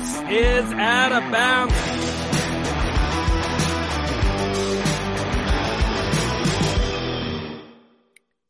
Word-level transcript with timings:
This 0.00 0.16
is 0.30 0.72
Out 0.72 1.12
of 1.12 1.30
Bounds. 1.30 1.74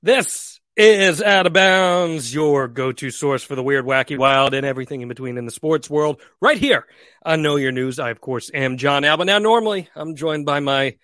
This 0.01 0.61
is 0.77 1.21
Out 1.21 1.47
of 1.47 1.53
Bounds, 1.53 2.33
your 2.33 2.69
go-to 2.69 3.11
source 3.11 3.43
for 3.43 3.57
the 3.57 3.65
weird, 3.65 3.85
wacky, 3.85 4.17
wild, 4.17 4.55
and 4.55 4.65
everything 4.65 5.01
in 5.01 5.09
between 5.09 5.37
in 5.39 5.45
the 5.45 5.51
sports 5.51 5.91
world. 5.91 6.21
Right 6.41 6.57
here 6.57 6.87
on 7.25 7.43
Know 7.43 7.57
Your 7.57 7.73
News, 7.73 7.98
I 7.98 8.11
of 8.11 8.21
course 8.21 8.53
am 8.55 8.77
Jon 8.77 9.03
Alba. 9.03 9.25
Now, 9.25 9.39
normally 9.39 9.89
I'm 9.96 10.14
joined 10.14 10.46
by 10.46 10.61
my 10.61 10.98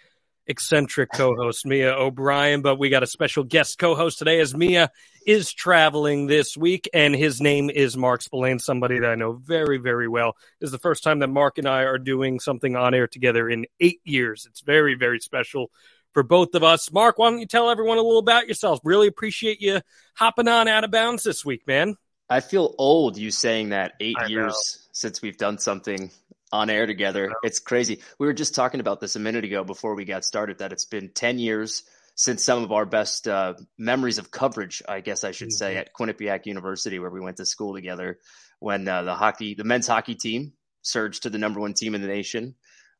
eccentric 0.46 1.10
co-host 1.12 1.66
Mia 1.66 1.92
O'Brien, 1.94 2.62
but 2.62 2.78
we 2.78 2.88
got 2.88 3.02
a 3.02 3.06
special 3.06 3.44
guest 3.44 3.78
co-host 3.78 4.18
today 4.18 4.40
as 4.40 4.54
Mia 4.54 4.90
is 5.26 5.52
traveling 5.52 6.26
this 6.26 6.56
week, 6.56 6.88
and 6.94 7.14
his 7.14 7.40
name 7.40 7.68
is 7.68 7.96
Mark 7.96 8.22
Spillane, 8.22 8.58
somebody 8.58 9.00
that 9.00 9.10
I 9.10 9.16
know 9.16 9.32
very, 9.32 9.78
very 9.78 10.08
well. 10.08 10.36
This 10.60 10.68
is 10.68 10.72
the 10.72 10.78
first 10.78 11.02
time 11.02 11.18
that 11.18 11.28
Mark 11.28 11.58
and 11.58 11.68
I 11.68 11.82
are 11.82 11.98
doing 11.98 12.38
something 12.38 12.76
on 12.76 12.94
air 12.94 13.08
together 13.08 13.48
in 13.48 13.66
eight 13.80 14.00
years. 14.04 14.46
It's 14.48 14.60
very, 14.60 14.94
very 14.94 15.18
special 15.18 15.70
for 16.12 16.22
both 16.22 16.54
of 16.54 16.62
us. 16.62 16.90
Mark, 16.92 17.18
why 17.18 17.30
don't 17.30 17.40
you 17.40 17.46
tell 17.46 17.68
everyone 17.68 17.98
a 17.98 18.02
little 18.02 18.18
about 18.18 18.48
yourself? 18.48 18.80
Really 18.84 19.08
appreciate 19.08 19.60
you 19.60 19.80
hopping 20.14 20.48
on 20.48 20.68
out 20.68 20.84
of 20.84 20.90
bounds 20.90 21.24
this 21.24 21.44
week, 21.44 21.66
man. 21.66 21.96
I 22.28 22.40
feel 22.40 22.74
old 22.78 23.16
you 23.16 23.30
saying 23.30 23.68
that 23.70 23.94
eight 24.00 24.16
I 24.18 24.26
years 24.26 24.52
know. 24.52 24.82
since 24.92 25.22
we've 25.22 25.36
done 25.36 25.58
something 25.58 26.10
on 26.52 26.70
air 26.70 26.86
together. 26.86 27.32
It's 27.42 27.58
crazy. 27.58 28.00
We 28.18 28.26
were 28.26 28.32
just 28.32 28.54
talking 28.54 28.80
about 28.80 29.00
this 29.00 29.16
a 29.16 29.20
minute 29.20 29.44
ago 29.44 29.64
before 29.64 29.94
we 29.94 30.04
got 30.04 30.24
started 30.24 30.58
that 30.58 30.72
it's 30.72 30.84
been 30.84 31.10
10 31.10 31.38
years 31.38 31.82
since 32.14 32.44
some 32.44 32.62
of 32.62 32.72
our 32.72 32.86
best 32.86 33.28
uh, 33.28 33.54
memories 33.76 34.18
of 34.18 34.30
coverage, 34.30 34.82
I 34.88 35.00
guess 35.00 35.22
I 35.22 35.32
should 35.32 35.48
mm-hmm. 35.48 35.56
say, 35.56 35.76
at 35.76 35.92
Quinnipiac 35.92 36.46
University, 36.46 36.98
where 36.98 37.10
we 37.10 37.20
went 37.20 37.36
to 37.38 37.46
school 37.46 37.74
together 37.74 38.18
when 38.58 38.88
uh, 38.88 39.02
the 39.02 39.14
hockey, 39.14 39.54
the 39.54 39.64
men's 39.64 39.86
hockey 39.86 40.14
team 40.14 40.52
surged 40.82 41.24
to 41.24 41.30
the 41.30 41.38
number 41.38 41.60
one 41.60 41.74
team 41.74 41.94
in 41.94 42.00
the 42.00 42.08
nation 42.08 42.54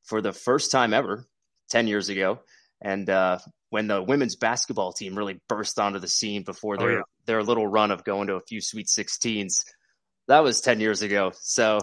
for 0.04 0.20
the 0.20 0.32
first 0.32 0.70
time 0.70 0.92
ever 0.92 1.26
10 1.70 1.86
years 1.86 2.08
ago. 2.08 2.40
And 2.82 3.08
uh, 3.08 3.38
when 3.70 3.86
the 3.86 4.02
women's 4.02 4.36
basketball 4.36 4.92
team 4.92 5.16
really 5.16 5.40
burst 5.48 5.78
onto 5.78 5.98
the 5.98 6.08
scene 6.08 6.42
before 6.42 6.74
oh, 6.74 6.78
their, 6.78 6.90
oh, 6.90 6.96
yeah. 6.96 7.02
their 7.24 7.42
little 7.42 7.66
run 7.66 7.90
of 7.90 8.04
going 8.04 8.26
to 8.26 8.34
a 8.34 8.40
few 8.40 8.60
Sweet 8.60 8.86
16s, 8.86 9.64
that 10.28 10.42
was 10.42 10.60
10 10.60 10.80
years 10.80 11.00
ago. 11.02 11.32
So 11.40 11.80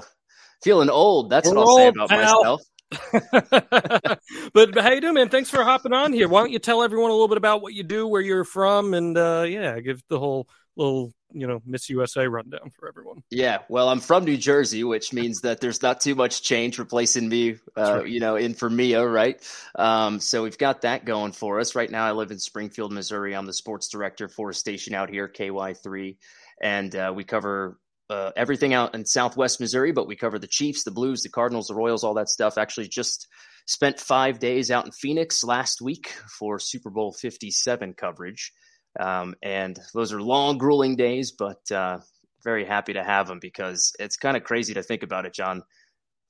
feeling 0.64 0.90
old. 0.90 1.30
That's 1.30 1.50
We're 1.50 1.56
what 1.56 1.68
I'll 1.68 1.76
say 1.78 1.88
about 1.88 2.10
pal. 2.10 2.38
myself. 2.38 2.62
but 4.54 4.78
how 4.78 4.92
you 4.92 5.02
doing, 5.02 5.16
man? 5.16 5.30
Thanks 5.30 5.50
for 5.50 5.64
hopping 5.64 5.94
on 5.94 6.14
here. 6.14 6.28
Why 6.28 6.42
don't 6.42 6.52
you 6.52 6.60
tell 6.60 6.84
everyone 6.84 7.10
a 7.10 7.14
little 7.14 7.28
bit 7.28 7.38
about 7.38 7.62
what 7.62 7.74
you 7.74 7.84
do, 7.84 8.08
where 8.08 8.22
you're 8.22 8.44
from, 8.44 8.94
and 8.94 9.18
uh, 9.18 9.46
yeah, 9.48 9.80
give 9.80 10.02
the 10.10 10.20
whole 10.20 10.48
little 10.76 11.14
you 11.32 11.48
know 11.48 11.62
Miss 11.66 11.90
USA 11.90 12.28
rundown 12.28 12.70
for 12.78 12.88
everyone. 12.88 13.24
Yeah, 13.30 13.60
well, 13.70 13.90
I'm 13.90 14.00
from 14.00 14.26
New 14.26 14.38
Jersey, 14.38 14.84
which 14.84 15.14
means 15.14 15.42
that 15.42 15.60
there's 15.60 15.82
not 15.82 16.02
too 16.02 16.16
much 16.16 16.44
change 16.44 16.80
replacing 16.80 17.28
me, 17.28 17.58
uh, 17.76 18.00
right. 18.00 18.08
you 18.08 18.20
know, 18.20 18.36
in 18.36 18.54
for 18.54 18.70
Mia, 18.70 19.06
right? 19.06 19.42
Um, 19.76 20.20
so 20.20 20.44
we've 20.44 20.58
got 20.58 20.82
that 20.82 21.06
going 21.06 21.32
for 21.32 21.60
us 21.60 21.76
right 21.76 21.90
now. 21.90 22.06
I 22.06 22.12
live 22.12 22.32
in 22.32 22.40
Springfield, 22.40 22.92
Missouri. 22.92 23.36
I'm 23.36 23.46
the 23.46 23.54
sports 23.54 23.88
director 23.90 24.28
for 24.28 24.52
a 24.52 24.54
station 24.54 24.94
out 24.94 25.10
here, 25.10 25.28
KY3, 25.28 26.18
and 26.62 26.96
uh, 26.96 27.12
we 27.16 27.24
cover 27.24 27.78
uh, 28.14 28.32
everything 28.36 28.74
out 28.74 28.94
in 28.94 29.06
Southwest 29.06 29.60
Missouri, 29.60 29.92
but 29.92 30.08
we 30.08 30.16
cover 30.16 30.38
the 30.38 30.48
Chiefs, 30.48 30.84
the 30.84 30.92
Blues, 30.92 31.24
the 31.24 31.30
Cardinals, 31.30 31.68
the 31.68 31.76
Royals, 31.76 32.04
all 32.04 32.14
that 32.16 32.30
stuff. 32.30 32.58
Actually, 32.58 32.88
just 32.88 33.28
spent 33.66 34.00
five 34.00 34.40
days 34.40 34.70
out 34.70 34.86
in 34.86 34.92
Phoenix 34.92 35.44
last 35.44 35.82
week 35.82 36.14
for 36.40 36.60
Super 36.60 36.92
Bowl 36.92 37.12
57 37.12 37.94
coverage. 37.96 38.52
Um, 39.00 39.34
and 39.42 39.80
those 39.96 40.14
are 40.14 40.22
long, 40.22 40.60
grueling 40.60 40.96
days, 40.96 41.32
but 41.32 41.72
uh, 41.72 42.00
very 42.44 42.66
happy 42.66 42.94
to 42.94 43.04
have 43.04 43.28
them 43.28 43.40
because 43.40 43.94
it's 44.00 44.18
kind 44.18 44.38
of 44.38 44.44
crazy 44.44 44.76
to 44.76 44.84
think 44.84 45.02
about 45.02 45.26
it, 45.26 45.34
Jon. 45.34 45.64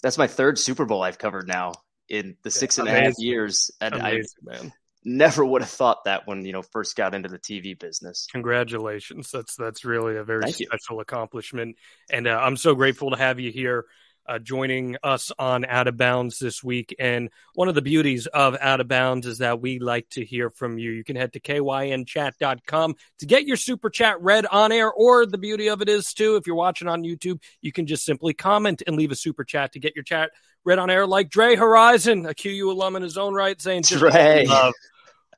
That's 0.01 0.17
my 0.17 0.27
third 0.27 0.57
Super 0.57 0.85
Bowl 0.85 1.01
I've 1.01 1.17
covered 1.17 1.47
now 1.47 1.73
in 2.07 2.37
the 2.43 2.51
six 2.51 2.77
and 2.77 2.87
a 2.87 2.91
half 2.91 3.13
years. 3.17 3.71
And 3.81 3.95
Amazing, 3.95 4.25
I, 4.49 4.53
man 4.53 4.73
never 5.05 5.45
would 5.45 5.61
have 5.61 5.71
thought 5.71 6.05
that 6.05 6.27
when 6.27 6.45
you 6.45 6.51
know 6.51 6.61
first 6.61 6.95
got 6.95 7.13
into 7.13 7.29
the 7.29 7.39
TV 7.39 7.77
business. 7.77 8.27
Congratulations! 8.31 9.31
That's 9.31 9.55
that's 9.55 9.85
really 9.85 10.17
a 10.17 10.23
very 10.23 10.43
Thank 10.43 10.55
special 10.55 10.95
you. 10.95 11.01
accomplishment, 11.01 11.77
and 12.09 12.27
uh, 12.27 12.39
I'm 12.41 12.57
so 12.57 12.75
grateful 12.75 13.11
to 13.11 13.17
have 13.17 13.39
you 13.39 13.51
here. 13.51 13.85
Uh, 14.25 14.39
joining 14.39 14.95
us 15.03 15.33
on 15.37 15.65
Out 15.65 15.89
of 15.89 15.97
Bounds 15.97 16.39
this 16.39 16.63
week. 16.63 16.95
And 16.97 17.29
one 17.55 17.67
of 17.67 17.75
the 17.75 17.81
beauties 17.81 18.25
of 18.25 18.55
Out 18.61 18.79
of 18.79 18.87
Bounds 18.87 19.27
is 19.27 19.39
that 19.39 19.59
we 19.59 19.79
like 19.79 20.07
to 20.11 20.23
hear 20.23 20.49
from 20.49 20.77
you. 20.77 20.91
You 20.91 21.03
can 21.03 21.17
head 21.17 21.33
to 21.33 21.41
kynchat.com 21.41 22.95
to 23.19 23.25
get 23.25 23.45
your 23.45 23.57
super 23.57 23.89
chat 23.89 24.21
read 24.21 24.45
on 24.45 24.71
air, 24.71 24.89
or 24.89 25.25
the 25.25 25.37
beauty 25.37 25.67
of 25.67 25.81
it 25.81 25.89
is, 25.89 26.13
too, 26.13 26.37
if 26.37 26.47
you're 26.47 26.55
watching 26.55 26.87
on 26.87 27.03
YouTube, 27.03 27.41
you 27.59 27.73
can 27.73 27.85
just 27.85 28.05
simply 28.05 28.33
comment 28.33 28.81
and 28.87 28.95
leave 28.95 29.11
a 29.11 29.15
super 29.15 29.43
chat 29.43 29.73
to 29.73 29.79
get 29.79 29.93
your 29.93 30.05
chat 30.05 30.31
read 30.63 30.79
on 30.79 30.89
air, 30.89 31.05
like 31.05 31.29
Dre 31.29 31.55
Horizon, 31.55 32.25
a 32.25 32.33
QU 32.33 32.71
alum 32.71 32.95
in 32.95 33.03
his 33.03 33.17
own 33.17 33.33
right, 33.33 33.61
saying, 33.61 33.81
Dre. 33.81 34.45
Love. 34.47 34.73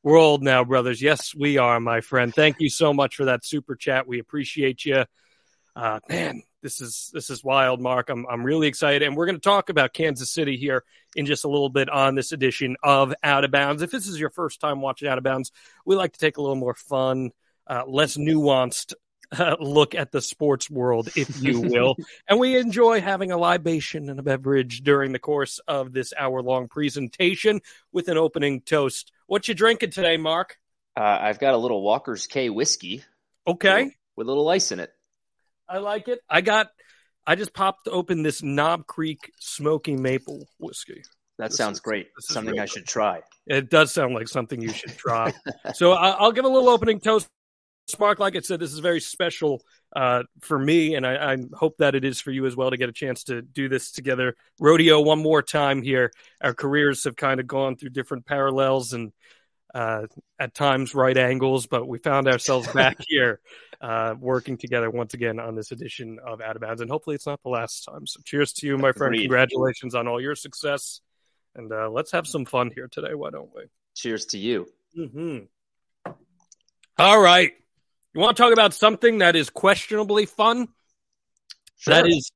We're 0.06 0.20
old 0.20 0.44
now, 0.44 0.64
brothers. 0.64 1.02
Yes, 1.02 1.34
we 1.34 1.58
are, 1.58 1.80
my 1.80 2.00
friend. 2.00 2.32
Thank 2.32 2.58
you 2.60 2.70
so 2.70 2.94
much 2.94 3.16
for 3.16 3.26
that 3.26 3.44
super 3.44 3.76
chat. 3.76 4.06
We 4.06 4.20
appreciate 4.20 4.86
you. 4.86 5.06
Uh, 5.76 6.00
man, 6.08 6.44
this 6.62 6.80
is 6.80 7.10
this 7.12 7.32
is 7.32 7.44
wild, 7.44 7.82
Mark. 7.82 8.12
I'm 8.12 8.28
I'm 8.30 8.44
really 8.44 8.68
excited, 8.68 9.02
and 9.02 9.18
we're 9.18 9.26
going 9.26 9.38
to 9.38 9.42
talk 9.42 9.70
about 9.70 9.94
Kansas 9.94 10.30
City 10.30 10.58
here 10.58 10.84
in 11.16 11.26
just 11.26 11.44
a 11.44 11.48
little 11.48 11.70
bit 11.70 11.90
on 11.90 12.14
this 12.14 12.34
edition 12.34 12.76
of 12.84 13.16
Out 13.24 13.46
of 13.46 13.50
Bounds. 13.50 13.82
If 13.82 13.90
this 13.90 14.06
is 14.06 14.20
your 14.20 14.30
first 14.30 14.62
time 14.62 14.80
watching 14.80 15.08
Out 15.08 15.18
of 15.18 15.24
Bounds, 15.24 15.52
we 15.88 15.96
like 15.96 16.14
to 16.14 16.20
take 16.20 16.38
a 16.38 16.42
little 16.42 16.56
more 16.56 16.76
fun, 16.76 17.32
uh, 17.66 17.86
less 17.88 18.16
nuanced 18.16 18.94
uh, 19.32 19.56
look 19.60 19.96
at 19.96 20.12
the 20.12 20.22
sports 20.22 20.70
world, 20.70 21.10
if 21.16 21.42
you 21.42 21.62
will. 21.72 21.96
and 22.28 22.40
we 22.40 22.58
enjoy 22.58 23.02
having 23.02 23.32
a 23.32 23.38
libation 23.38 24.10
and 24.10 24.20
a 24.20 24.24
beverage 24.24 24.82
during 24.82 25.12
the 25.14 25.20
course 25.20 25.60
of 25.68 25.94
this 25.94 26.14
hour 26.16 26.42
long 26.42 26.68
presentation 26.68 27.62
with 27.92 28.08
an 28.08 28.18
opening 28.18 28.62
toast. 28.62 29.12
What 29.28 29.47
you 29.47 29.56
drinking 29.56 29.90
today, 29.90 30.18
Mark? 30.18 30.58
Uh, 30.96 31.03
I've 31.03 31.40
got 31.40 31.56
a 31.56 31.58
little 31.58 31.81
Walker's 31.81 32.28
K 32.28 32.50
whiskey. 32.50 33.03
Okay. 33.47 33.86
With, 33.86 33.94
with 34.18 34.28
a 34.28 34.30
little 34.30 34.47
ice 34.47 34.72
in 34.72 34.80
it. 34.80 34.91
I 35.68 35.80
like 35.80 36.08
it. 36.08 36.19
I 36.30 36.41
got, 36.41 36.68
I 37.25 37.35
just 37.35 37.53
popped 37.53 37.88
open 37.88 38.22
this 38.22 38.44
Knob 38.44 38.85
Creek 38.85 39.31
Smoky 39.40 39.96
Maple 39.96 40.46
whiskey. 40.59 41.02
That 41.40 41.50
this 41.50 41.58
sounds 41.58 41.78
is, 41.78 41.81
great. 41.81 42.08
Something 42.19 42.59
I 42.59 42.66
should 42.66 42.85
try. 42.85 43.22
It 43.47 43.69
does 43.69 43.91
sound 43.91 44.14
like 44.14 44.28
something 44.28 44.62
you 44.62 44.69
should 44.69 44.96
try. 44.96 45.34
so 45.74 45.91
I'll 45.91 46.31
give 46.31 46.46
a 46.46 46.50
little 46.50 46.69
opening 46.69 47.00
toast 47.00 47.28
Spark, 47.88 48.19
like 48.19 48.35
I 48.35 48.40
said, 48.40 48.59
this 48.59 48.73
is 48.73 48.79
very 48.79 49.00
special 49.00 49.62
uh, 49.96 50.23
for 50.41 50.57
me, 50.57 50.96
and 50.96 51.06
I, 51.06 51.34
I, 51.34 51.38
hope 51.53 51.78
that 51.78 51.94
it 51.94 52.03
is 52.03 52.19
for 52.19 52.31
you 52.31 52.47
as 52.47 52.56
well 52.56 52.72
to 52.72 52.78
get 52.78 52.90
a 52.90 52.94
chance 52.94 53.25
to 53.25 53.44
do 53.44 53.69
this 53.69 53.91
together. 53.91 54.35
Rodeo 54.59 55.01
one 55.01 55.22
more 55.22 55.44
time 55.44 55.84
here. 55.84 56.12
Our 56.41 56.53
careers 56.53 57.03
have 57.03 57.16
kind 57.16 57.40
of 57.40 57.46
gone 57.46 57.75
through 57.75 57.91
different 57.91 58.25
parallels 58.25 58.94
and 58.94 59.13
uh, 59.75 60.07
at 60.40 60.56
times 60.56 60.96
right 60.96 61.16
angles, 61.16 61.68
but 61.68 61.88
we 61.88 62.00
found 62.00 62.28
ourselves 62.28 62.68
back 62.73 62.97
here 63.07 63.40
uh, 63.81 64.16
working 64.19 64.57
together 64.57 64.90
once 64.90 65.13
again 65.13 65.40
on 65.40 65.53
this 65.56 65.72
edition 65.72 66.17
of 66.25 66.41
Out 66.41 66.56
of 66.56 66.62
Bounds, 66.62 66.81
and 66.81 66.90
hopefully 66.90 67.16
it's 67.16 67.28
not 67.28 67.44
the 67.44 67.50
last 67.50 67.84
time. 67.84 68.07
So, 68.07 68.19
cheers 68.25 68.52
to 68.53 68.67
you, 68.67 68.78
my 68.78 68.94
friend. 68.94 69.16
Congratulations 69.16 69.94
on 69.94 70.07
all 70.07 70.19
your 70.19 70.35
success, 70.35 71.02
and 71.56 71.72
uh, 71.72 71.90
let's 71.90 72.12
have 72.13 72.25
some 72.25 72.46
fun 72.46 72.72
here 72.73 72.88
today. 72.91 73.13
Why 73.13 73.29
don't 73.29 73.53
we? 73.53 73.63
Cheers 73.94 74.25
to 74.28 74.40
you. 74.40 74.67
Mm-hmm. 74.97 76.12
All 76.97 77.19
right. 77.19 77.52
You 78.16 78.22
want 78.22 78.38
to 78.38 78.44
talk 78.44 78.53
about 78.53 78.74
something 78.74 79.18
that 79.18 79.36
is 79.36 79.50
questionably 79.50 80.26
fun? 80.26 80.70
Sure. 81.76 81.96
That 81.96 82.08
is 82.08 82.31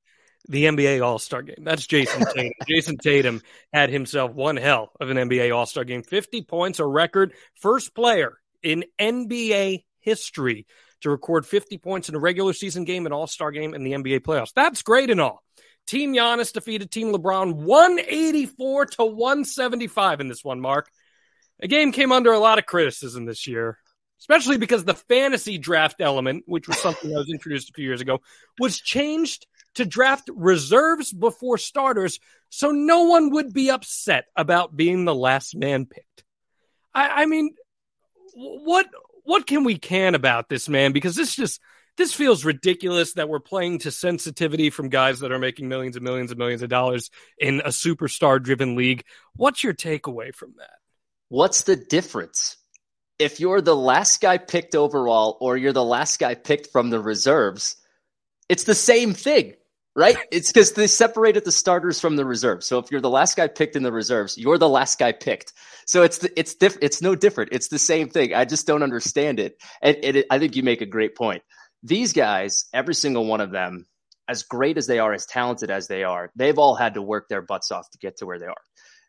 the 0.50 0.66
NBA 0.66 1.01
All 1.01 1.19
Star 1.19 1.41
game. 1.41 1.63
That's 1.63 1.88
Jayson 1.88 2.25
Tatum. 2.35 2.51
Jayson 2.67 2.97
Tatum 2.97 3.41
had 3.72 3.90
himself 3.90 4.34
one 4.34 4.57
hell 4.57 4.91
of 5.00 5.09
an 5.09 5.16
NBA 5.16 5.56
All 5.56 5.66
Star 5.66 5.85
game. 5.85 6.03
50 6.03 6.41
points, 6.41 6.79
a 6.79 6.85
record. 6.85 7.31
First 7.56 7.95
player 7.95 8.38
in 8.62 8.84
NBA 9.00 9.85
history 10.01 10.67
to 11.00 11.09
record 11.09 11.45
50 11.45 11.78
points 11.78 12.09
in 12.09 12.16
a 12.16 12.19
regular 12.19 12.51
season 12.51 12.84
game, 12.84 13.06
an 13.06 13.13
All 13.13 13.28
Star 13.28 13.51
game, 13.51 13.73
in 13.73 13.84
the 13.84 13.94
NBA 13.94 14.19
playoffs. 14.19 14.51
That's 14.53 14.81
great 14.81 15.09
and 15.09 15.22
all. 15.22 15.41
Team 15.88 16.13
Giannis 16.13 16.51
defeated 16.51 16.91
Team 16.91 17.13
LeBron 17.13 17.53
184 17.53 18.85
to 18.85 19.05
175 19.05 20.20
in 20.20 20.28
this 20.28 20.43
one, 20.43 20.59
Mark. 20.59 20.90
The 21.61 21.70
game 21.70 21.93
came 21.93 22.11
under 22.11 22.34
a 22.34 22.40
lot 22.40 22.59
of 22.59 22.66
criticism 22.66 23.23
this 23.23 23.47
year 23.47 23.78
especially 24.19 24.57
because 24.57 24.83
the 24.83 24.93
fantasy 24.93 25.57
draft 25.57 26.01
element, 26.01 26.43
which 26.45 26.67
was 26.67 26.77
something 26.79 27.09
that 27.09 27.17
was 27.17 27.29
introduced 27.29 27.69
a 27.69 27.73
few 27.73 27.85
years 27.85 28.01
ago, 28.01 28.21
was 28.59 28.79
changed 28.79 29.47
to 29.75 29.85
draft 29.85 30.29
reserves 30.33 31.13
before 31.13 31.57
starters 31.57 32.19
so 32.49 32.71
no 32.71 33.03
one 33.03 33.31
would 33.31 33.53
be 33.53 33.69
upset 33.69 34.25
about 34.35 34.75
being 34.75 35.05
the 35.05 35.16
last 35.16 35.55
man 35.55 35.85
picked. 35.85 36.23
I, 36.93 37.23
I 37.23 37.25
mean, 37.25 37.51
what 38.33 38.87
what 39.23 39.45
can 39.45 39.63
we 39.63 39.77
can 39.77 40.16
about 40.16 40.49
this 40.49 40.67
man? 40.67 40.91
Because 40.91 41.16
this 41.16 41.35
just 41.35 41.61
this 41.97 42.13
feels 42.13 42.45
ridiculous 42.45 43.13
that 43.13 43.29
we're 43.29 43.39
playing 43.39 43.79
to 43.79 43.91
sensitivity 43.91 44.69
from 44.69 44.89
guys 44.89 45.19
that 45.19 45.31
are 45.31 45.39
making 45.39 45.67
millions 45.67 45.95
and 45.95 46.03
millions 46.03 46.31
and 46.31 46.39
millions 46.39 46.61
of 46.61 46.69
dollars 46.69 47.11
in 47.37 47.59
a 47.59 47.69
superstar 47.69 48.41
driven 48.41 48.75
league. 48.75 49.03
What's 49.35 49.63
your 49.63 49.73
takeaway 49.73 50.33
from 50.33 50.55
that? 50.57 50.71
What's 51.27 51.63
the 51.63 51.75
difference? 51.75 52.57
If 53.19 53.41
you're 53.41 53.61
the 53.61 53.75
last 53.75 54.21
guy 54.21 54.37
picked 54.37 54.73
overall 54.73 55.37
or 55.41 55.57
you're 55.57 55.73
the 55.73 55.83
last 55.83 56.19
guy 56.19 56.35
picked 56.35 56.67
from 56.67 56.89
the 56.89 56.99
reserves, 56.99 57.75
it's 58.47 58.63
the 58.63 58.73
same 58.73 59.13
thing, 59.13 59.53
right? 59.95 60.17
It's 60.31 60.51
because 60.51 60.71
they 60.71 60.87
separated 60.87 61.43
the 61.43 61.51
starters 61.51 61.99
from 61.99 62.16
the 62.16 62.25
reserves. 62.25 62.66
So 62.66 62.79
if 62.79 62.89
you're 62.89 63.01
the 63.01 63.09
last 63.09 63.35
guy 63.35 63.47
picked 63.47 63.75
in 63.75 63.83
the 63.83 63.91
reserves, 63.91 64.37
you're 64.37 64.57
the 64.57 64.69
last 64.69 64.97
guy 64.97 65.11
picked. 65.11 65.53
So 65.85 66.03
it's 66.03 66.19
the, 66.19 66.39
it's 66.39 66.55
diff- 66.55 66.77
it's 66.81 67.01
no 67.01 67.13
different. 67.13 67.51
It's 67.51 67.67
the 67.67 67.77
same 67.77 68.09
thing. 68.09 68.33
I 68.33 68.45
just 68.45 68.66
don't 68.66 68.83
understand 68.83 69.39
it. 69.39 69.61
And, 69.81 69.97
and 69.97 70.16
it, 70.17 70.25
I 70.31 70.39
think 70.39 70.55
you 70.55 70.63
make 70.63 70.81
a 70.81 70.85
great 70.85 71.16
point. 71.16 71.43
These 71.83 72.13
guys, 72.13 72.66
every 72.73 72.95
single 72.95 73.25
one 73.25 73.41
of 73.41 73.51
them, 73.51 73.85
as 74.29 74.43
great 74.43 74.77
as 74.77 74.87
they 74.87 74.99
are, 74.99 75.11
as 75.11 75.25
talented 75.25 75.71
as 75.71 75.87
they 75.87 76.03
are, 76.03 76.31
they've 76.35 76.57
all 76.57 76.75
had 76.75 76.93
to 76.93 77.01
work 77.01 77.27
their 77.27 77.41
butts 77.41 77.71
off 77.71 77.89
to 77.91 77.97
get 77.97 78.17
to 78.17 78.25
where 78.25 78.39
they 78.39 78.45
are. 78.45 78.53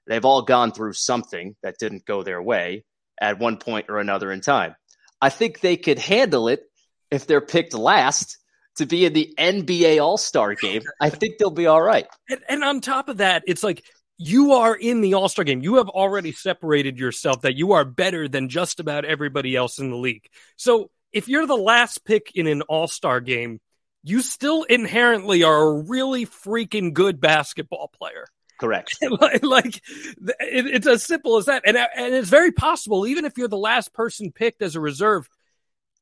They've 0.07 0.25
all 0.25 0.43
gone 0.43 0.73
through 0.73 0.95
something 0.95 1.55
that 1.63 1.77
didn't 1.79 2.07
go 2.07 2.23
their 2.23 2.43
way 2.43 2.85
at 3.21 3.39
one 3.39 3.59
point 3.59 3.87
or 3.89 3.99
another 3.99 4.33
in 4.33 4.41
time. 4.41 4.75
I 5.21 5.29
think 5.29 5.61
they 5.61 5.77
could 5.77 5.99
handle 5.99 6.49
it 6.49 6.63
if 7.11 7.27
they're 7.27 7.41
picked 7.41 7.75
last 7.75 8.39
to 8.77 8.87
be 8.87 9.05
in 9.05 9.13
the 9.13 9.35
NBA 9.37 10.03
All 10.03 10.17
Star 10.17 10.55
game. 10.55 10.83
I 11.01 11.11
think 11.11 11.39
they'll 11.39 11.51
be 11.51 11.67
all 11.67 11.83
right. 11.83 12.07
And, 12.29 12.41
and 12.49 12.65
on 12.65 12.81
top 12.81 13.09
of 13.09 13.19
that, 13.19 13.45
it's 13.47 13.63
like 13.63 13.85
you 14.17 14.53
are 14.53 14.75
in 14.75 15.01
the 15.01 15.15
All 15.15 15.29
Star 15.29 15.45
game. 15.45 15.63
You 15.63 15.77
have 15.77 15.89
already 15.89 16.33
separated 16.33 16.99
yourself 16.99 17.43
that 17.43 17.57
you 17.57 17.73
are 17.73 17.85
better 17.85 18.29
than 18.29 18.49
just 18.49 18.81
about 18.81 19.05
everybody 19.05 19.57
else 19.57 19.79
in 19.79 19.91
the 19.91 19.97
league. 19.97 20.29
So 20.57 20.91
if 21.13 21.29
you're 21.29 21.47
the 21.47 21.57
last 21.57 22.05
pick 22.05 22.33
in 22.35 22.47
an 22.47 22.63
All 22.63 22.89
Star 22.89 23.21
game, 23.21 23.61
you 24.03 24.23
still 24.23 24.63
inherently 24.63 25.43
are 25.43 25.69
a 25.69 25.83
really 25.83 26.25
freaking 26.25 26.95
good 26.95 27.21
basketball 27.21 27.89
player. 27.99 28.27
Correct. 28.61 28.99
like, 29.21 29.43
like 29.43 29.77
it, 30.17 30.67
it's 30.67 30.87
as 30.87 31.03
simple 31.03 31.39
as 31.39 31.47
that, 31.47 31.63
and 31.65 31.77
and 31.77 32.15
it's 32.15 32.29
very 32.29 32.53
possible. 32.53 33.07
Even 33.07 33.25
if 33.25 33.39
you're 33.39 33.49
the 33.49 33.57
last 33.57 33.95
person 33.95 34.33
picked 34.33 34.61
as 34.61 34.77
a 34.77 34.81
reserve, 34.81 35.29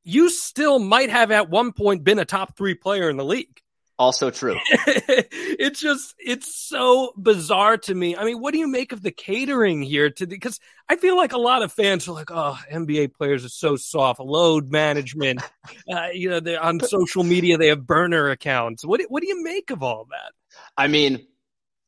you 0.02 0.28
still 0.28 0.80
might 0.80 1.08
have 1.08 1.30
at 1.30 1.48
one 1.48 1.72
point 1.72 2.02
been 2.02 2.18
a 2.18 2.24
top 2.24 2.56
three 2.56 2.74
player 2.74 3.08
in 3.08 3.16
the 3.16 3.24
league. 3.24 3.60
Also 3.96 4.30
true. 4.30 4.56
it's 4.70 5.80
just 5.80 6.14
it's 6.18 6.54
so 6.54 7.12
bizarre 7.16 7.76
to 7.78 7.94
me. 7.94 8.16
I 8.16 8.24
mean, 8.24 8.40
what 8.40 8.52
do 8.52 8.58
you 8.58 8.68
make 8.68 8.92
of 8.92 9.02
the 9.02 9.10
catering 9.10 9.82
here? 9.82 10.10
To 10.10 10.26
because 10.26 10.58
I 10.88 10.96
feel 10.96 11.16
like 11.16 11.32
a 11.32 11.38
lot 11.38 11.62
of 11.62 11.72
fans 11.72 12.08
are 12.08 12.12
like, 12.12 12.30
"Oh, 12.30 12.58
NBA 12.72 13.14
players 13.14 13.44
are 13.44 13.50
so 13.50 13.76
soft, 13.76 14.18
load 14.18 14.70
management." 14.70 15.42
uh, 15.92 16.08
you 16.12 16.30
know, 16.30 16.40
they're 16.40 16.62
on 16.62 16.80
social 16.80 17.22
media. 17.22 17.56
They 17.56 17.68
have 17.68 17.86
burner 17.86 18.30
accounts. 18.30 18.84
What 18.84 19.00
what 19.08 19.20
do 19.20 19.28
you 19.28 19.42
make 19.42 19.70
of 19.70 19.82
all 19.82 20.06
that? 20.10 20.32
I 20.76 20.86
mean, 20.86 21.26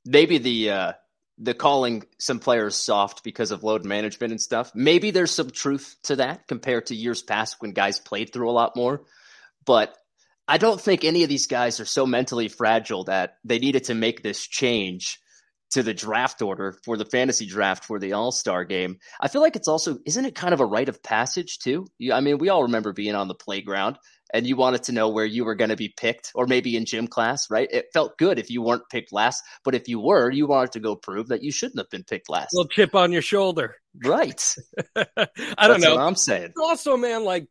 maybe 0.05 0.39
the 0.39 0.71
uh, 0.71 0.93
the 1.39 1.55
calling 1.55 2.05
some 2.19 2.39
players 2.39 2.77
soft 2.77 3.25
because 3.25 3.51
of 3.51 3.65
load 3.65 3.85
management 3.85 4.31
and 4.31 4.41
stuff. 4.41 4.73
Maybe 4.75 5.11
there's 5.11 5.31
some 5.31 5.51
truth 5.51 5.97
to 6.05 6.17
that 6.17 6.47
compared 6.47 6.87
to 6.87 6.95
years 6.95 7.23
past 7.23 7.57
when 7.61 7.73
guys 7.73 7.99
played 7.99 8.33
through 8.33 8.51
a 8.51 8.53
lot 8.53 8.77
more. 8.77 9.03
But 9.65 9.97
I 10.47 10.59
don't 10.59 10.81
think 10.81 11.05
any 11.05 11.23
of 11.23 11.29
these 11.29 11.47
guys 11.47 11.81
are 11.81 11.87
so 11.87 12.07
mentally 12.07 12.49
fragile 12.49 13.05
that 13.05 13.37
they 13.45 13.59
needed 13.59 13.85
to 13.85 13.95
make 13.95 14.23
this 14.23 14.47
change 14.47 15.19
to 15.71 15.83
the 15.83 15.95
draft 15.95 16.43
order 16.43 16.77
for 16.85 16.97
the 16.97 17.05
fantasy 17.05 17.47
draft 17.47 17.85
for 17.85 17.99
the 17.99 18.13
All 18.13 18.33
Star 18.33 18.65
game. 18.65 18.99
I 19.21 19.29
feel 19.29 19.41
like 19.41 19.57
it's 19.57 19.69
also, 19.69 19.99
isn't 20.05 20.25
it 20.25 20.35
kind 20.35 20.53
of 20.53 20.61
a 20.61 20.67
rite 20.67 20.89
of 20.89 21.03
passage 21.03 21.59
too? 21.61 21.87
I 22.13 22.21
mean, 22.21 22.39
we 22.39 22.49
all 22.49 22.65
remember 22.65 22.93
being 22.93 23.15
on 23.15 23.29
the 23.29 23.35
playground 23.35 23.97
and 24.33 24.47
you 24.47 24.57
wanted 24.57 24.85
to 24.85 24.93
know 24.93 25.09
where 25.09 25.25
you 25.25 25.45
were 25.45 25.55
going 25.55 25.71
to 25.71 25.77
be 25.77 25.93
picked, 25.95 26.33
or 26.35 26.47
maybe 26.47 26.77
in 26.77 26.85
gym 26.85 27.07
class, 27.07 27.51
right? 27.51 27.69
It 27.71 27.87
felt 27.93 28.19
good 28.19 28.39
if 28.39 28.51
you 28.51 28.63
weren't 28.63 28.89
picked 28.91 29.13
last, 29.13 29.43
but 29.65 29.75
if 29.75 29.89
you 29.89 30.01
were, 30.01 30.31
you 30.31 30.47
wanted 30.47 30.73
to 30.73 30.81
go 30.81 30.97
prove 30.97 31.29
that 31.29 31.43
you 31.43 31.53
shouldn't 31.53 31.79
have 31.79 31.91
been 31.91 32.05
picked 32.05 32.29
last. 32.29 32.55
Little 32.55 32.69
chip 32.69 32.95
on 32.95 33.13
your 33.13 33.23
shoulder. 33.23 33.77
Right. 34.05 34.55
I 34.97 35.05
don't 35.07 35.27
That's 35.57 35.83
know. 35.83 35.97
what 35.97 36.03
I'm 36.03 36.17
saying. 36.17 36.53
Also, 36.57 36.97
man, 36.97 37.25
like 37.25 37.47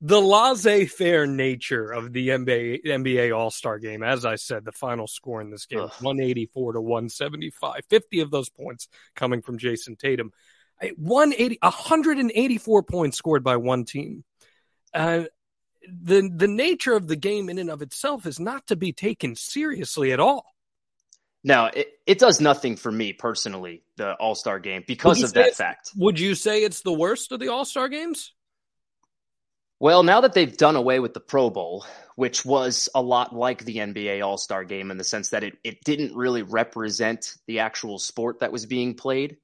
the 0.00 0.20
laissez-faire 0.20 1.28
nature 1.28 1.92
of 1.92 2.12
the 2.12 2.30
NBA 2.30 2.84
NBA 2.84 3.36
All-Star 3.36 3.78
game. 3.78 4.02
As 4.02 4.24
I 4.24 4.34
said, 4.34 4.64
the 4.64 4.72
final 4.72 5.06
score 5.06 5.40
in 5.40 5.50
this 5.50 5.66
game 5.66 5.78
Ugh. 5.78 5.92
184 6.00 6.72
to 6.72 6.80
175. 6.80 7.82
50 7.88 8.20
of 8.20 8.30
those 8.32 8.48
points 8.48 8.88
coming 9.14 9.42
from 9.42 9.58
Jayson 9.58 9.96
Tatum. 9.96 10.32
180 10.96 11.58
184 11.62 12.82
points 12.82 13.16
scored 13.16 13.44
by 13.44 13.56
one 13.56 13.84
team. 13.84 14.24
Uh, 14.92 15.24
the 15.88 16.28
the 16.34 16.48
nature 16.48 16.94
of 16.94 17.08
the 17.08 17.16
game 17.16 17.48
in 17.48 17.58
and 17.58 17.70
of 17.70 17.82
itself 17.82 18.26
is 18.26 18.38
not 18.38 18.66
to 18.68 18.76
be 18.76 18.92
taken 18.92 19.34
seriously 19.36 20.12
at 20.12 20.20
all. 20.20 20.44
Now, 21.44 21.66
it, 21.66 21.88
it 22.06 22.18
does 22.18 22.40
nothing 22.40 22.76
for 22.76 22.92
me 22.92 23.12
personally, 23.12 23.82
the 23.96 24.14
All 24.14 24.34
Star 24.34 24.58
game, 24.60 24.84
because 24.86 25.22
of 25.22 25.32
that 25.34 25.56
fact. 25.56 25.90
Would 25.96 26.20
you 26.20 26.34
say 26.34 26.62
it's 26.62 26.82
the 26.82 26.92
worst 26.92 27.32
of 27.32 27.40
the 27.40 27.48
All-Star 27.48 27.88
games? 27.88 28.32
Well, 29.80 30.04
now 30.04 30.20
that 30.20 30.32
they've 30.32 30.56
done 30.56 30.76
away 30.76 31.00
with 31.00 31.12
the 31.12 31.20
Pro 31.20 31.50
Bowl, 31.50 31.84
which 32.14 32.44
was 32.44 32.88
a 32.94 33.02
lot 33.02 33.34
like 33.34 33.64
the 33.64 33.78
NBA 33.78 34.24
All 34.24 34.38
Star 34.38 34.62
game 34.62 34.92
in 34.92 34.98
the 34.98 35.04
sense 35.04 35.30
that 35.30 35.42
it, 35.42 35.58
it 35.64 35.82
didn't 35.82 36.14
really 36.14 36.42
represent 36.42 37.34
the 37.48 37.58
actual 37.58 37.98
sport 37.98 38.40
that 38.40 38.52
was 38.52 38.64
being 38.64 38.94
played, 38.94 39.38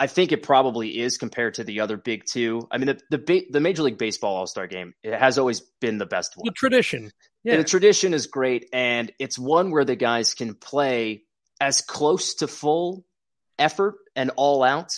I 0.00 0.06
think 0.06 0.32
it 0.32 0.42
probably 0.42 0.98
is 0.98 1.18
compared 1.18 1.54
to 1.54 1.64
the 1.64 1.80
other 1.80 1.98
big 1.98 2.24
two. 2.24 2.66
I 2.70 2.78
mean, 2.78 2.86
the 2.86 3.00
the, 3.10 3.18
ba- 3.18 3.50
the 3.50 3.60
Major 3.60 3.82
League 3.82 3.98
Baseball 3.98 4.34
All 4.34 4.46
Star 4.46 4.66
game 4.66 4.94
it 5.02 5.14
has 5.14 5.38
always 5.38 5.60
been 5.60 5.98
the 5.98 6.06
best 6.06 6.32
one. 6.36 6.46
The 6.46 6.52
tradition. 6.52 7.12
Yeah. 7.44 7.52
And 7.52 7.60
the 7.60 7.68
tradition 7.68 8.14
is 8.14 8.26
great, 8.26 8.66
and 8.72 9.12
it's 9.18 9.38
one 9.38 9.70
where 9.70 9.84
the 9.84 9.96
guys 9.96 10.32
can 10.32 10.54
play 10.54 11.24
as 11.60 11.82
close 11.82 12.36
to 12.36 12.48
full 12.48 13.04
effort 13.58 13.96
and 14.16 14.30
all 14.36 14.62
out 14.62 14.90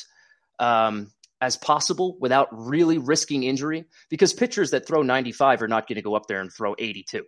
um, 0.61 1.11
as 1.41 1.57
possible 1.57 2.17
without 2.21 2.49
really 2.53 2.99
risking 2.99 3.43
injury. 3.43 3.87
Because 4.09 4.33
pitchers 4.33 4.71
that 4.71 4.87
throw 4.87 5.03
95 5.03 5.63
are 5.63 5.69
not 5.69 5.89
going 5.89 5.97
to 5.97 6.03
go 6.03 6.15
up 6.15 6.29
there 6.29 6.41
and 6.41 6.53
throw 6.53 6.77
82. 6.79 7.25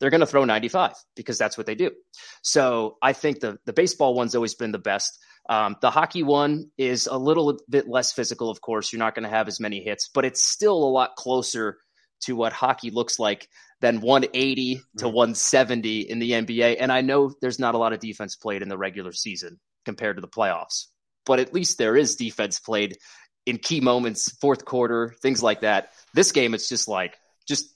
They're 0.00 0.10
going 0.10 0.22
to 0.22 0.26
throw 0.26 0.44
95 0.44 0.94
because 1.14 1.38
that's 1.38 1.56
what 1.56 1.66
they 1.66 1.76
do. 1.76 1.92
So 2.42 2.96
I 3.00 3.12
think 3.12 3.38
the 3.38 3.58
the 3.64 3.72
baseball 3.72 4.14
one's 4.14 4.34
always 4.34 4.56
been 4.56 4.72
the 4.72 4.78
best. 4.80 5.16
Um, 5.48 5.76
the 5.80 5.90
hockey 5.90 6.22
one 6.22 6.70
is 6.78 7.06
a 7.06 7.18
little 7.18 7.58
bit 7.68 7.88
less 7.88 8.12
physical, 8.12 8.48
of 8.48 8.60
course. 8.60 8.92
You're 8.92 9.00
not 9.00 9.14
going 9.14 9.24
to 9.24 9.28
have 9.28 9.48
as 9.48 9.60
many 9.60 9.82
hits, 9.82 10.08
but 10.08 10.24
it's 10.24 10.42
still 10.42 10.76
a 10.76 10.90
lot 10.90 11.16
closer 11.16 11.78
to 12.22 12.36
what 12.36 12.52
hockey 12.52 12.90
looks 12.90 13.18
like 13.18 13.48
than 13.80 14.00
180 14.00 14.80
to 14.98 15.08
170 15.08 16.00
in 16.02 16.20
the 16.20 16.30
NBA. 16.30 16.76
And 16.78 16.92
I 16.92 17.00
know 17.00 17.32
there's 17.40 17.58
not 17.58 17.74
a 17.74 17.78
lot 17.78 17.92
of 17.92 17.98
defense 17.98 18.36
played 18.36 18.62
in 18.62 18.68
the 18.68 18.78
regular 18.78 19.12
season 19.12 19.58
compared 19.84 20.16
to 20.16 20.20
the 20.20 20.28
playoffs, 20.28 20.86
but 21.26 21.40
at 21.40 21.52
least 21.52 21.78
there 21.78 21.96
is 21.96 22.14
defense 22.14 22.60
played 22.60 22.96
in 23.44 23.58
key 23.58 23.80
moments, 23.80 24.30
fourth 24.40 24.64
quarter, 24.64 25.14
things 25.20 25.42
like 25.42 25.62
that. 25.62 25.90
This 26.14 26.30
game, 26.30 26.54
it's 26.54 26.68
just 26.68 26.86
like, 26.86 27.18
just 27.48 27.68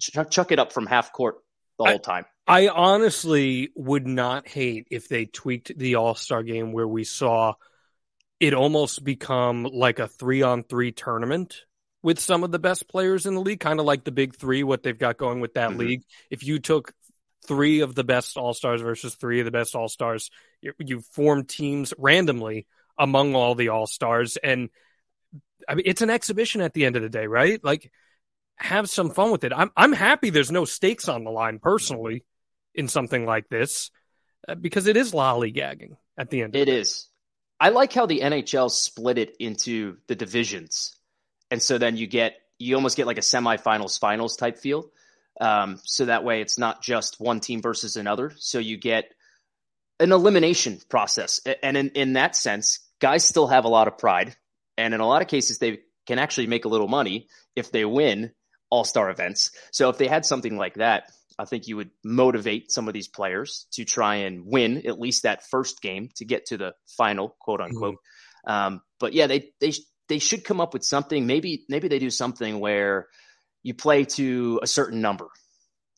ch- 0.00 0.10
chuck 0.30 0.50
it 0.50 0.58
up 0.58 0.72
from 0.72 0.86
half 0.86 1.12
court 1.12 1.36
the 1.78 1.84
I- 1.84 1.90
whole 1.90 1.98
time. 2.00 2.24
I 2.46 2.68
honestly 2.68 3.70
would 3.74 4.06
not 4.06 4.46
hate 4.46 4.88
if 4.90 5.08
they 5.08 5.24
tweaked 5.24 5.76
the 5.76 5.94
All 5.94 6.14
Star 6.14 6.42
game 6.42 6.72
where 6.72 6.86
we 6.88 7.04
saw 7.04 7.54
it 8.38 8.52
almost 8.52 9.02
become 9.02 9.64
like 9.64 9.98
a 9.98 10.08
three 10.08 10.42
on 10.42 10.62
three 10.62 10.92
tournament 10.92 11.62
with 12.02 12.18
some 12.18 12.44
of 12.44 12.50
the 12.50 12.58
best 12.58 12.86
players 12.86 13.24
in 13.24 13.34
the 13.34 13.40
league, 13.40 13.60
kind 13.60 13.80
of 13.80 13.86
like 13.86 14.04
the 14.04 14.12
big 14.12 14.34
three, 14.34 14.62
what 14.62 14.82
they've 14.82 14.98
got 14.98 15.16
going 15.16 15.40
with 15.40 15.54
that 15.54 15.70
Mhm. 15.70 15.78
league. 15.78 16.02
If 16.30 16.44
you 16.44 16.58
took 16.58 16.92
three 17.46 17.80
of 17.80 17.94
the 17.94 18.04
best 18.04 18.36
All 18.36 18.52
Stars 18.52 18.82
versus 18.82 19.14
three 19.14 19.40
of 19.40 19.46
the 19.46 19.50
best 19.50 19.74
All 19.74 19.88
Stars, 19.88 20.30
you, 20.60 20.74
you 20.78 21.00
form 21.00 21.44
teams 21.44 21.94
randomly 21.96 22.66
among 22.98 23.34
all 23.34 23.54
the 23.54 23.70
All 23.70 23.86
Stars. 23.86 24.36
And 24.36 24.68
I 25.66 25.76
mean, 25.76 25.84
it's 25.86 26.02
an 26.02 26.10
exhibition 26.10 26.60
at 26.60 26.74
the 26.74 26.84
end 26.84 26.96
of 26.96 27.02
the 27.02 27.08
day, 27.08 27.26
right? 27.26 27.62
Like, 27.64 27.90
have 28.56 28.90
some 28.90 29.10
fun 29.10 29.30
with 29.30 29.44
it. 29.44 29.52
I'm 29.54 29.70
I'm 29.76 29.92
happy 29.92 30.28
there's 30.28 30.52
no 30.52 30.66
stakes 30.66 31.08
on 31.08 31.24
the 31.24 31.30
line 31.30 31.58
personally 31.58 32.24
in 32.74 32.88
something 32.88 33.24
like 33.24 33.48
this 33.48 33.90
uh, 34.48 34.54
because 34.54 34.86
it 34.86 34.96
is 34.96 35.12
lollygagging 35.12 35.96
at 36.18 36.30
the 36.30 36.42
end. 36.42 36.56
It 36.56 36.68
is. 36.68 37.08
I 37.60 37.70
like 37.70 37.92
how 37.92 38.06
the 38.06 38.20
NHL 38.20 38.70
split 38.70 39.18
it 39.18 39.36
into 39.38 39.96
the 40.08 40.14
divisions, 40.14 40.96
and 41.50 41.62
so 41.62 41.78
then 41.78 41.96
you 41.96 42.06
get 42.06 42.36
you 42.58 42.74
almost 42.76 42.96
get 42.96 43.06
like 43.06 43.18
a 43.18 43.22
semifinals 43.22 43.98
finals 43.98 44.36
type 44.36 44.58
feel. 44.58 44.90
Um, 45.40 45.80
so 45.84 46.06
that 46.06 46.24
way 46.24 46.40
it's 46.40 46.58
not 46.58 46.82
just 46.82 47.20
one 47.20 47.40
team 47.40 47.62
versus 47.62 47.96
another. 47.96 48.32
So 48.36 48.58
you 48.58 48.76
get 48.76 49.12
an 50.00 50.12
elimination 50.12 50.80
process, 50.88 51.40
and 51.62 51.76
in 51.76 51.90
in 51.90 52.12
that 52.14 52.36
sense, 52.36 52.80
guys 53.00 53.24
still 53.24 53.46
have 53.46 53.64
a 53.64 53.68
lot 53.68 53.88
of 53.88 53.98
pride, 53.98 54.36
and 54.76 54.94
in 54.94 55.00
a 55.00 55.06
lot 55.06 55.22
of 55.22 55.28
cases 55.28 55.58
they 55.58 55.80
can 56.06 56.18
actually 56.18 56.48
make 56.48 56.64
a 56.64 56.68
little 56.68 56.88
money 56.88 57.28
if 57.56 57.70
they 57.70 57.84
win 57.84 58.32
all 58.70 58.84
star 58.84 59.10
events. 59.10 59.52
So 59.70 59.88
if 59.88 59.98
they 59.98 60.08
had 60.08 60.26
something 60.26 60.56
like 60.56 60.74
that, 60.74 61.10
I 61.38 61.44
think 61.44 61.66
you 61.66 61.76
would 61.76 61.90
motivate 62.04 62.70
some 62.70 62.88
of 62.88 62.94
these 62.94 63.08
players 63.08 63.66
to 63.72 63.84
try 63.84 64.16
and 64.16 64.46
win 64.46 64.86
at 64.86 65.00
least 65.00 65.24
that 65.24 65.46
first 65.48 65.80
game 65.80 66.10
to 66.16 66.24
get 66.24 66.46
to 66.46 66.56
the 66.56 66.74
final, 66.96 67.36
quote 67.40 67.60
unquote. 67.60 67.96
Um, 68.46 68.82
but 69.00 69.14
yeah, 69.14 69.26
they 69.26 69.50
they 69.60 69.72
they 70.08 70.18
should 70.18 70.44
come 70.44 70.60
up 70.60 70.72
with 70.72 70.84
something. 70.84 71.26
Maybe 71.26 71.64
maybe 71.68 71.88
they 71.88 71.98
do 71.98 72.10
something 72.10 72.60
where 72.60 73.08
you 73.62 73.74
play 73.74 74.04
to 74.04 74.60
a 74.62 74.66
certain 74.66 75.00
number, 75.00 75.26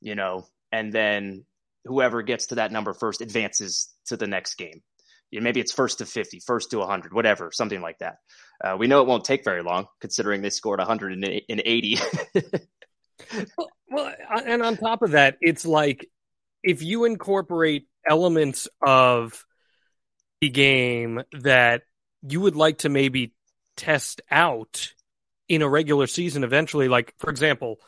you 0.00 0.14
know, 0.14 0.46
and 0.72 0.92
then 0.92 1.44
whoever 1.84 2.22
gets 2.22 2.46
to 2.46 2.56
that 2.56 2.72
number 2.72 2.94
first 2.94 3.20
advances 3.20 3.92
to 4.06 4.16
the 4.16 4.26
next 4.26 4.54
game. 4.54 4.82
You 5.30 5.40
know, 5.40 5.44
maybe 5.44 5.60
it's 5.60 5.72
first 5.72 5.98
to 5.98 6.06
50, 6.06 6.40
first 6.46 6.70
to 6.70 6.78
100, 6.78 7.12
whatever, 7.12 7.50
something 7.52 7.80
like 7.80 7.98
that. 7.98 8.18
Uh, 8.64 8.76
we 8.78 8.86
know 8.86 9.02
it 9.02 9.08
won't 9.08 9.24
take 9.24 9.44
very 9.44 9.62
long 9.62 9.86
considering 10.00 10.40
they 10.40 10.50
scored 10.50 10.78
180. 10.78 11.98
Well, 13.56 13.68
well, 13.88 14.14
and 14.44 14.62
on 14.62 14.76
top 14.76 15.02
of 15.02 15.12
that, 15.12 15.37
it's 15.40 15.64
like 15.64 16.06
if 16.62 16.82
you 16.82 17.04
incorporate 17.04 17.87
elements 18.08 18.68
of 18.85 19.44
the 20.40 20.50
game 20.50 21.23
that 21.40 21.82
you 22.23 22.40
would 22.40 22.56
like 22.56 22.78
to 22.78 22.88
maybe 22.88 23.32
test 23.76 24.20
out 24.30 24.92
in 25.49 25.62
a 25.62 25.68
regular 25.68 26.06
season 26.06 26.44
eventually, 26.44 26.88
like 26.88 27.14
for 27.18 27.30
example, 27.30 27.78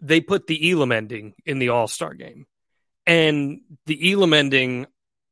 they 0.00 0.20
put 0.20 0.46
the 0.46 0.70
Elam 0.70 0.92
ending 0.92 1.34
in 1.44 1.58
the 1.58 1.70
All 1.70 1.88
Star 1.88 2.14
game. 2.14 2.46
And 3.06 3.60
the 3.86 4.12
Elam 4.12 4.32
ending 4.32 4.86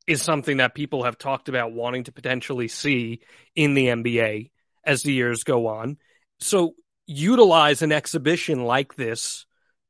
is 0.07 0.21
something 0.21 0.57
that 0.57 0.75
people 0.75 1.03
have 1.03 1.17
talked 1.17 1.49
about 1.49 1.73
wanting 1.73 2.03
to 2.05 2.11
potentially 2.11 2.67
see 2.67 3.21
in 3.55 3.73
the 3.73 3.87
NBA 3.87 4.51
as 4.85 5.01
the 5.01 5.13
years 5.13 5.43
go 5.43 5.67
on. 5.67 5.97
So 6.39 6.75
utilize 7.07 7.81
an 7.81 7.91
exhibition 7.91 8.63
like 8.63 8.95
this 8.95 9.45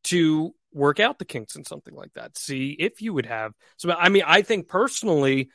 to 0.05 0.53
work 0.73 0.99
out 0.99 1.17
the 1.17 1.25
kinks 1.25 1.55
in 1.55 1.63
something 1.63 1.95
like 1.95 2.13
that. 2.13 2.37
See 2.37 2.71
if 2.71 3.01
you 3.01 3.13
would 3.13 3.25
have. 3.25 3.53
So, 3.77 3.91
I 3.91 4.09
mean, 4.09 4.23
I 4.25 4.41
think 4.41 4.67
personally, 4.67 5.49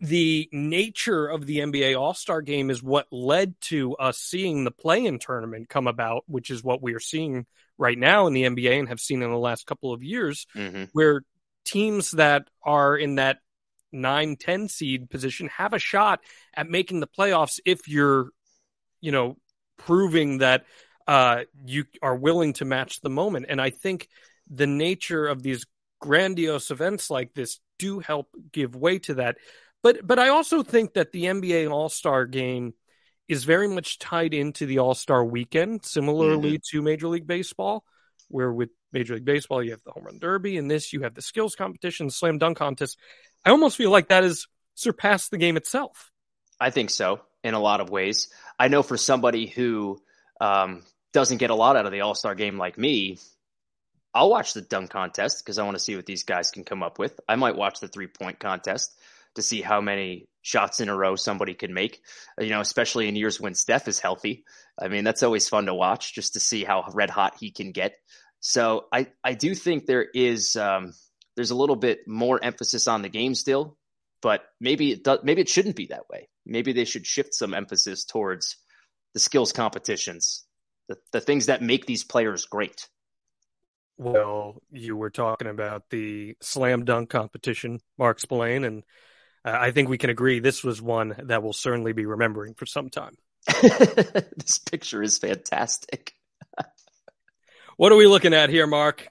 the 0.00 0.48
nature 0.52 1.26
of 1.26 1.46
the 1.46 1.58
NBA 1.58 1.98
All 1.98 2.12
Star 2.12 2.42
game 2.42 2.70
is 2.70 2.82
what 2.82 3.06
led 3.10 3.54
to 3.62 3.96
us 3.96 4.18
seeing 4.18 4.64
the 4.64 4.70
play 4.70 5.04
in 5.04 5.18
tournament 5.18 5.68
come 5.68 5.86
about, 5.86 6.24
which 6.26 6.50
is 6.50 6.62
what 6.62 6.82
we 6.82 6.94
are 6.94 7.00
seeing 7.00 7.46
right 7.78 7.96
now 7.96 8.26
in 8.26 8.34
the 8.34 8.42
NBA 8.42 8.78
and 8.78 8.88
have 8.88 9.00
seen 9.00 9.22
in 9.22 9.30
the 9.30 9.38
last 9.38 9.66
couple 9.66 9.92
of 9.92 10.02
years, 10.02 10.46
mm-hmm. 10.54 10.84
where 10.92 11.22
teams 11.64 12.10
that 12.12 12.48
are 12.62 12.96
in 12.96 13.16
that 13.16 13.38
9 13.92 14.36
10 14.36 14.68
seed 14.68 15.08
position 15.08 15.48
have 15.56 15.72
a 15.72 15.78
shot 15.78 16.20
at 16.54 16.68
making 16.68 17.00
the 17.00 17.06
playoffs 17.06 17.60
if 17.64 17.88
you're, 17.88 18.28
you 19.00 19.12
know, 19.12 19.36
proving 19.78 20.38
that 20.38 20.64
uh, 21.06 21.44
you 21.64 21.84
are 22.02 22.16
willing 22.16 22.54
to 22.54 22.64
match 22.64 23.00
the 23.00 23.10
moment. 23.10 23.46
And 23.48 23.60
I 23.60 23.70
think 23.70 24.08
the 24.50 24.66
nature 24.66 25.26
of 25.26 25.42
these 25.42 25.66
grandiose 26.00 26.70
events 26.70 27.10
like 27.10 27.34
this 27.34 27.60
do 27.78 28.00
help 28.00 28.28
give 28.52 28.74
way 28.74 28.98
to 29.00 29.14
that. 29.14 29.36
But 29.82 30.06
but 30.06 30.18
I 30.18 30.28
also 30.28 30.62
think 30.62 30.94
that 30.94 31.12
the 31.12 31.24
NBA 31.24 31.70
All 31.70 31.88
Star 31.88 32.26
Game 32.26 32.74
is 33.28 33.44
very 33.44 33.68
much 33.68 33.98
tied 33.98 34.34
into 34.34 34.66
the 34.66 34.78
All 34.78 34.94
Star 34.94 35.24
Weekend, 35.24 35.84
similarly 35.84 36.54
mm-hmm. 36.54 36.78
to 36.78 36.82
Major 36.82 37.08
League 37.08 37.26
Baseball, 37.26 37.84
where 38.28 38.52
with 38.52 38.70
Major 38.92 39.14
League 39.14 39.24
Baseball 39.24 39.62
you 39.62 39.72
have 39.72 39.82
the 39.84 39.92
Home 39.92 40.04
Run 40.04 40.18
Derby, 40.18 40.56
and 40.56 40.70
this 40.70 40.92
you 40.92 41.02
have 41.02 41.14
the 41.14 41.22
skills 41.22 41.54
competition, 41.54 42.10
slam 42.10 42.38
dunk 42.38 42.58
contest. 42.58 42.98
I 43.44 43.50
almost 43.50 43.76
feel 43.76 43.90
like 43.90 44.08
that 44.08 44.24
has 44.24 44.46
surpassed 44.74 45.30
the 45.30 45.38
game 45.38 45.56
itself. 45.56 46.10
I 46.58 46.70
think 46.70 46.90
so 46.90 47.20
in 47.44 47.54
a 47.54 47.60
lot 47.60 47.80
of 47.80 47.90
ways. 47.90 48.28
I 48.58 48.68
know 48.68 48.82
for 48.82 48.96
somebody 48.96 49.46
who 49.46 49.98
um, 50.40 50.82
doesn't 51.16 51.38
get 51.38 51.48
a 51.48 51.54
lot 51.54 51.76
out 51.76 51.86
of 51.86 51.92
the 51.92 52.02
All 52.02 52.14
Star 52.14 52.34
game 52.34 52.58
like 52.58 52.76
me, 52.76 53.18
I'll 54.12 54.28
watch 54.28 54.52
the 54.52 54.60
dunk 54.60 54.90
contest 54.90 55.42
because 55.42 55.58
I 55.58 55.64
want 55.64 55.74
to 55.74 55.82
see 55.82 55.96
what 55.96 56.04
these 56.04 56.24
guys 56.24 56.50
can 56.50 56.62
come 56.62 56.82
up 56.82 56.98
with. 56.98 57.18
I 57.26 57.36
might 57.36 57.56
watch 57.56 57.80
the 57.80 57.88
three 57.88 58.06
point 58.06 58.38
contest 58.38 58.94
to 59.36 59.40
see 59.40 59.62
how 59.62 59.80
many 59.80 60.28
shots 60.42 60.80
in 60.80 60.90
a 60.90 60.94
row 60.94 61.16
somebody 61.16 61.54
can 61.54 61.72
make, 61.72 62.02
you 62.38 62.50
know, 62.50 62.60
especially 62.60 63.08
in 63.08 63.16
years 63.16 63.40
when 63.40 63.54
Steph 63.54 63.88
is 63.88 63.98
healthy. 63.98 64.44
I 64.78 64.88
mean, 64.88 65.04
that's 65.04 65.22
always 65.22 65.48
fun 65.48 65.64
to 65.66 65.74
watch 65.74 66.14
just 66.14 66.34
to 66.34 66.40
see 66.40 66.64
how 66.64 66.84
red 66.92 67.08
hot 67.08 67.36
he 67.40 67.50
can 67.50 67.72
get. 67.72 67.94
So 68.40 68.84
I, 68.92 69.06
I 69.24 69.32
do 69.32 69.54
think 69.54 69.86
there 69.86 70.06
is, 70.14 70.54
um, 70.54 70.92
there's 71.34 71.50
a 71.50 71.56
little 71.56 71.76
bit 71.76 72.00
more 72.06 72.38
emphasis 72.44 72.88
on 72.88 73.00
the 73.00 73.08
game 73.08 73.34
still, 73.34 73.78
but 74.20 74.42
maybe 74.60 74.92
it 74.92 75.02
does, 75.02 75.20
maybe 75.22 75.40
it 75.40 75.48
shouldn't 75.48 75.76
be 75.76 75.86
that 75.86 76.10
way. 76.10 76.28
Maybe 76.44 76.74
they 76.74 76.84
should 76.84 77.06
shift 77.06 77.34
some 77.34 77.54
emphasis 77.54 78.04
towards 78.04 78.56
the 79.14 79.20
skills 79.20 79.52
competitions, 79.54 80.45
the, 80.88 80.98
the 81.12 81.20
things 81.20 81.46
that 81.46 81.62
make 81.62 81.86
these 81.86 82.04
players 82.04 82.46
great. 82.46 82.88
Well, 83.98 84.60
you 84.70 84.96
were 84.96 85.10
talking 85.10 85.48
about 85.48 85.88
the 85.90 86.36
slam 86.40 86.84
dunk 86.84 87.08
competition, 87.08 87.80
Mark 87.96 88.20
Spillane, 88.20 88.64
and 88.64 88.84
uh, 89.44 89.56
I 89.58 89.70
think 89.70 89.88
we 89.88 89.98
can 89.98 90.10
agree 90.10 90.38
this 90.38 90.62
was 90.62 90.82
one 90.82 91.14
that 91.24 91.42
we'll 91.42 91.54
certainly 91.54 91.92
be 91.92 92.04
remembering 92.04 92.54
for 92.54 92.66
some 92.66 92.90
time. 92.90 93.16
this 93.62 94.58
picture 94.58 95.02
is 95.02 95.18
fantastic. 95.18 96.12
what 97.76 97.90
are 97.90 97.96
we 97.96 98.06
looking 98.06 98.34
at 98.34 98.50
here, 98.50 98.66
Mark? 98.66 99.08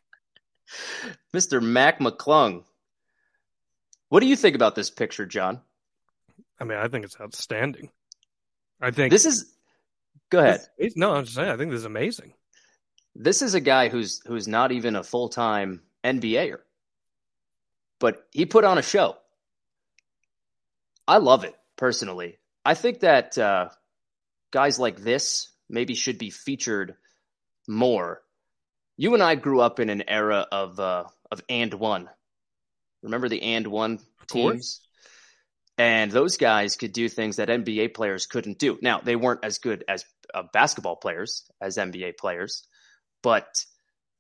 Mr. 1.34 1.62
Mac 1.62 2.00
McClung. 2.00 2.64
What 4.10 4.20
do 4.20 4.28
you 4.28 4.36
think 4.36 4.56
about 4.56 4.76
this 4.76 4.92
picture, 4.92 5.26
Jon? 5.26 5.62
I 6.60 6.64
mean, 6.64 6.78
I 6.78 6.88
think 6.88 7.06
it's 7.06 7.20
outstanding. 7.20 7.90
I 8.80 8.92
think 8.92 9.12
this 9.12 9.26
is. 9.26 9.55
Go 10.30 10.40
ahead. 10.40 10.62
This, 10.78 10.96
no, 10.96 11.14
I'm 11.14 11.24
just 11.24 11.36
saying. 11.36 11.50
I 11.50 11.58
think 11.58 11.72
this 11.72 11.80
is 11.80 11.86
amazing. 11.86 12.34
This 13.16 13.42
is 13.42 13.54
a 13.54 13.62
guy 13.62 13.90
who's 13.90 14.22
who's 14.26 14.48
not 14.48 14.72
even 14.72 14.96
a 14.96 15.04
full 15.04 15.30
time 15.30 15.82
NBAer, 16.04 16.58
but 18.00 18.28
he 18.32 18.46
put 18.46 18.64
on 18.64 18.78
a 18.78 18.82
show. 18.82 19.16
I 21.08 21.18
love 21.18 21.44
it 21.44 21.56
personally. 21.78 22.40
I 22.66 22.74
think 22.74 23.02
that 23.02 23.38
uh, 23.38 23.70
guys 24.52 24.80
like 24.80 24.98
this 24.98 25.50
maybe 25.70 25.94
should 25.94 26.18
be 26.18 26.32
featured 26.32 26.96
more. 27.68 28.22
You 28.98 29.14
and 29.14 29.24
I 29.24 29.36
grew 29.36 29.62
up 29.62 29.80
in 29.80 29.90
an 29.90 30.04
era 30.08 30.48
of 30.52 30.80
uh, 30.80 31.06
of 31.32 31.42
and 31.48 31.74
one. 31.76 32.10
Remember 33.04 33.30
the 33.30 33.42
and 33.42 33.68
one 33.68 34.00
teams? 34.28 34.82
And 35.78 36.10
those 36.10 36.38
guys 36.38 36.78
could 36.78 36.94
do 36.94 37.10
things 37.10 37.36
that 37.36 37.50
NBA 37.50 37.94
players 37.94 38.28
couldn't 38.28 38.60
do. 38.60 38.78
Now, 38.82 39.02
they 39.04 39.16
weren't 39.16 39.44
as 39.44 39.58
good 39.58 39.84
as 39.90 40.06
uh, 40.34 40.44
basketball 40.54 40.96
players 40.96 41.50
as 41.62 41.78
NBA 41.78 42.18
players, 42.18 42.66
but 43.22 43.48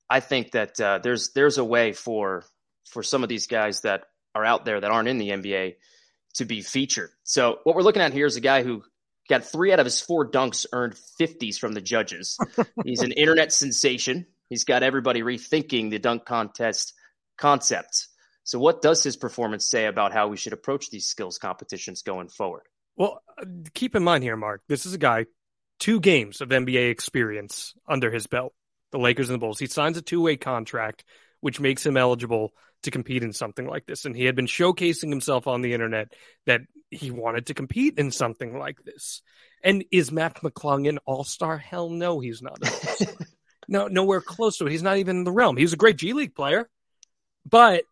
I 0.09 0.19
think 0.19 0.51
that 0.51 0.79
uh, 0.79 0.99
there's 1.01 1.31
there's 1.33 1.57
a 1.57 1.63
way 1.63 1.93
for 1.93 2.43
for 2.85 3.03
some 3.03 3.23
of 3.23 3.29
these 3.29 3.47
guys 3.47 3.81
that 3.81 4.03
are 4.33 4.45
out 4.45 4.65
there 4.65 4.79
that 4.79 4.91
aren't 4.91 5.07
in 5.07 5.17
the 5.17 5.29
NBA 5.29 5.75
to 6.35 6.45
be 6.45 6.61
featured. 6.61 7.11
So 7.23 7.59
what 7.63 7.75
we're 7.75 7.81
looking 7.81 8.01
at 8.01 8.13
here 8.13 8.25
is 8.25 8.35
a 8.35 8.41
guy 8.41 8.63
who 8.63 8.83
got 9.29 9.45
three 9.45 9.71
out 9.71 9.79
of 9.79 9.85
his 9.85 10.01
four 10.01 10.29
dunks 10.29 10.65
earned 10.71 10.95
50s 11.19 11.57
from 11.57 11.73
the 11.73 11.81
judges. 11.81 12.37
He's 12.83 13.01
an 13.01 13.13
internet 13.13 13.51
sensation. 13.51 14.27
He's 14.49 14.65
got 14.65 14.83
everybody 14.83 15.21
rethinking 15.21 15.89
the 15.89 15.99
dunk 15.99 16.25
contest 16.25 16.93
concept. 17.37 18.07
So 18.45 18.59
what 18.59 18.81
does 18.83 19.03
his 19.03 19.17
performance 19.17 19.65
say 19.65 19.87
about 19.87 20.13
how 20.13 20.27
we 20.27 20.37
should 20.37 20.53
approach 20.53 20.91
these 20.91 21.07
skills 21.07 21.39
competitions 21.39 22.03
going 22.03 22.29
forward? 22.29 22.61
Well, 22.95 23.21
keep 23.73 23.95
in 23.95 24.03
mind 24.03 24.23
here, 24.23 24.37
Mark, 24.37 24.61
this 24.69 24.85
is 24.85 24.93
a 24.93 24.99
guy, 24.99 25.25
two 25.79 25.99
games 25.99 26.41
of 26.41 26.49
NBA 26.49 26.91
experience 26.91 27.73
under 27.89 28.11
his 28.11 28.27
belt, 28.27 28.53
the 28.91 28.99
Lakers 28.99 29.29
and 29.29 29.33
the 29.33 29.39
Bulls. 29.39 29.57
He 29.57 29.65
signs 29.65 29.97
a 29.97 30.01
two 30.03 30.21
way 30.21 30.37
contract, 30.37 31.03
which 31.41 31.59
makes 31.59 31.83
him 31.83 31.97
eligible 31.97 32.53
to 32.83 32.91
compete 32.91 33.23
in 33.23 33.33
something 33.33 33.67
like 33.67 33.87
this. 33.87 34.05
And 34.05 34.15
he 34.15 34.25
had 34.25 34.35
been 34.35 34.45
showcasing 34.45 35.09
himself 35.09 35.47
on 35.47 35.63
the 35.63 35.73
internet 35.73 36.13
that 36.45 36.61
he 36.91 37.09
wanted 37.09 37.47
to 37.47 37.55
compete 37.55 37.97
in 37.97 38.11
something 38.11 38.59
like 38.59 38.77
this. 38.83 39.23
And 39.63 39.83
is 39.91 40.11
Mac 40.11 40.41
McClung 40.41 40.87
an 40.87 40.99
all 40.99 41.23
star? 41.23 41.57
Hell 41.57 41.89
no, 41.89 42.19
he's 42.19 42.43
not. 42.43 42.59
no, 43.67 43.87
nowhere 43.87 44.21
close 44.21 44.57
to 44.57 44.67
it. 44.67 44.71
He's 44.71 44.83
not 44.83 44.97
even 44.97 45.17
in 45.17 45.23
the 45.23 45.31
realm. 45.31 45.57
He 45.57 45.63
was 45.63 45.73
a 45.73 45.77
great 45.77 45.97
G 45.97 46.13
League 46.13 46.35
player, 46.35 46.69
but 47.49 47.85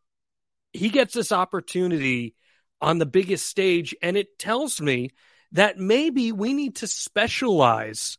he 0.74 0.90
gets 0.90 1.14
this 1.14 1.32
opportunity 1.32 2.36
on 2.82 2.98
the 2.98 3.06
biggest 3.06 3.48
stage. 3.48 3.96
And 4.02 4.18
it 4.18 4.38
tells 4.38 4.82
me 4.82 5.12
that 5.54 5.78
maybe 5.78 6.32
we 6.32 6.54
need 6.54 6.78
to 6.78 6.88
specialize 6.88 8.18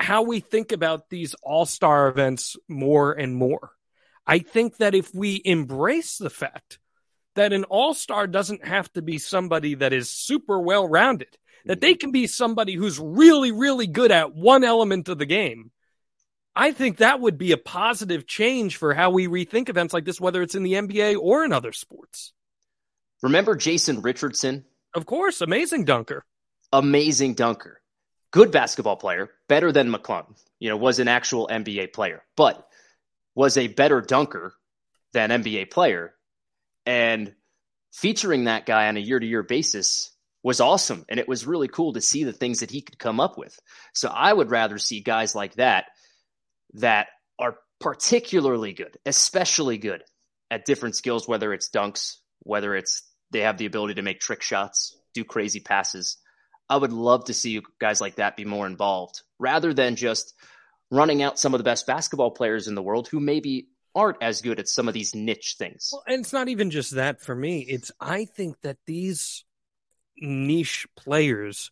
how 0.00 0.22
we 0.22 0.40
think 0.40 0.72
about 0.72 1.08
these 1.08 1.34
all 1.42 1.66
star 1.66 2.08
events 2.08 2.56
more 2.68 3.12
and 3.12 3.36
more. 3.36 3.70
I 4.26 4.40
think 4.40 4.78
that 4.78 4.94
if 4.94 5.14
we 5.14 5.40
embrace 5.44 6.18
the 6.18 6.30
fact 6.30 6.78
that 7.36 7.52
an 7.52 7.64
all 7.64 7.94
star 7.94 8.26
doesn't 8.26 8.66
have 8.66 8.92
to 8.94 9.02
be 9.02 9.18
somebody 9.18 9.74
that 9.76 9.92
is 9.92 10.10
super 10.10 10.58
well 10.58 10.88
rounded, 10.88 11.36
that 11.66 11.80
they 11.80 11.92
mm-hmm. 11.92 11.98
can 11.98 12.10
be 12.12 12.26
somebody 12.26 12.74
who's 12.74 12.98
really, 12.98 13.52
really 13.52 13.86
good 13.86 14.10
at 14.10 14.34
one 14.34 14.64
element 14.64 15.08
of 15.08 15.18
the 15.18 15.26
game. 15.26 15.70
I 16.56 16.72
think 16.72 16.98
that 16.98 17.20
would 17.20 17.36
be 17.36 17.52
a 17.52 17.56
positive 17.56 18.26
change 18.26 18.76
for 18.76 18.94
how 18.94 19.10
we 19.10 19.26
rethink 19.26 19.68
events 19.68 19.92
like 19.92 20.04
this, 20.04 20.20
whether 20.20 20.42
it's 20.42 20.54
in 20.54 20.62
the 20.62 20.74
NBA 20.74 21.18
or 21.18 21.44
in 21.44 21.52
other 21.52 21.72
sports. 21.72 22.32
Remember 23.22 23.56
Jason 23.56 24.02
Richardson? 24.02 24.64
Of 24.94 25.06
course, 25.06 25.40
amazing 25.40 25.84
dunker. 25.84 26.24
Amazing 26.72 27.34
dunker. 27.34 27.80
Good 28.30 28.52
basketball 28.52 28.96
player, 28.96 29.30
better 29.48 29.72
than 29.72 29.92
McClung. 29.92 30.36
You 30.60 30.68
know, 30.68 30.76
was 30.76 30.98
an 31.00 31.08
actual 31.08 31.48
NBA 31.48 31.92
player. 31.92 32.22
But 32.36 32.64
was 33.34 33.56
a 33.56 33.66
better 33.66 34.00
dunker 34.00 34.54
than 35.12 35.30
NBA 35.30 35.70
player. 35.70 36.14
And 36.86 37.34
featuring 37.92 38.44
that 38.44 38.66
guy 38.66 38.88
on 38.88 38.96
a 38.96 39.00
year 39.00 39.18
to 39.18 39.26
year 39.26 39.42
basis 39.42 40.12
was 40.42 40.60
awesome. 40.60 41.04
And 41.08 41.18
it 41.18 41.26
was 41.26 41.46
really 41.46 41.68
cool 41.68 41.94
to 41.94 42.00
see 42.00 42.24
the 42.24 42.32
things 42.32 42.60
that 42.60 42.70
he 42.70 42.82
could 42.82 42.98
come 42.98 43.18
up 43.18 43.38
with. 43.38 43.58
So 43.94 44.08
I 44.08 44.32
would 44.32 44.50
rather 44.50 44.78
see 44.78 45.00
guys 45.00 45.34
like 45.34 45.54
that 45.54 45.86
that 46.74 47.08
are 47.38 47.56
particularly 47.80 48.72
good, 48.72 48.96
especially 49.06 49.78
good 49.78 50.02
at 50.50 50.64
different 50.64 50.96
skills, 50.96 51.26
whether 51.26 51.52
it's 51.52 51.70
dunks, 51.70 52.16
whether 52.40 52.74
it's 52.74 53.02
they 53.30 53.40
have 53.40 53.58
the 53.58 53.66
ability 53.66 53.94
to 53.94 54.02
make 54.02 54.20
trick 54.20 54.42
shots, 54.42 54.96
do 55.12 55.24
crazy 55.24 55.60
passes. 55.60 56.18
I 56.68 56.76
would 56.76 56.92
love 56.92 57.26
to 57.26 57.34
see 57.34 57.50
you 57.50 57.62
guys 57.80 58.00
like 58.00 58.16
that 58.16 58.36
be 58.36 58.44
more 58.44 58.66
involved 58.66 59.22
rather 59.38 59.74
than 59.74 59.96
just 59.96 60.34
running 60.90 61.22
out 61.22 61.38
some 61.38 61.54
of 61.54 61.58
the 61.58 61.64
best 61.64 61.86
basketball 61.86 62.30
players 62.30 62.68
in 62.68 62.74
the 62.74 62.82
world 62.82 63.08
who 63.08 63.20
maybe 63.20 63.68
aren't 63.94 64.22
as 64.22 64.40
good 64.40 64.58
at 64.58 64.68
some 64.68 64.88
of 64.88 64.94
these 64.94 65.14
niche 65.14 65.56
things. 65.58 65.90
Well, 65.92 66.04
and 66.06 66.20
it's 66.20 66.32
not 66.32 66.48
even 66.48 66.70
just 66.70 66.92
that 66.92 67.20
for 67.20 67.34
me. 67.34 67.60
It's 67.60 67.92
I 68.00 68.24
think 68.24 68.60
that 68.62 68.78
these 68.86 69.44
niche 70.16 70.86
players 70.96 71.70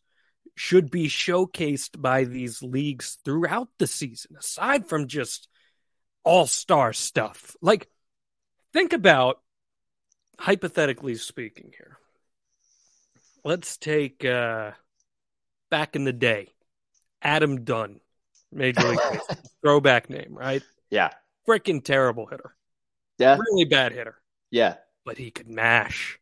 should 0.54 0.90
be 0.90 1.08
showcased 1.08 2.00
by 2.00 2.24
these 2.24 2.62
leagues 2.62 3.18
throughout 3.24 3.68
the 3.78 3.86
season, 3.86 4.36
aside 4.38 4.86
from 4.86 5.08
just 5.08 5.48
all 6.24 6.46
star 6.46 6.92
stuff. 6.92 7.56
Like, 7.60 7.88
think 8.72 8.92
about 8.92 9.40
hypothetically 10.38 11.14
speaking 11.16 11.72
here. 11.76 11.98
Let's 13.44 13.76
take 13.76 14.24
uh, 14.24 14.72
back 15.70 15.96
in 15.96 16.04
the 16.04 16.12
day, 16.12 16.48
Adam 17.20 17.64
Dunn, 17.64 18.00
Major 18.52 18.86
League 18.88 19.00
throwback 19.62 20.10
name, 20.10 20.34
right? 20.36 20.62
Yeah. 20.90 21.10
Freaking 21.48 21.82
terrible 21.82 22.26
hitter. 22.26 22.54
Yeah. 23.18 23.36
Really 23.38 23.64
bad 23.64 23.92
hitter. 23.92 24.16
Yeah. 24.50 24.76
But 25.04 25.18
he 25.18 25.30
could 25.30 25.48
mash. 25.48 26.20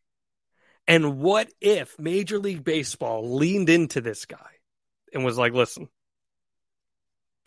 And 0.91 1.21
what 1.21 1.49
if 1.61 1.97
Major 2.01 2.41
League 2.41 2.65
Baseball 2.65 3.37
leaned 3.37 3.69
into 3.69 4.01
this 4.01 4.25
guy 4.25 4.51
and 5.15 5.25
was 5.25 5.39
like, 5.39 5.53
listen, 5.53 5.85
if 5.85 5.89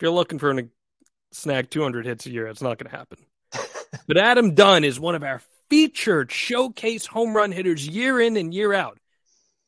you're 0.00 0.12
looking 0.12 0.38
for 0.38 0.50
a 0.50 0.64
snag 1.30 1.68
200 1.68 2.06
hits 2.06 2.24
a 2.24 2.30
year, 2.30 2.46
it's 2.46 2.62
not 2.62 2.78
going 2.78 2.90
to 2.90 2.96
happen. 2.96 3.18
but 4.08 4.16
Adam 4.16 4.54
Dunn 4.54 4.82
is 4.82 4.98
one 4.98 5.14
of 5.14 5.22
our 5.22 5.42
featured 5.68 6.32
showcase 6.32 7.04
home 7.04 7.36
run 7.36 7.52
hitters 7.52 7.86
year 7.86 8.18
in 8.18 8.38
and 8.38 8.54
year 8.54 8.72
out. 8.72 8.98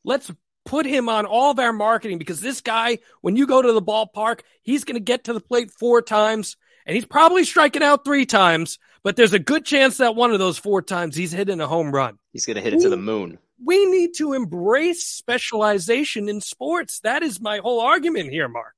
Let's 0.03 0.31
put 0.65 0.87
him 0.87 1.07
on 1.07 1.27
all 1.27 1.51
of 1.51 1.59
our 1.59 1.71
marketing 1.71 2.17
because 2.17 2.41
this 2.41 2.61
guy, 2.61 2.97
when 3.21 3.35
you 3.35 3.45
go 3.45 3.61
to 3.61 3.73
the 3.73 3.81
ballpark, 3.81 4.39
he's 4.63 4.85
going 4.85 4.95
to 4.95 4.99
get 4.99 5.25
to 5.25 5.33
the 5.33 5.39
plate 5.39 5.69
four 5.69 6.01
times 6.01 6.57
and 6.87 6.95
he's 6.95 7.05
probably 7.05 7.43
striking 7.43 7.83
out 7.83 8.03
three 8.03 8.25
times, 8.25 8.79
but 9.03 9.15
there's 9.15 9.33
a 9.33 9.39
good 9.39 9.65
chance 9.65 9.97
that 9.97 10.15
one 10.15 10.31
of 10.31 10.39
those 10.39 10.57
four 10.57 10.81
times 10.81 11.15
he's 11.15 11.31
hitting 11.31 11.61
a 11.61 11.67
home 11.67 11.91
run. 11.91 12.17
He's 12.33 12.47
going 12.47 12.55
to 12.55 12.61
hit 12.63 12.73
it 12.73 12.81
to 12.81 12.89
the 12.89 12.97
moon. 12.97 13.37
We 13.63 13.85
need 13.85 14.11
to 14.17 14.33
embrace 14.33 15.05
specialization 15.05 16.29
in 16.29 16.41
sports. 16.41 16.99
That 17.01 17.23
is 17.23 17.41
my 17.41 17.57
whole 17.57 17.81
argument 17.81 18.31
here, 18.31 18.47
Mark. 18.47 18.75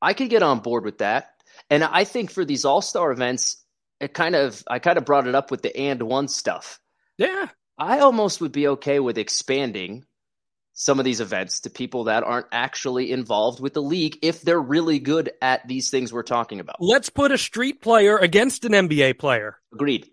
I 0.00 0.12
could 0.12 0.30
get 0.30 0.42
on 0.42 0.60
board 0.60 0.84
with 0.84 0.98
that. 0.98 1.30
And 1.70 1.82
I 1.82 2.04
think 2.04 2.30
for 2.30 2.44
these 2.44 2.64
all-star 2.64 3.10
events, 3.10 3.64
it 4.00 4.14
kind 4.14 4.36
of 4.36 4.62
I 4.68 4.78
kind 4.78 4.98
of 4.98 5.04
brought 5.04 5.26
it 5.26 5.34
up 5.34 5.50
with 5.50 5.62
the 5.62 5.76
and 5.76 6.02
one 6.02 6.28
stuff. 6.28 6.80
Yeah. 7.16 7.48
I 7.78 8.00
almost 8.00 8.40
would 8.40 8.52
be 8.52 8.68
okay 8.68 9.00
with 9.00 9.18
expanding 9.18 10.04
some 10.72 11.00
of 11.00 11.04
these 11.04 11.20
events 11.20 11.60
to 11.60 11.70
people 11.70 12.04
that 12.04 12.22
aren't 12.22 12.46
actually 12.52 13.10
involved 13.10 13.60
with 13.60 13.74
the 13.74 13.82
league 13.82 14.16
if 14.22 14.42
they're 14.42 14.60
really 14.60 15.00
good 15.00 15.32
at 15.42 15.66
these 15.66 15.90
things 15.90 16.12
we're 16.12 16.22
talking 16.22 16.60
about. 16.60 16.76
Let's 16.78 17.10
put 17.10 17.32
a 17.32 17.38
street 17.38 17.82
player 17.82 18.16
against 18.16 18.64
an 18.64 18.72
NBA 18.72 19.18
player. 19.18 19.58
Agreed. 19.72 20.08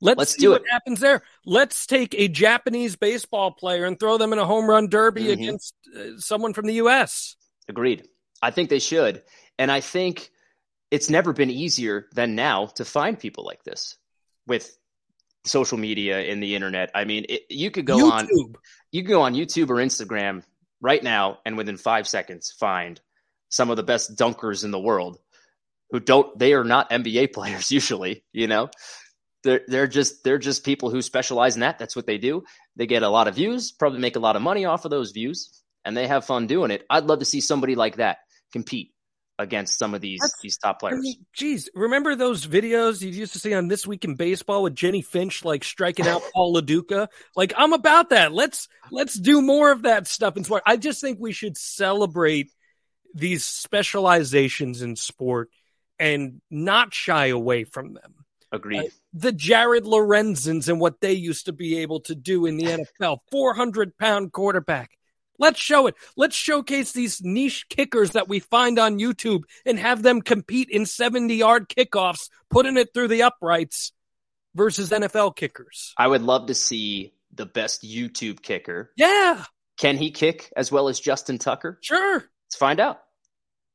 Let's, 0.00 0.18
Let's 0.18 0.32
see 0.34 0.42
do 0.42 0.50
what 0.50 0.62
it. 0.62 0.70
happens 0.70 1.00
there. 1.00 1.22
Let's 1.46 1.86
take 1.86 2.14
a 2.14 2.28
Japanese 2.28 2.96
baseball 2.96 3.52
player 3.52 3.84
and 3.86 3.98
throw 3.98 4.18
them 4.18 4.32
in 4.32 4.38
a 4.38 4.44
home 4.44 4.68
run 4.68 4.88
derby 4.88 5.24
Mhm. 5.24 5.32
against 5.32 5.74
uh, 5.96 6.18
someone 6.18 6.52
from 6.52 6.66
the 6.66 6.74
U.S. 6.74 7.36
Agreed. 7.68 8.06
I 8.42 8.50
think 8.50 8.68
they 8.68 8.78
should. 8.78 9.22
And 9.58 9.72
I 9.72 9.80
think 9.80 10.30
it's 10.90 11.08
never 11.08 11.32
been 11.32 11.50
easier 11.50 12.06
than 12.14 12.34
now 12.34 12.66
to 12.76 12.84
find 12.84 13.18
people 13.18 13.44
like 13.44 13.64
this 13.64 13.96
with 14.46 14.76
social 15.46 15.78
media 15.78 16.18
and 16.18 16.42
the 16.42 16.54
internet. 16.54 16.90
I 16.94 17.04
mean, 17.04 17.24
it, 17.28 17.42
you 17.48 17.70
could 17.70 17.86
go 17.86 18.10
on 18.10 18.28
you 18.92 19.02
can 19.02 19.10
go 19.10 19.22
on 19.22 19.34
YouTube 19.34 19.70
or 19.70 19.76
Instagram 19.76 20.42
right 20.82 21.02
now 21.02 21.38
and 21.46 21.56
within 21.56 21.76
5 21.78 22.06
seconds 22.06 22.54
find 22.60 23.00
some 23.48 23.70
of 23.70 23.76
the 23.76 23.82
best 23.82 24.16
dunkers 24.16 24.62
in 24.64 24.70
the 24.70 24.78
world 24.78 25.18
who 25.90 26.00
don't 26.00 26.38
they 26.38 26.52
are 26.52 26.64
not 26.64 26.90
NBA 26.90 27.32
players 27.32 27.70
usually, 27.70 28.22
you 28.32 28.46
know. 28.46 28.68
They're 29.46 29.62
they're 29.66 29.86
just 29.86 30.24
they're 30.24 30.38
just 30.38 30.64
people 30.64 30.90
who 30.90 31.00
specialize 31.00 31.54
in 31.54 31.60
that. 31.60 31.78
That's 31.78 31.96
what 31.96 32.06
they 32.06 32.18
do. 32.18 32.42
They 32.76 32.86
get 32.86 33.02
a 33.02 33.08
lot 33.08 33.28
of 33.28 33.34
views, 33.36 33.72
probably 33.72 34.00
make 34.00 34.16
a 34.16 34.20
lot 34.20 34.36
of 34.36 34.42
money 34.42 34.64
off 34.66 34.84
of 34.84 34.90
those 34.90 35.12
views, 35.12 35.62
and 35.84 35.96
they 35.96 36.06
have 36.06 36.24
fun 36.26 36.46
doing 36.46 36.70
it. 36.70 36.84
I'd 36.90 37.04
love 37.04 37.20
to 37.20 37.24
see 37.24 37.40
somebody 37.40 37.74
like 37.76 37.96
that 37.96 38.18
compete 38.52 38.92
against 39.38 39.78
some 39.78 39.94
of 39.94 40.00
these 40.00 40.18
That's- 40.20 40.40
these 40.42 40.56
top 40.58 40.76
I 40.76 40.80
players. 40.80 41.00
mean, 41.02 41.26
geez, 41.34 41.68
remember 41.74 42.14
those 42.16 42.46
videos 42.46 43.02
you 43.02 43.10
used 43.10 43.34
to 43.34 43.38
see 43.38 43.52
on 43.54 43.68
This 43.68 43.86
Week 43.86 44.02
in 44.04 44.14
Baseball 44.16 44.62
with 44.62 44.74
Jennie 44.74 45.02
Finch 45.02 45.44
like 45.44 45.62
striking 45.62 46.06
out 46.06 46.22
Paul 46.34 46.54
Lo 46.54 46.60
Duca? 46.62 47.08
Like, 47.36 47.52
I'm 47.56 47.72
about 47.74 48.10
that. 48.10 48.32
Let's 48.32 48.66
let's 48.90 49.14
do 49.14 49.40
more 49.42 49.70
of 49.72 49.82
that 49.82 50.06
stuff 50.08 50.36
in 50.36 50.44
sport. 50.44 50.62
I 50.66 50.76
just 50.76 51.00
think 51.00 51.18
we 51.20 51.32
should 51.32 51.56
celebrate 51.56 52.50
these 53.14 53.44
specializations 53.44 54.82
in 54.82 54.96
sport 54.96 55.50
and 55.98 56.40
not 56.50 56.92
shy 56.92 57.26
away 57.28 57.64
from 57.64 57.94
them. 57.94 58.25
Agreed. 58.52 58.78
Uh, 58.86 58.88
the 59.12 59.32
Jared 59.32 59.84
Lorenzens 59.84 60.68
and 60.68 60.80
what 60.80 61.00
they 61.00 61.12
used 61.12 61.46
to 61.46 61.52
be 61.52 61.78
able 61.78 62.00
to 62.00 62.14
do 62.14 62.46
in 62.46 62.56
the 62.56 62.64
NFL, 63.00 63.18
400 63.30 63.96
pound 63.98 64.32
quarterback. 64.32 64.90
Let's 65.38 65.60
show 65.60 65.86
it. 65.86 65.96
Let's 66.16 66.34
showcase 66.36 66.92
these 66.92 67.20
niche 67.22 67.66
kickers 67.68 68.12
that 68.12 68.26
we 68.28 68.38
find 68.40 68.78
on 68.78 68.98
YouTube 68.98 69.42
and 69.66 69.78
have 69.78 70.02
them 70.02 70.22
compete 70.22 70.70
in 70.70 70.86
70 70.86 71.34
yard 71.34 71.68
kickoffs, 71.68 72.30
putting 72.48 72.76
it 72.78 72.94
through 72.94 73.08
the 73.08 73.22
uprights 73.24 73.92
versus 74.54 74.88
NFL 74.90 75.36
kickers. 75.36 75.92
I 75.98 76.06
would 76.08 76.22
love 76.22 76.46
to 76.46 76.54
see 76.54 77.12
the 77.34 77.44
best 77.44 77.82
YouTube 77.82 78.40
kicker. 78.40 78.92
Yeah, 78.96 79.44
Can 79.76 79.98
he 79.98 80.10
kick 80.10 80.50
as 80.56 80.72
well 80.72 80.88
as 80.88 80.98
Justin 80.98 81.36
Tucker? 81.36 81.78
sure. 81.82 82.14
Let's 82.46 82.56
find 82.56 82.80
out. 82.80 83.02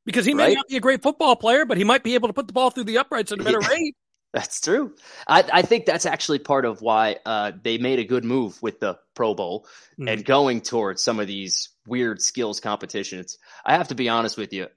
Because 0.04 0.24
he 0.24 0.34
may 0.34 0.46
Right? 0.46 0.56
not 0.56 0.66
be 0.66 0.76
a 0.76 0.80
great 0.80 1.00
football 1.00 1.36
player, 1.36 1.64
but 1.64 1.76
he 1.78 1.84
might 1.84 2.02
be 2.02 2.14
able 2.14 2.26
to 2.28 2.32
put 2.34 2.48
the 2.48 2.52
ball 2.52 2.70
through 2.70 2.84
the 2.84 2.98
uprights 2.98 3.30
at 3.30 3.38
a 3.38 3.44
better 3.44 3.60
rate. 3.60 3.94
That's 4.32 4.60
true. 4.62 4.94
I, 5.28 5.44
I 5.52 5.62
think 5.62 5.84
that's 5.84 6.06
actually 6.06 6.38
part 6.38 6.64
of 6.64 6.80
why 6.80 7.18
uh, 7.26 7.52
they 7.62 7.76
made 7.76 7.98
a 7.98 8.04
good 8.04 8.24
move 8.24 8.60
with 8.62 8.80
the 8.80 8.98
Pro 9.14 9.34
Bowl 9.34 9.66
Mhm. 9.98 10.10
and 10.10 10.24
going 10.24 10.60
towards 10.62 11.02
some 11.02 11.20
of 11.20 11.26
these 11.26 11.68
weird 11.86 12.22
skills 12.22 12.58
competitions. 12.60 13.36
I 13.64 13.76
have 13.76 13.88
to 13.88 13.94
be 13.94 14.08
honest 14.08 14.38
with 14.38 14.52
you. 14.54 14.68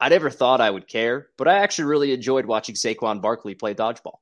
I 0.00 0.08
never 0.08 0.30
thought 0.30 0.60
I 0.62 0.70
would 0.70 0.88
care, 0.88 1.28
but 1.36 1.48
I 1.48 1.58
actually 1.58 1.84
really 1.84 2.12
enjoyed 2.12 2.46
watching 2.46 2.74
Saquon 2.74 3.20
Barkley 3.20 3.54
play 3.54 3.74
dodgeball. 3.74 4.18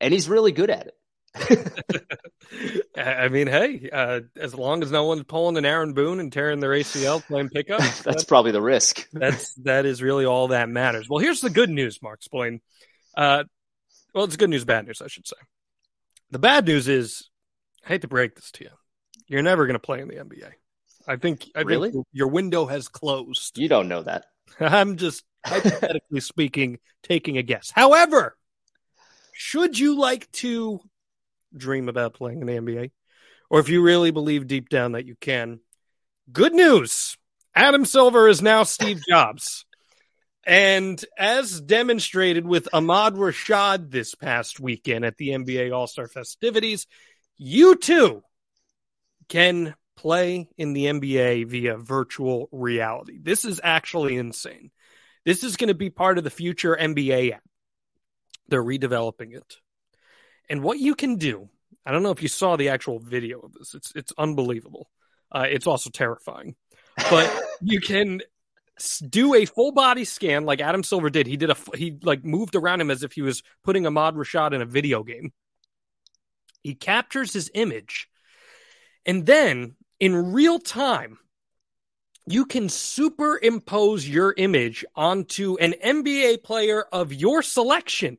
And 0.00 0.12
he's 0.12 0.28
really 0.28 0.52
good 0.52 0.70
at 0.70 0.88
it. 0.88 0.94
I 2.96 3.28
mean, 3.28 3.46
hey, 3.46 3.88
uh, 3.92 4.20
as 4.36 4.54
long 4.54 4.82
as 4.82 4.90
no 4.90 5.04
one's 5.04 5.22
pulling 5.24 5.56
an 5.56 5.64
Aaron 5.64 5.92
Boone 5.92 6.18
and 6.20 6.32
tearing 6.32 6.60
their 6.60 6.70
ACL 6.70 7.24
playing 7.24 7.50
pickup, 7.50 7.80
That's 8.04 8.24
probably 8.24 8.50
the 8.52 8.62
risk. 8.62 9.08
that's 9.12 9.54
that 9.62 9.86
is 9.86 10.02
really 10.02 10.24
all 10.24 10.48
that 10.48 10.68
matters. 10.68 11.08
Well, 11.08 11.18
here's 11.20 11.40
the 11.40 11.50
good 11.50 11.70
news, 11.70 12.02
Mark 12.02 12.22
Spillane. 12.22 12.60
Uh, 13.16 13.44
well, 14.14 14.24
it's 14.24 14.36
good 14.36 14.50
news, 14.50 14.64
bad 14.64 14.86
news, 14.86 15.02
I 15.02 15.08
should 15.08 15.26
say. 15.26 15.36
The 16.30 16.38
bad 16.38 16.66
news 16.66 16.88
is, 16.88 17.28
I 17.84 17.88
hate 17.88 18.02
to 18.02 18.08
break 18.08 18.34
this 18.34 18.50
to 18.52 18.64
you, 18.64 18.70
you're 19.26 19.42
never 19.42 19.66
going 19.66 19.74
to 19.74 19.78
play 19.78 20.00
in 20.00 20.08
the 20.08 20.16
NBA. 20.16 20.50
I 21.06 21.16
think, 21.16 21.48
I 21.54 21.62
Really? 21.62 21.90
think 21.90 22.06
your 22.12 22.28
window 22.28 22.66
has 22.66 22.88
closed. 22.88 23.56
You 23.58 23.68
don't 23.68 23.88
know 23.88 24.02
that. 24.02 24.26
I'm 24.60 24.96
just 24.96 25.24
hypothetically 25.44 26.20
speaking, 26.20 26.78
taking 27.02 27.38
a 27.38 27.42
guess. 27.42 27.70
However, 27.70 28.36
should 29.32 29.78
you 29.78 29.98
like 29.98 30.30
to 30.32 30.80
dream 31.56 31.88
about 31.88 32.14
playing 32.14 32.40
in 32.40 32.46
the 32.46 32.56
NBA, 32.56 32.90
or 33.50 33.60
if 33.60 33.68
you 33.68 33.82
really 33.82 34.10
believe 34.10 34.46
deep 34.46 34.68
down 34.68 34.92
that 34.92 35.06
you 35.06 35.16
can, 35.20 35.60
good 36.32 36.52
news. 36.54 37.16
Adam 37.54 37.84
Silver 37.84 38.28
is 38.28 38.42
now 38.42 38.62
Steve 38.62 39.00
Jobs. 39.08 39.64
And 40.48 41.04
as 41.18 41.60
demonstrated 41.60 42.46
with 42.46 42.70
Ahmad 42.72 43.16
Rashad 43.16 43.90
this 43.90 44.14
past 44.14 44.58
weekend 44.58 45.04
at 45.04 45.18
the 45.18 45.28
NBA 45.28 45.76
All 45.76 45.86
Star 45.86 46.08
festivities, 46.08 46.86
you 47.36 47.76
too 47.76 48.22
can 49.28 49.74
play 49.94 50.48
in 50.56 50.72
the 50.72 50.86
NBA 50.86 51.48
via 51.48 51.76
virtual 51.76 52.48
reality. 52.50 53.18
This 53.20 53.44
is 53.44 53.60
actually 53.62 54.16
insane. 54.16 54.70
This 55.26 55.44
is 55.44 55.58
going 55.58 55.68
to 55.68 55.74
be 55.74 55.90
part 55.90 56.16
of 56.16 56.24
the 56.24 56.30
future 56.30 56.74
NBA 56.74 57.34
app. 57.34 57.42
They're 58.48 58.64
redeveloping 58.64 59.36
it. 59.36 59.56
And 60.48 60.62
what 60.62 60.78
you 60.78 60.94
can 60.94 61.16
do, 61.16 61.50
I 61.84 61.92
don't 61.92 62.02
know 62.02 62.10
if 62.10 62.22
you 62.22 62.28
saw 62.28 62.56
the 62.56 62.70
actual 62.70 63.00
video 63.00 63.40
of 63.40 63.52
this. 63.52 63.74
It's 63.74 63.92
it's 63.94 64.12
unbelievable. 64.16 64.88
Uh, 65.30 65.44
it's 65.46 65.66
also 65.66 65.90
terrifying. 65.90 66.56
But 67.10 67.30
you 67.60 67.82
can 67.82 68.22
do 69.08 69.34
a 69.34 69.44
full 69.44 69.72
body 69.72 70.04
scan 70.04 70.44
like 70.44 70.60
Adam 70.60 70.82
Silver 70.82 71.10
did. 71.10 71.26
He 71.26 71.36
did 71.36 71.50
a 71.50 71.56
he 71.74 71.98
like 72.02 72.24
moved 72.24 72.54
around 72.54 72.80
him 72.80 72.90
as 72.90 73.02
if 73.02 73.12
he 73.12 73.22
was 73.22 73.42
putting 73.64 73.86
Ahmad 73.86 74.14
Rashad 74.14 74.52
in 74.52 74.62
a 74.62 74.66
video 74.66 75.02
game. 75.02 75.32
He 76.62 76.74
captures 76.74 77.32
his 77.32 77.50
image, 77.54 78.08
and 79.06 79.26
then 79.26 79.76
in 80.00 80.32
real 80.32 80.58
time, 80.58 81.18
you 82.26 82.44
can 82.44 82.68
superimpose 82.68 84.08
your 84.08 84.34
image 84.36 84.84
onto 84.94 85.56
an 85.56 85.74
NBA 85.84 86.42
player 86.42 86.84
of 86.92 87.12
your 87.12 87.42
selection 87.42 88.18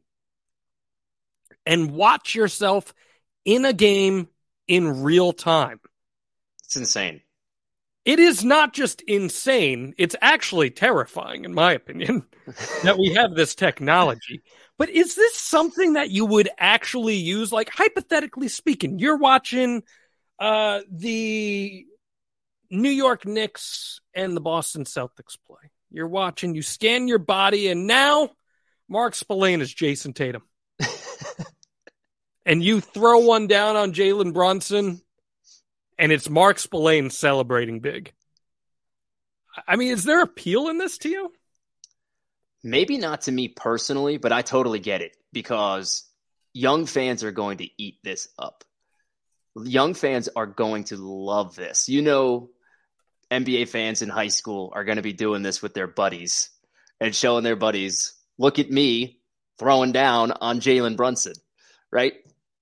and 1.66 1.92
watch 1.92 2.34
yourself 2.34 2.94
in 3.46 3.66
a 3.66 3.74
game 3.74 4.28
in 4.68 5.04
real 5.04 5.32
time. 5.32 5.80
It's 6.66 6.76
insane. 6.76 7.22
It 8.06 8.20
is 8.20 8.44
not 8.44 8.74
just 8.74 9.02
insane, 9.02 9.94
it's 9.98 10.16
actually 10.22 10.72
terrifying, 10.72 11.46
in 11.46 11.54
my 11.54 11.74
opinion, 11.74 12.26
that 12.84 12.98
we 12.98 13.14
have 13.14 13.36
this 13.36 13.56
technology. 13.56 14.42
But 14.78 14.90
is 14.90 15.16
this 15.16 15.36
something 15.36 15.94
that 15.94 16.10
you 16.10 16.26
would 16.26 16.50
actually 16.58 17.16
use? 17.16 17.52
Like, 17.52 17.70
hypothetically 17.70 18.48
speaking, 18.48 18.98
you're 18.98 19.18
watching 19.18 19.84
uh, 20.40 20.82
the 20.90 21.86
New 22.72 22.90
York 22.90 23.26
Knicks 23.26 24.00
and 24.14 24.36
the 24.36 24.42
Boston 24.42 24.86
Celtics 24.86 25.38
play. 25.46 25.70
You're 25.92 26.08
watching, 26.08 26.56
you 26.56 26.62
scan 26.62 27.08
your 27.08 27.20
body, 27.20 27.68
and 27.68 27.88
now 27.88 28.30
Mark 28.88 29.16
Spillane 29.16 29.62
is 29.62 29.74
Jayson 29.74 30.14
Tatum. 30.14 30.44
and 32.46 32.64
you 32.64 32.80
throw 32.80 33.20
one 33.20 33.48
down 33.48 33.76
on 33.76 33.94
Jalen 33.94 34.34
Brunson, 34.34 35.02
and 36.00 36.12
it's 36.14 36.30
Mark 36.30 36.58
Spillane 36.58 37.10
celebrating 37.10 37.82
big. 37.82 38.14
I 39.68 39.76
mean, 39.76 39.92
is 39.92 40.06
there 40.06 40.24
appeal 40.24 40.70
in 40.70 40.78
this 40.78 40.98
to 41.00 41.10
you? 41.10 41.34
Maybe 42.64 42.98
not 42.98 43.22
to 43.22 43.32
me 43.32 43.50
personally, 43.50 44.18
but 44.18 44.32
I 44.32 44.42
totally 44.42 44.80
get 44.80 45.02
it 45.02 45.16
because 45.34 46.10
young 46.54 46.86
fans 46.86 47.24
are 47.24 47.32
going 47.32 47.58
to 47.58 47.70
eat 47.78 47.98
this 48.04 48.30
up. 48.40 48.64
Young 49.62 49.94
fans 49.94 50.30
are 50.34 50.46
going 50.46 50.86
to 50.86 50.96
love 50.96 51.56
this. 51.56 51.90
You 51.90 52.02
know, 52.02 52.50
NBA 53.30 53.68
fans 53.68 54.02
in 54.02 54.10
high 54.10 54.30
school 54.30 54.72
are 54.74 54.86
going 54.86 54.96
to 54.98 55.02
be 55.02 55.14
doing 55.14 55.42
this 55.42 55.62
with 55.62 55.74
their 55.74 55.88
buddies 55.88 56.50
and 57.02 57.14
showing 57.14 57.44
their 57.44 57.56
buddies, 57.56 58.14
look 58.38 58.58
at 58.60 58.72
me 58.72 59.20
throwing 59.58 59.92
down 59.92 60.32
on 60.32 60.62
Jalen 60.62 60.96
Brunson, 60.96 61.34
right? 61.92 62.14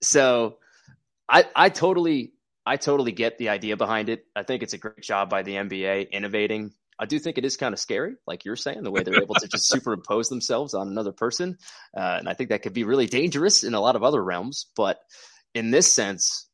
So 0.02 0.58
I, 1.30 1.45
I 1.56 1.69
totally, 1.69 2.34
I 2.67 2.77
totally 2.77 3.12
get 3.12 3.38
the 3.38 3.49
idea 3.49 3.77
behind 3.77 4.10
it. 4.10 4.25
I 4.36 4.43
think 4.43 4.63
it's 4.63 4.73
a 4.73 4.77
great 4.77 5.01
job 5.01 5.30
by 5.30 5.43
the 5.43 5.56
NBA 5.56 6.12
innovating. 6.12 6.71
I 6.99 7.06
do 7.06 7.19
think 7.19 7.38
it 7.38 7.45
is 7.45 7.58
kind 7.58 7.73
of 7.73 7.80
scary, 7.80 8.15
like 8.25 8.43
you're 8.43 8.56
saying, 8.56 8.84
the 8.84 8.91
way 8.91 9.03
they're 9.03 9.21
able 9.21 9.36
to 9.36 9.47
just 9.47 9.67
superimpose 9.71 10.30
themselves 10.30 10.73
on 10.73 10.88
another 10.88 11.12
person. 11.12 11.58
Uh, 11.95 12.17
and 12.19 12.27
I 12.30 12.34
think 12.34 12.49
that 12.49 12.63
could 12.63 12.73
be 12.73 12.84
really 12.84 13.08
dangerous 13.08 13.63
in 13.63 13.73
a 13.73 13.80
lot 13.80 13.95
of 13.95 14.03
other 14.03 14.23
realms. 14.23 14.67
But 14.75 14.99
in 15.53 15.71
this 15.71 15.91
sense, 15.91 16.47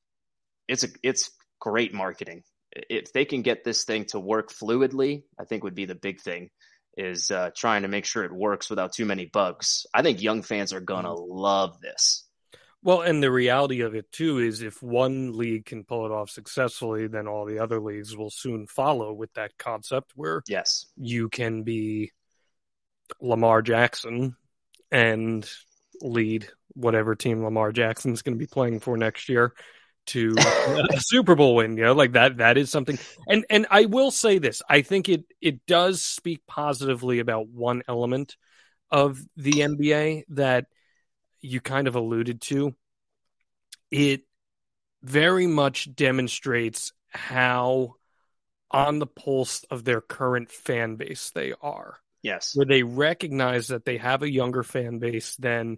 it's 0.68 0.84
a, 0.84 0.88
it's 1.02 1.32
great 1.60 1.94
marketing 1.94 2.44
if 2.76 3.14
they 3.14 3.26
can 3.26 3.42
get 3.42 3.64
this 3.64 3.84
thing 3.84 4.06
to 4.06 4.20
work 4.20 4.52
fluidly, 4.52 5.24
I 5.40 5.46
think 5.46 5.64
would 5.64 5.76
be 5.76 5.86
the 5.86 5.96
big 5.96 6.22
thing 6.22 6.50
is 6.96 7.32
uh, 7.32 7.50
trying 7.56 7.82
to 7.82 7.88
make 7.88 8.06
sure 8.06 8.24
it 8.24 8.32
works 8.32 8.70
without 8.70 8.94
too 8.94 9.06
many 9.06 9.26
bugs. 9.26 9.86
I 9.94 10.04
think 10.04 10.22
young 10.22 10.44
fans 10.44 10.74
are 10.74 10.80
gonna 10.80 11.10
mm-hmm. 11.10 11.32
love 11.32 11.82
this. 11.82 12.28
Well, 12.84 13.02
and 13.02 13.24
the 13.24 13.32
reality 13.32 13.82
of 13.82 13.96
it 13.96 14.12
too 14.12 14.40
is 14.40 14.62
if 14.62 14.84
one 14.84 15.38
league 15.38 15.66
can 15.66 15.86
pull 15.86 16.06
it 16.06 16.12
off 16.12 16.30
successfully, 16.30 17.08
then 17.08 17.28
all 17.28 17.46
the 17.46 17.60
other 17.60 17.80
leagues 17.80 18.16
will 18.16 18.30
soon 18.30 18.68
follow 18.68 19.14
with 19.14 19.34
that 19.34 19.58
concept 19.58 20.12
where 20.16 20.44
yes, 20.48 20.88
you 20.98 21.30
can 21.30 21.64
be 21.64 22.12
Lamar 23.22 23.62
Jackson 23.62 24.36
and 24.92 25.50
lead 26.02 26.50
whatever 26.74 27.16
team 27.16 27.44
Lamar 27.44 27.72
Jackson 27.72 28.12
is 28.12 28.22
going 28.22 28.38
to 28.38 28.44
be 28.44 28.48
playing 28.48 28.82
for 28.82 28.98
next 28.98 29.30
year 29.30 29.54
to 30.08 30.36
a 30.38 30.88
Super 31.00 31.36
Bowl 31.36 31.56
win. 31.56 31.78
You 31.78 31.86
know, 31.86 31.94
like 31.94 32.14
that. 32.14 32.38
That 32.38 32.58
is 32.58 32.70
something. 32.70 33.00
And 33.28 33.46
and 33.50 33.66
I 33.72 33.86
will 33.86 34.12
say 34.12 34.40
this: 34.40 34.62
I 34.70 34.82
think 34.82 35.08
it 35.08 35.24
it 35.40 35.66
does 35.66 36.02
speak 36.02 36.42
positively 36.48 37.20
about 37.20 37.48
one 37.48 37.84
element 37.88 38.36
of 38.92 39.20
the 39.38 39.54
NBA 39.54 40.24
that 40.30 40.66
you 41.44 41.62
kind 41.62 41.88
of 41.88 41.96
alluded 41.96 42.42
to. 42.42 42.76
It 43.92 44.22
very 45.04 45.46
much 45.46 45.94
demonstrates 45.94 46.94
how 47.10 47.96
on 48.72 48.98
the 48.98 49.08
pulse 49.08 49.64
of 49.70 49.84
their 49.84 50.02
current 50.02 50.50
fan 50.50 50.96
base 50.96 51.32
they 51.36 51.54
are. 51.62 52.00
Yes. 52.24 52.54
Where 52.56 52.66
they 52.66 52.84
recognize 52.84 53.68
that 53.68 53.86
they 53.86 53.98
have 53.98 54.24
a 54.24 54.32
younger 54.32 54.64
fan 54.64 54.98
base 54.98 55.36
than 55.36 55.78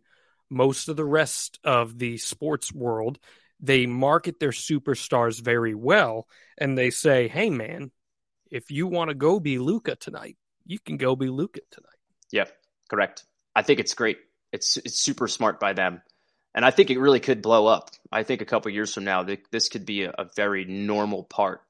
most 0.49 0.87
of 0.87 0.95
the 0.95 1.03
rest 1.03 1.59
of 1.63 1.97
the 1.97 2.17
sports 2.17 2.71
world 2.71 3.19
they 3.59 3.85
market 3.85 4.39
their 4.39 4.51
superstars 4.51 5.41
very 5.41 5.73
well 5.73 6.27
and 6.57 6.77
they 6.77 6.89
say, 6.89 7.27
hey, 7.27 7.49
man, 7.49 7.91
if 8.51 8.71
you 8.71 8.87
want 8.87 9.09
to 9.09 9.15
go 9.15 9.39
be 9.39 9.57
Luka 9.57 9.95
tonight, 9.95 10.37
you 10.65 10.79
can 10.79 10.97
go 10.97 11.15
be 11.15 11.29
Luka 11.29 11.61
tonight. 11.71 11.89
Yeah, 12.31 12.45
correct. 12.89 13.23
I 13.55 13.61
think 13.61 13.79
it's 13.79 13.93
great. 13.93 14.17
It's 14.55 14.77
it's 14.77 14.99
super 14.99 15.27
smart 15.27 15.59
by 15.59 15.73
them, 15.73 16.01
and 16.53 16.63
I 16.63 16.71
think 16.71 16.89
it 16.89 16.99
really 16.99 17.19
could 17.19 17.41
blow 17.41 17.67
up. 17.67 17.91
I 18.09 18.23
think 18.23 18.41
a 18.41 18.45
couple 18.45 18.71
years 18.71 18.93
from 18.93 19.03
now, 19.03 19.25
this 19.51 19.67
could 19.67 19.85
be 19.85 20.03
a, 20.03 20.11
a 20.11 20.29
very 20.33 20.63
normal 20.63 21.23
part 21.23 21.61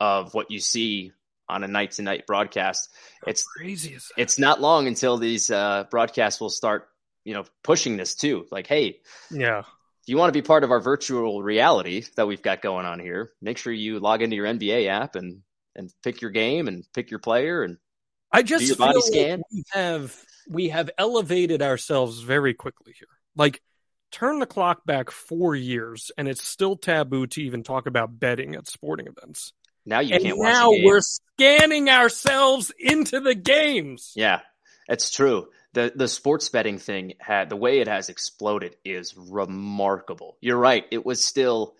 of 0.00 0.32
what 0.32 0.50
you 0.50 0.58
see 0.58 1.12
on 1.46 1.62
a 1.62 1.68
night 1.68 1.92
to 1.92 2.02
night 2.02 2.26
broadcast. 2.26 2.88
It's 3.26 3.44
crazy. 3.44 3.98
It's 4.16 4.38
not 4.38 4.62
long 4.62 4.86
until 4.86 5.18
these 5.18 5.50
uh, 5.50 5.84
broadcasts 5.90 6.40
will 6.40 6.48
start, 6.48 6.88
you 7.24 7.34
know, 7.34 7.44
pushing 7.62 7.98
this 7.98 8.14
too. 8.14 8.46
Like, 8.50 8.66
hey, 8.66 9.00
yeah, 9.30 9.64
you 10.06 10.16
want 10.16 10.32
to 10.32 10.36
be 10.36 10.46
part 10.46 10.64
of 10.64 10.70
our 10.70 10.80
virtual 10.80 11.42
reality 11.42 12.04
that 12.16 12.26
we've 12.26 12.42
got 12.42 12.62
going 12.62 12.86
on 12.86 12.98
here, 12.98 13.30
make 13.42 13.58
sure 13.58 13.74
you 13.74 14.00
log 14.00 14.22
into 14.22 14.36
your 14.36 14.46
NBA 14.46 14.88
app 14.88 15.16
and 15.16 15.42
and 15.76 15.92
pick 16.02 16.22
your 16.22 16.30
game 16.30 16.66
and 16.66 16.84
pick 16.94 17.10
your 17.10 17.20
player 17.20 17.62
and 17.62 17.76
I 18.32 18.42
just 18.42 18.66
feel 18.66 18.76
body 18.76 19.00
scan. 19.00 19.38
Like 19.38 19.46
we 19.52 19.64
have 19.72 20.24
we 20.48 20.68
have 20.70 20.90
elevated 20.98 21.62
ourselves 21.62 22.20
very 22.20 22.54
quickly 22.54 22.94
here. 22.96 23.08
Like 23.36 23.62
turn 24.10 24.38
the 24.38 24.46
clock 24.46 24.84
back 24.84 25.10
four 25.10 25.54
years 25.54 26.10
and 26.16 26.28
it's 26.28 26.42
still 26.42 26.76
taboo 26.76 27.26
to 27.26 27.42
even 27.42 27.62
talk 27.62 27.86
about 27.86 28.18
betting 28.18 28.54
at 28.54 28.68
sporting 28.68 29.06
events. 29.06 29.52
Now 29.84 30.00
you 30.00 30.14
and 30.14 30.22
can't 30.24 30.38
now 30.38 30.70
we're 30.70 31.00
scanning 31.00 31.88
ourselves 31.88 32.72
into 32.78 33.20
the 33.20 33.34
games. 33.34 34.12
Yeah, 34.14 34.40
it's 34.88 35.10
true 35.10 35.48
the 35.72 35.92
the 35.94 36.08
sports 36.08 36.48
betting 36.48 36.78
thing 36.78 37.14
had 37.18 37.48
the 37.48 37.56
way 37.56 37.80
it 37.80 37.88
has 37.88 38.08
exploded 38.08 38.76
is 38.84 39.16
remarkable. 39.16 40.36
You're 40.40 40.58
right. 40.58 40.84
It 40.90 41.04
was 41.04 41.24
still, 41.24 41.74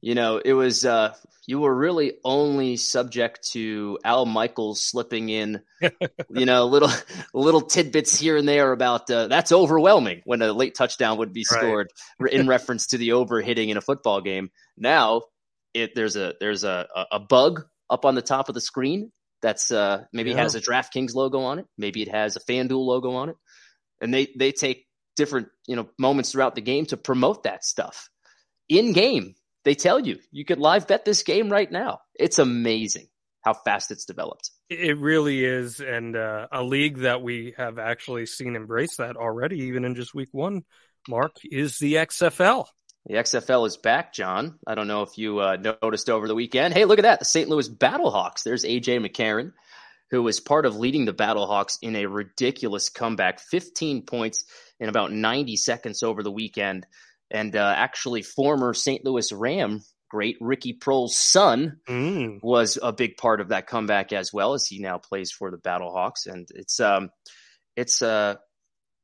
you 0.00 0.14
know, 0.14 0.40
it 0.42 0.52
was 0.52 0.84
uh, 0.84 1.14
you 1.46 1.58
were 1.58 1.74
really 1.74 2.14
only 2.24 2.76
subject 2.76 3.50
to 3.52 3.98
Al 4.04 4.26
Michaels 4.26 4.82
slipping 4.82 5.28
in, 5.28 5.62
you 6.30 6.46
know, 6.46 6.66
little 6.66 6.90
little 7.34 7.60
tidbits 7.60 8.18
here 8.18 8.36
and 8.36 8.48
there 8.48 8.72
about 8.72 9.10
uh, 9.10 9.28
that's 9.28 9.52
overwhelming 9.52 10.22
when 10.24 10.42
a 10.42 10.52
late 10.52 10.74
touchdown 10.74 11.18
would 11.18 11.32
be 11.32 11.44
scored 11.44 11.90
right. 12.18 12.32
in 12.32 12.48
reference 12.48 12.88
to 12.88 12.98
the 12.98 13.12
over 13.12 13.40
hitting 13.40 13.68
in 13.68 13.76
a 13.76 13.82
football 13.82 14.20
game. 14.20 14.50
Now, 14.76 15.22
it 15.74 15.94
there's 15.94 16.16
a 16.16 16.34
there's 16.40 16.64
a 16.64 16.86
a 17.10 17.20
bug 17.20 17.64
up 17.88 18.04
on 18.04 18.14
the 18.14 18.22
top 18.22 18.48
of 18.48 18.54
the 18.54 18.60
screen 18.60 19.10
that's 19.42 19.70
uh, 19.70 20.04
maybe 20.12 20.30
yeah. 20.30 20.38
has 20.38 20.54
a 20.54 20.60
DraftKings 20.60 21.14
logo 21.14 21.40
on 21.40 21.58
it. 21.58 21.66
Maybe 21.78 22.02
it 22.02 22.08
has 22.08 22.36
a 22.36 22.40
FanDuel 22.40 22.84
logo 22.84 23.12
on 23.12 23.30
it. 23.30 23.36
And 24.00 24.12
they, 24.12 24.28
they 24.38 24.52
take 24.52 24.86
different, 25.16 25.48
you 25.66 25.76
know, 25.76 25.88
moments 25.98 26.32
throughout 26.32 26.54
the 26.54 26.60
game 26.60 26.86
to 26.86 26.96
promote 26.96 27.44
that 27.44 27.64
stuff 27.64 28.08
in 28.68 28.92
game. 28.92 29.34
They 29.64 29.74
tell 29.74 30.00
you, 30.00 30.18
you 30.30 30.44
could 30.44 30.58
live 30.58 30.88
bet 30.88 31.04
this 31.04 31.22
game 31.22 31.50
right 31.50 31.70
now. 31.70 32.00
It's 32.14 32.38
amazing 32.38 33.08
how 33.42 33.54
fast 33.54 33.90
it's 33.90 34.04
developed. 34.04 34.50
It 34.68 34.98
really 34.98 35.44
is. 35.44 35.80
And 35.80 36.16
uh, 36.16 36.46
a 36.52 36.62
league 36.62 36.98
that 36.98 37.22
we 37.22 37.54
have 37.56 37.78
actually 37.78 38.26
seen 38.26 38.56
embrace 38.56 38.96
that 38.96 39.16
already, 39.16 39.60
even 39.64 39.84
in 39.84 39.94
just 39.94 40.14
week 40.14 40.28
one, 40.32 40.64
Mark, 41.08 41.36
is 41.44 41.78
the 41.78 41.94
XFL. 41.94 42.66
The 43.06 43.14
XFL 43.14 43.66
is 43.66 43.76
back, 43.78 44.12
John. 44.12 44.58
I 44.66 44.74
don't 44.74 44.88
know 44.88 45.02
if 45.02 45.16
you 45.16 45.40
uh, 45.40 45.56
noticed 45.82 46.10
over 46.10 46.28
the 46.28 46.34
weekend. 46.34 46.74
Hey, 46.74 46.84
look 46.84 46.98
at 46.98 47.02
that. 47.02 47.18
The 47.18 47.24
St. 47.24 47.48
Louis 47.48 47.68
Battlehawks. 47.68 48.42
There's 48.44 48.64
AJ 48.64 49.04
McCarron, 49.04 49.52
who 50.10 50.22
was 50.22 50.38
part 50.38 50.66
of 50.66 50.76
leading 50.76 51.06
the 51.06 51.14
Battlehawks 51.14 51.78
in 51.80 51.96
a 51.96 52.06
ridiculous 52.06 52.90
comeback 52.90 53.40
15 53.40 54.02
points 54.02 54.44
in 54.78 54.90
about 54.90 55.12
90 55.12 55.56
seconds 55.56 56.02
over 56.02 56.22
the 56.22 56.30
weekend. 56.30 56.86
And 57.30 57.54
uh, 57.54 57.74
actually, 57.76 58.22
former 58.22 58.74
St. 58.74 59.04
Louis 59.04 59.32
Ram 59.32 59.82
great 60.10 60.36
Ricky 60.40 60.74
Proehl's 60.74 61.16
son 61.16 61.78
mm. 61.88 62.42
was 62.42 62.78
a 62.82 62.92
big 62.92 63.16
part 63.16 63.40
of 63.40 63.48
that 63.48 63.68
comeback 63.68 64.12
as 64.12 64.32
well 64.32 64.54
as 64.54 64.66
he 64.66 64.80
now 64.80 64.98
plays 64.98 65.30
for 65.30 65.52
the 65.52 65.56
Battlehawks. 65.56 66.26
And 66.26 66.48
it's, 66.52 66.80
um, 66.80 67.10
it's, 67.76 68.02
uh, 68.02 68.34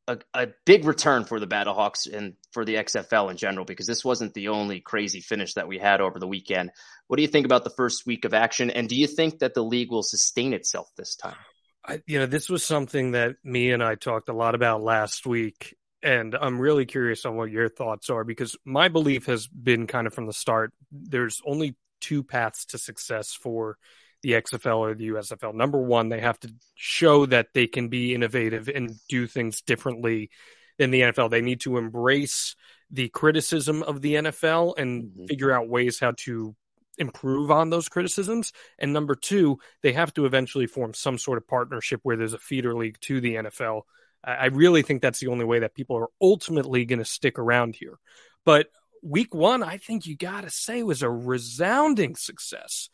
a, 0.08 0.18
a, 0.34 0.48
big 0.64 0.84
return 0.84 1.24
for 1.24 1.40
the 1.40 1.46
Battlehawks 1.46 2.12
and 2.12 2.34
for 2.52 2.64
the 2.64 2.76
XFL 2.76 3.30
in 3.30 3.36
general 3.36 3.64
because 3.64 3.86
this 3.86 4.04
wasn't 4.04 4.34
the 4.34 4.48
only 4.48 4.80
crazy 4.80 5.20
finish 5.20 5.54
that 5.54 5.68
we 5.68 5.78
had 5.78 6.00
over 6.00 6.18
the 6.18 6.28
weekend. 6.28 6.70
What 7.08 7.16
do 7.16 7.22
you 7.22 7.28
think 7.28 7.46
about 7.46 7.64
the 7.64 7.70
first 7.70 8.06
week 8.06 8.24
of 8.24 8.34
action, 8.34 8.70
and 8.70 8.88
do 8.88 8.96
you 8.96 9.06
think 9.06 9.40
that 9.40 9.54
the 9.54 9.64
league 9.64 9.90
will 9.90 10.02
sustain 10.02 10.52
itself 10.52 10.88
this 10.96 11.16
time? 11.16 11.36
I, 11.84 12.02
you 12.06 12.18
know, 12.18 12.26
this 12.26 12.48
was 12.48 12.64
something 12.64 13.12
that 13.12 13.36
Mia 13.44 13.74
and 13.74 13.82
I 13.82 13.94
talked 13.94 14.28
a 14.28 14.32
lot 14.32 14.54
about 14.54 14.82
last 14.82 15.26
week, 15.26 15.76
and 16.06 16.36
I'm 16.40 16.60
really 16.60 16.86
curious 16.86 17.26
on 17.26 17.34
what 17.34 17.50
your 17.50 17.68
thoughts 17.68 18.10
are 18.10 18.22
because 18.22 18.56
my 18.64 18.86
belief 18.86 19.26
has 19.26 19.48
been 19.48 19.88
kind 19.88 20.06
of 20.06 20.14
from 20.14 20.26
the 20.26 20.32
start. 20.32 20.72
There's 20.92 21.42
only 21.44 21.74
two 22.00 22.22
paths 22.22 22.64
to 22.66 22.78
success 22.78 23.32
for 23.32 23.76
the 24.22 24.34
XFL 24.34 24.78
or 24.78 24.94
the 24.94 25.08
USFL. 25.08 25.52
Number 25.52 25.82
one, 25.82 26.08
they 26.08 26.20
have 26.20 26.38
to 26.40 26.54
show 26.76 27.26
that 27.26 27.48
they 27.54 27.66
can 27.66 27.88
be 27.88 28.14
innovative 28.14 28.68
and 28.68 28.94
do 29.08 29.26
things 29.26 29.62
differently 29.62 30.30
than 30.78 30.92
the 30.92 31.00
NFL. 31.00 31.28
They 31.28 31.42
need 31.42 31.62
to 31.62 31.76
embrace 31.76 32.54
the 32.88 33.08
criticism 33.08 33.82
of 33.82 34.00
the 34.00 34.14
NFL 34.14 34.78
and 34.78 35.06
mm-hmm. 35.06 35.26
figure 35.26 35.50
out 35.50 35.68
ways 35.68 35.98
how 35.98 36.12
to 36.18 36.54
improve 36.98 37.50
on 37.50 37.70
those 37.70 37.88
criticisms. 37.88 38.52
And 38.78 38.92
number 38.92 39.16
two, 39.16 39.58
they 39.82 39.92
have 39.94 40.14
to 40.14 40.24
eventually 40.24 40.68
form 40.68 40.94
some 40.94 41.18
sort 41.18 41.38
of 41.38 41.48
partnership 41.48 41.98
where 42.04 42.16
there's 42.16 42.32
a 42.32 42.38
feeder 42.38 42.76
league 42.76 43.00
to 43.02 43.20
the 43.20 43.34
NFL. 43.34 43.82
I 44.26 44.46
really 44.46 44.82
think 44.82 45.02
that's 45.02 45.20
the 45.20 45.28
only 45.28 45.44
way 45.44 45.60
that 45.60 45.74
people 45.74 45.96
are 45.96 46.08
ultimately 46.20 46.84
going 46.84 46.98
to 46.98 47.04
stick 47.04 47.38
around 47.38 47.76
here. 47.76 47.98
But 48.44 48.66
week 49.02 49.34
one, 49.34 49.62
I 49.62 49.76
think 49.76 50.06
you 50.06 50.16
got 50.16 50.42
to 50.42 50.50
say 50.50 50.82
was 50.82 51.02
a 51.02 51.10
resounding 51.10 52.16
success. 52.16 52.88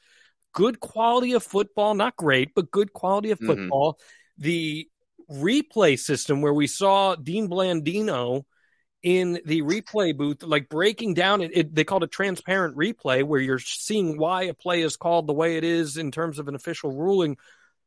Good 0.52 0.78
quality 0.78 1.32
of 1.32 1.42
football, 1.42 1.94
not 1.94 2.16
great, 2.16 2.54
but 2.54 2.70
good 2.70 2.92
quality 2.92 3.30
of 3.30 3.38
mm-hmm. 3.38 3.46
football. 3.46 3.92
Mm-hmm. 3.94 4.42
The 4.42 4.88
replay 5.30 5.98
system 5.98 6.42
where 6.42 6.52
we 6.52 6.66
saw 6.66 7.14
Dean 7.14 7.48
Blandino 7.48 8.42
in 9.02 9.40
the 9.44 9.62
replay 9.62 10.16
booth, 10.16 10.42
like 10.42 10.68
breaking 10.68 11.14
down 11.14 11.40
it, 11.40 11.50
it, 11.54 11.74
they 11.74 11.84
called 11.84 12.04
it 12.04 12.10
transparent 12.10 12.76
replay, 12.76 13.24
where 13.24 13.40
you're 13.40 13.58
seeing 13.58 14.18
why 14.18 14.44
a 14.44 14.54
play 14.54 14.82
is 14.82 14.96
called 14.96 15.26
the 15.26 15.32
way 15.32 15.56
it 15.56 15.64
is 15.64 15.96
in 15.96 16.10
terms 16.10 16.38
of 16.38 16.48
an 16.48 16.54
official 16.54 16.92
ruling. 16.92 17.36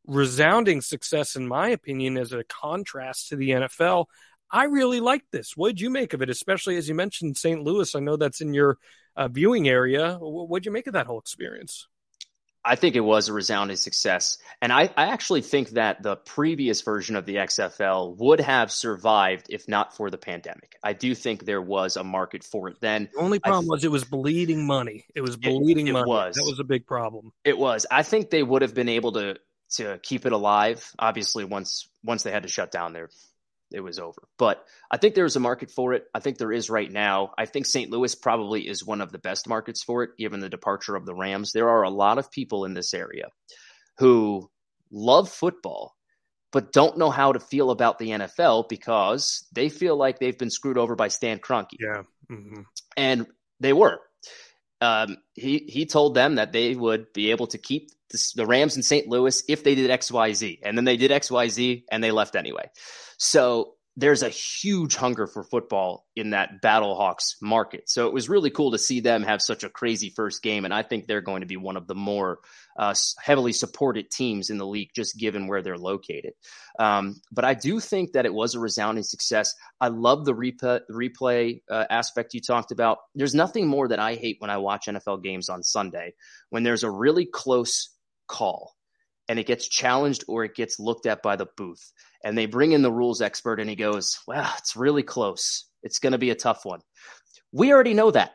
Resounding 0.08 0.82
success, 0.82 1.36
in 1.36 1.48
my 1.48 1.70
opinion, 1.70 2.18
as 2.18 2.32
a 2.32 2.44
contrast 2.44 3.30
to 3.30 3.36
the 3.36 3.50
NFL. 3.50 4.06
I 4.52 4.66
really 4.66 5.00
like 5.00 5.24
this. 5.32 5.58
What 5.58 5.70
did 5.70 5.82
you 5.82 5.90
make 5.90 6.14
of 6.14 6.22
it, 6.22 6.30
especially 6.30 6.78
as 6.78 6.88
you 6.88 6.96
mentioned 6.96 7.38
St. 7.38 7.64
Louis? 7.64 7.94
I 7.96 8.00
know 8.00 8.16
that's 8.16 8.42
in 8.42 8.54
your 8.54 8.78
uh, 9.16 9.28
viewing 9.28 9.68
area. 9.68 10.18
What 10.20 10.62
did 10.62 10.68
you 10.68 10.72
make 10.72 10.88
of 10.88 10.94
that 10.94 11.08
whole 11.08 11.20
experience? 11.20 11.88
I 12.68 12.76
think 12.76 12.96
it 12.96 13.02
was 13.02 13.30
a 13.30 13.34
resounding 13.34 13.78
success. 13.78 14.40
And 14.60 14.74
I, 14.74 14.90
I, 14.98 15.08
actually 15.08 15.42
think 15.42 15.70
that 15.72 16.02
the 16.02 16.16
previous 16.16 16.82
version 16.82 17.16
of 17.16 17.28
the 17.28 17.36
XFL 17.36 18.18
would 18.18 18.40
have 18.40 18.72
survived 18.72 19.46
if 19.50 19.68
not 19.68 19.96
for 19.96 20.10
the 20.10 20.18
pandemic. 20.18 20.76
I 20.84 20.94
do 20.94 21.14
think 21.14 21.46
there 21.46 21.62
was 21.62 21.96
a 21.96 22.04
market 22.04 22.44
for 22.44 22.68
it 22.70 22.78
then. 22.82 23.08
The 23.14 23.22
only 23.22 23.38
problem 23.38 23.66
th- 23.66 23.70
was 23.70 23.84
it 23.84 23.92
was 23.92 24.04
bleeding 24.04 24.66
money. 24.66 25.06
It 25.14 25.22
was 25.22 25.38
bleeding 25.38 25.88
it, 25.88 25.92
it 25.92 25.94
money. 25.94 26.10
Was. 26.10 26.36
That 26.36 26.46
was 26.50 26.60
a 26.60 26.64
big 26.64 26.88
problem. 26.88 27.32
It 27.44 27.58
was. 27.58 27.86
I 27.92 28.02
think 28.02 28.32
they 28.32 28.42
would 28.42 28.64
have 28.64 28.74
been 28.74 28.90
able 28.90 29.12
to 29.12 29.38
to 29.72 30.00
keep 30.02 30.26
it 30.26 30.34
alive. 30.34 30.92
Obviously, 30.98 31.44
once 31.44 31.90
once 32.04 32.24
they 32.24 32.32
had 32.32 32.44
to 32.44 32.50
shut 32.50 32.72
down 32.72 32.94
there, 32.94 33.10
it 33.72 33.82
was 33.82 34.00
over. 34.00 34.28
But 34.38 34.64
I 34.90 34.98
think 34.98 35.16
there's 35.16 35.36
a 35.36 35.42
market 35.42 35.72
for 35.72 35.94
it. 35.94 36.06
I 36.14 36.20
think 36.20 36.38
there 36.38 36.52
is 36.52 36.70
right 36.70 36.92
now. 36.92 37.32
I 37.38 37.46
think 37.46 37.66
St. 37.66 37.92
Louis 37.92 38.14
probably 38.16 38.68
is 38.68 38.86
one 38.86 39.02
of 39.02 39.12
the 39.12 39.20
best 39.20 39.48
markets 39.48 39.84
for 39.84 40.04
it, 40.04 40.18
given 40.18 40.40
the 40.40 40.50
departure 40.50 40.96
of 40.96 41.06
the 41.06 41.16
Rams. 41.16 41.52
There 41.52 41.70
are 41.70 41.84
a 41.84 41.90
lot 41.90 42.18
of 42.18 42.32
people 42.32 42.66
in 42.66 42.74
this 42.74 42.94
area 42.94 43.30
who 43.98 44.50
love 44.92 45.30
football, 45.30 45.96
but 46.52 46.72
don't 46.72 46.98
know 46.98 47.10
how 47.10 47.34
to 47.34 47.40
feel 47.40 47.72
about 47.72 47.98
the 47.98 48.10
NFL 48.10 48.70
because 48.70 49.46
they 49.52 49.70
feel 49.70 49.98
like 49.98 50.20
they've 50.20 50.38
been 50.38 50.50
screwed 50.50 50.78
over 50.78 50.96
by 50.96 51.08
Stan 51.08 51.40
Kroenke. 51.40 51.78
Yeah. 51.80 52.04
Mm-hmm. 52.32 52.62
And 52.96 53.28
they 53.60 53.74
were. 53.74 54.00
Um, 54.82 55.18
he 55.34 55.66
he 55.68 55.86
told 55.86 56.16
them 56.16 56.36
that 56.36 56.52
they 56.52 56.76
would 56.76 57.14
be 57.14 57.32
able 57.32 57.48
to 57.48 57.58
keep 57.58 57.90
the, 58.12 58.32
the 58.36 58.46
Rams 58.46 58.76
in 58.76 58.84
St. 58.84 59.08
Louis 59.08 59.44
if 59.48 59.64
they 59.64 59.76
did 59.76 59.90
X 59.90 60.12
Y 60.12 60.34
Z, 60.34 60.60
and 60.64 60.78
then 60.78 60.86
they 60.86 60.98
did 60.98 61.12
X 61.12 61.32
Y 61.32 61.48
Z, 61.48 61.86
and 61.92 62.04
they 62.04 62.12
left 62.12 62.36
anyway. 62.36 62.70
So 63.18 63.76
there's 63.98 64.24
a 64.24 64.30
huge 64.30 64.96
hunger 64.96 65.26
for 65.26 65.44
football 65.44 66.06
in 66.18 66.32
that 66.32 66.62
Battlehawks 66.62 67.36
market. 67.42 67.90
So 67.90 68.08
it 68.08 68.14
was 68.14 68.28
really 68.28 68.50
cool 68.50 68.72
to 68.72 68.78
see 68.78 69.00
them 69.00 69.24
have 69.24 69.42
such 69.42 69.64
a 69.64 69.70
crazy 69.70 70.10
first 70.10 70.44
game. 70.44 70.66
And 70.66 70.74
I 70.74 70.84
think 70.84 71.08
they're 71.08 71.22
going 71.22 71.42
to 71.42 71.48
be 71.48 71.56
one 71.56 71.78
of 71.78 71.88
the 71.88 71.96
more 71.96 72.40
uh, 72.78 72.94
heavily 73.22 73.54
supported 73.54 74.12
teams 74.12 74.50
in 74.50 74.58
the 74.58 74.68
league, 74.68 74.90
just 74.94 75.18
given 75.18 75.48
where 75.48 75.62
they're 75.62 75.78
located. 75.78 76.34
Um, 76.78 77.16
but 77.32 77.46
I 77.46 77.54
do 77.54 77.80
think 77.80 78.12
that 78.14 78.26
it 78.26 78.34
was 78.34 78.54
a 78.54 78.60
resounding 78.60 79.06
success. 79.06 79.56
I 79.80 79.88
love 79.88 80.26
the 80.26 80.34
replay, 80.34 80.82
replay 80.92 81.62
uh, 81.72 81.86
aspect 81.90 82.34
you 82.34 82.42
talked 82.42 82.74
about. 82.74 82.98
There's 83.16 83.36
nothing 83.36 83.66
more 83.66 83.88
that 83.88 84.00
I 84.00 84.16
hate 84.16 84.38
when 84.40 84.50
I 84.50 84.58
watch 84.58 84.88
NFL 84.88 85.24
games 85.24 85.48
on 85.48 85.64
Sunday 85.64 86.16
when 86.50 86.64
there's 86.64 86.84
a 86.84 86.92
really 86.92 87.26
close 87.26 87.95
call 88.28 88.76
and 89.28 89.40
it 89.40 89.48
gets 89.48 89.68
challenged 89.68 90.24
or 90.28 90.44
it 90.44 90.56
gets 90.56 90.80
looked 90.80 91.06
at 91.06 91.22
by 91.22 91.36
the 91.36 91.48
booth. 91.58 91.92
And 92.24 92.38
they 92.38 92.46
bring 92.46 92.72
in 92.72 92.82
the 92.82 92.92
rules 92.92 93.22
expert 93.22 93.60
and 93.60 93.70
he 93.70 93.76
goes, 93.76 94.20
Well, 94.28 94.52
it's 94.58 94.76
really 94.76 95.04
close. 95.04 95.66
It's 95.84 96.00
going 96.00 96.14
to 96.14 96.18
be 96.18 96.32
a 96.32 96.36
tough 96.36 96.66
one. 96.66 96.82
We 97.52 97.72
already 97.72 97.94
know 97.94 98.12
that, 98.12 98.32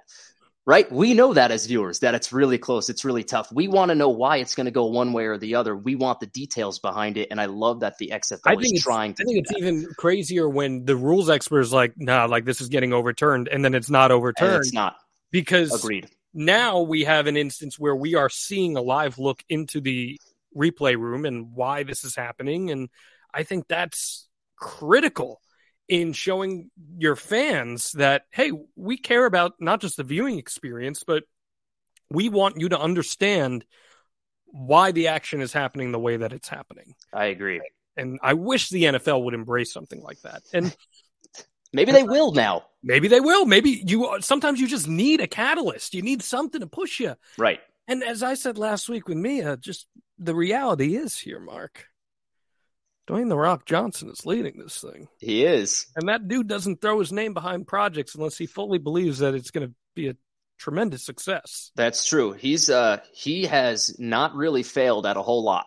right? 0.64 0.90
We 0.90 1.14
know 1.14 1.34
that 1.34 1.50
as 1.50 1.66
viewers, 1.66 1.98
that 2.00 2.14
it's 2.14 2.32
really 2.32 2.58
close. 2.58 2.88
It's 2.88 3.04
really 3.04 3.24
tough. 3.24 3.50
We 3.52 3.68
want 3.68 3.90
to 3.90 3.94
know 3.94 4.08
why 4.08 4.38
it's 4.38 4.54
going 4.54 4.66
to 4.66 4.70
go 4.70 4.86
one 4.86 5.12
way 5.12 5.26
or 5.26 5.36
the 5.36 5.56
other. 5.56 5.76
We 5.76 5.96
want 5.96 6.20
the 6.20 6.26
details 6.26 6.78
behind 6.78 7.16
it. 7.18 7.28
And 7.30 7.40
I 7.40 7.46
love 7.46 7.80
that 7.80 7.98
the 7.98 8.12
XFL 8.14 8.40
I 8.46 8.56
think 8.56 8.76
is 8.76 8.82
trying 8.82 9.14
to. 9.14 9.22
I 9.22 9.26
think 9.26 9.38
it's 9.40 9.50
that. 9.50 9.58
even 9.58 9.86
crazier 9.98 10.48
when 10.48 10.84
the 10.84 10.96
rules 10.96 11.28
expert 11.28 11.60
is 11.60 11.72
like, 11.72 11.94
Nah, 11.96 12.26
like 12.26 12.44
this 12.44 12.60
is 12.60 12.68
getting 12.68 12.92
overturned. 12.92 13.48
And 13.48 13.64
then 13.64 13.74
it's 13.74 13.90
not 13.90 14.12
overturned. 14.12 14.54
And 14.54 14.60
it's 14.60 14.72
not. 14.72 14.96
Because 15.32 15.72
agreed. 15.74 16.08
Now 16.32 16.80
we 16.80 17.04
have 17.04 17.26
an 17.26 17.36
instance 17.36 17.78
where 17.78 17.96
we 17.96 18.14
are 18.14 18.28
seeing 18.28 18.76
a 18.76 18.82
live 18.82 19.18
look 19.18 19.42
into 19.48 19.80
the 19.80 20.20
replay 20.56 20.96
room 20.96 21.24
and 21.24 21.52
why 21.54 21.82
this 21.82 22.04
is 22.04 22.14
happening. 22.14 22.70
And 22.70 22.88
I 23.32 23.42
think 23.42 23.66
that's 23.68 24.28
critical 24.56 25.40
in 25.88 26.12
showing 26.12 26.70
your 26.96 27.16
fans 27.16 27.92
that, 27.92 28.22
hey, 28.30 28.52
we 28.76 28.96
care 28.96 29.26
about 29.26 29.54
not 29.58 29.80
just 29.80 29.96
the 29.96 30.04
viewing 30.04 30.38
experience, 30.38 31.02
but 31.04 31.24
we 32.10 32.28
want 32.28 32.60
you 32.60 32.68
to 32.68 32.78
understand 32.78 33.64
why 34.46 34.92
the 34.92 35.08
action 35.08 35.40
is 35.40 35.52
happening 35.52 35.92
the 35.92 35.98
way 35.98 36.16
that 36.16 36.32
it's 36.32 36.48
happening. 36.48 36.94
I 37.12 37.26
agree. 37.26 37.60
And 37.96 38.18
I 38.22 38.34
wish 38.34 38.68
the 38.68 38.84
NFL 38.84 39.24
would 39.24 39.34
embrace 39.34 39.72
something 39.72 40.00
like 40.00 40.20
that. 40.22 40.42
And 40.52 40.74
maybe 41.72 41.92
they 41.92 42.02
will 42.02 42.32
now. 42.32 42.64
Maybe 42.82 43.08
they 43.08 43.20
will. 43.20 43.46
Maybe 43.46 43.82
you 43.86 44.18
sometimes 44.20 44.60
you 44.60 44.66
just 44.66 44.88
need 44.88 45.20
a 45.20 45.26
catalyst. 45.26 45.94
You 45.94 46.02
need 46.02 46.22
something 46.22 46.60
to 46.60 46.66
push 46.66 47.00
you. 47.00 47.14
Right. 47.36 47.60
And 47.86 48.02
as 48.02 48.22
I 48.22 48.34
said 48.34 48.56
last 48.56 48.88
week 48.88 49.08
with 49.08 49.18
Mia, 49.18 49.56
just 49.56 49.86
the 50.18 50.34
reality 50.34 50.96
is 50.96 51.18
here, 51.18 51.40
Mark. 51.40 51.86
Dwayne 53.08 53.28
the 53.28 53.36
Rock 53.36 53.66
Johnson 53.66 54.08
is 54.08 54.24
leading 54.24 54.58
this 54.58 54.80
thing. 54.80 55.08
He 55.18 55.44
is. 55.44 55.86
And 55.96 56.08
that 56.08 56.28
dude 56.28 56.46
doesn't 56.46 56.80
throw 56.80 57.00
his 57.00 57.12
name 57.12 57.34
behind 57.34 57.66
projects 57.66 58.14
unless 58.14 58.38
he 58.38 58.46
fully 58.46 58.78
believes 58.78 59.18
that 59.18 59.34
it's 59.34 59.50
going 59.50 59.66
to 59.66 59.74
be 59.96 60.08
a 60.08 60.16
tremendous 60.58 61.04
success. 61.04 61.72
That's 61.74 62.06
true. 62.06 62.32
He's 62.32 62.70
uh 62.70 62.98
he 63.12 63.46
has 63.46 63.98
not 63.98 64.34
really 64.34 64.62
failed 64.62 65.06
at 65.06 65.16
a 65.16 65.22
whole 65.22 65.42
lot 65.42 65.66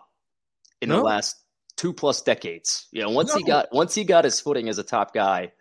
in 0.82 0.89
no. 0.89 0.98
the 0.98 1.04
last 1.04 1.36
two 1.76 1.94
plus 1.94 2.22
decades. 2.22 2.88
You 2.92 3.02
know, 3.02 3.10
once 3.10 3.34
no. 3.34 3.39
he 3.39 3.44
got 3.44 3.68
once 3.74 3.94
he 3.94 4.04
got 4.04 4.24
his 4.24 4.39
footing 4.39 4.70
as 4.70 4.78
a 4.78 4.84
top 4.84 5.13
guy 5.13 5.52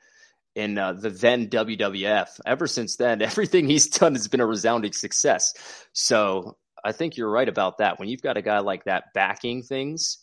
in 0.55 0.77
uh, 0.79 0.93
the 0.93 1.11
then 1.11 1.49
WWF, 1.49 2.41
ever 2.45 2.67
since 2.67 2.97
then, 2.97 3.23
everything 3.23 3.69
he's 3.69 3.89
done 3.89 4.15
has 4.15 4.29
been 4.29 4.41
a 4.41 4.47
resounding 4.47 4.93
success. 4.93 5.55
So 5.93 6.57
I 6.85 6.93
think 6.93 7.17
you're 7.17 7.31
right 7.31 7.49
about 7.49 7.79
that. 7.79 7.99
When 7.99 8.09
you've 8.09 8.23
got 8.23 8.37
a 8.37 8.43
guy 8.43 8.59
like 8.59 8.85
that 8.85 9.13
backing 9.15 9.63
things, 9.63 10.19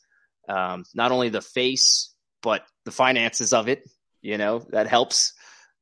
um, 0.48 0.84
not 0.94 1.12
only 1.12 1.30
the 1.30 1.42
face 1.42 2.14
but 2.42 2.64
the 2.86 2.92
finances 2.92 3.54
of 3.54 3.68
it, 3.68 3.84
you 4.22 4.38
know, 4.38 4.60
that 4.70 4.88
helps. 4.88 5.34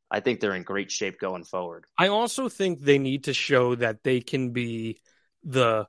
I 0.10 0.22
think 0.22 0.40
they're 0.40 0.56
in 0.56 0.64
great 0.64 0.92
shape 0.92 1.20
going 1.20 1.44
forward. 1.44 1.86
I 1.98 2.08
also 2.08 2.50
think 2.50 2.82
they 2.82 2.98
need 2.98 3.26
to 3.26 3.34
show 3.34 3.76
that 3.76 4.04
they 4.04 4.22
can 4.22 4.52
be 4.52 5.02
the 5.44 5.88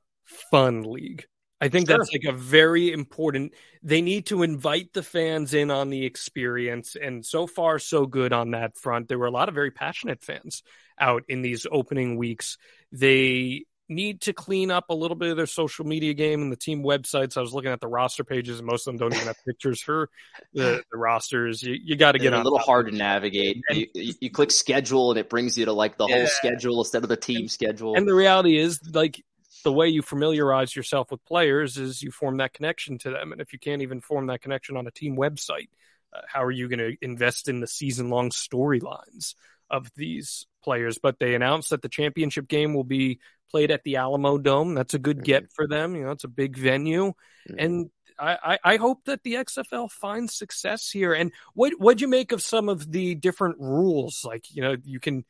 fun 0.51 0.83
league. 0.83 1.25
I 1.61 1.69
think 1.69 1.89
sure. 1.89 1.99
that's 1.99 2.13
like 2.13 2.25
a 2.25 2.37
very 2.37 2.93
important. 2.93 3.55
They 3.83 4.01
need 4.01 4.27
to 4.27 4.43
invite 4.43 4.93
the 4.93 5.03
fans 5.03 5.55
in 5.55 5.71
on 5.71 5.91
the 5.91 6.05
experience, 6.05 6.97
and 7.01 7.25
so 7.25 7.47
far, 7.47 7.79
so 7.79 8.07
good 8.07 8.33
on 8.33 8.53
that 8.53 8.77
front. 8.77 9.09
There 9.09 9.19
were 9.19 9.27
a 9.27 9.31
lot 9.31 9.49
of 9.49 9.55
very 9.55 9.71
passionate 9.71 10.23
fans 10.23 10.63
out 10.99 11.25
in 11.29 11.43
these 11.43 11.67
opening 11.71 12.17
weeks. 12.17 12.59
They 12.93 13.65
need 13.89 14.21
to 14.21 14.33
clean 14.33 14.71
up 14.71 14.87
a 14.91 14.95
little 14.95 15.17
bit 15.17 15.31
of 15.31 15.37
their 15.37 15.47
social 15.47 15.85
media 15.87 16.13
game 16.15 16.43
and 16.43 16.53
the 16.53 16.57
team 16.57 16.83
websites. 16.83 17.37
I 17.37 17.41
was 17.41 17.55
looking 17.55 17.71
at 17.71 17.81
the 17.81 17.89
roster 17.89 18.23
pages, 18.23 18.59
and 18.59 18.67
most 18.67 18.87
of 18.87 18.93
them 18.93 18.99
don't 18.99 19.15
even 19.15 19.27
have 19.27 19.37
pictures 19.47 19.81
for 19.81 20.11
the, 20.53 20.83
the 20.91 20.99
rosters. 20.99 21.63
You, 21.63 21.77
you 21.83 21.97
got 21.97 22.13
to 22.13 22.19
get 22.19 22.33
a 22.33 22.43
little 22.43 22.59
hard 22.59 22.87
to 22.91 22.93
navigate. 22.95 23.63
And, 23.69 23.79
you, 23.95 24.15
you, 24.21 24.31
click 24.31 24.51
schedule, 24.51 25.11
and 25.11 25.19
it 25.19 25.31
brings 25.31 25.57
you 25.57 25.65
to 25.65 25.73
like 25.73 25.97
the 25.97 26.07
yeah. 26.07 26.19
whole 26.19 26.27
schedule 26.27 26.81
instead 26.81 27.03
of 27.03 27.09
the 27.09 27.17
team 27.17 27.49
schedule. 27.49 27.97
And 27.97 28.07
the 28.07 28.15
reality 28.15 28.59
is, 28.59 28.81
like 28.93 29.25
the 29.69 29.73
way 29.75 29.87
you 29.87 30.01
familiarize 30.01 30.75
yourself 30.75 31.11
with 31.11 31.23
players 31.27 31.77
is 31.77 32.03
you 32.03 32.11
form 32.11 32.39
that 32.39 32.55
connection 32.55 32.97
to 32.97 33.11
them. 33.11 33.33
And 33.33 33.41
if 33.43 33.53
you 33.53 33.59
can't 33.59 33.83
even 33.83 34.01
form 34.01 34.29
that 34.29 34.41
connection 34.41 34.79
on 34.79 34.87
a 34.87 34.91
team 34.91 35.15
website, 35.15 35.69
uh, 36.11 36.23
how 36.27 36.43
are 36.43 36.51
you 36.51 36.71
going 36.71 36.79
to 36.79 36.97
invest 37.03 37.49
in 37.49 37.61
the 37.61 37.67
season 37.67 38.09
long 38.09 38.31
storylines 38.31 39.35
of 39.69 39.91
these 39.95 40.47
players? 40.65 40.97
But 40.97 41.19
they 41.19 41.35
announced 41.35 41.69
that 41.69 41.83
the 41.83 41.91
championship 41.91 42.49
game 42.49 42.73
will 42.73 42.83
be 42.83 43.21
played 43.51 43.71
at 43.71 43.85
the 43.85 43.95
Alamodome. 43.95 44.75
That's 44.75 44.95
a 44.95 44.99
good 44.99 45.23
get 45.23 45.53
for 45.53 45.69
them. 45.69 45.95
You 45.95 46.05
know, 46.05 46.13
it's 46.13 46.25
a 46.25 46.29
big 46.29 46.57
venue. 46.57 47.13
Mm-hmm. 47.51 47.59
And 47.59 47.91
I, 48.19 48.59
I, 48.65 48.77
hope 48.79 49.05
that 49.05 49.23
the 49.23 49.35
XFL 49.35 49.91
finds 49.91 50.35
success 50.35 50.89
here. 50.91 51.13
And 51.13 51.31
what 51.53 51.75
what'd 51.79 52.01
you 52.01 52.09
make 52.09 52.33
of 52.33 52.43
some 52.43 52.71
of 52.71 52.91
the 52.91 53.15
different 53.15 53.61
rules? 53.61 54.23
Like, 54.25 54.47
you 54.51 54.63
know, 54.63 54.77
you 54.83 54.99
can 54.99 55.27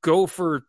go 0.00 0.28
for 0.28 0.62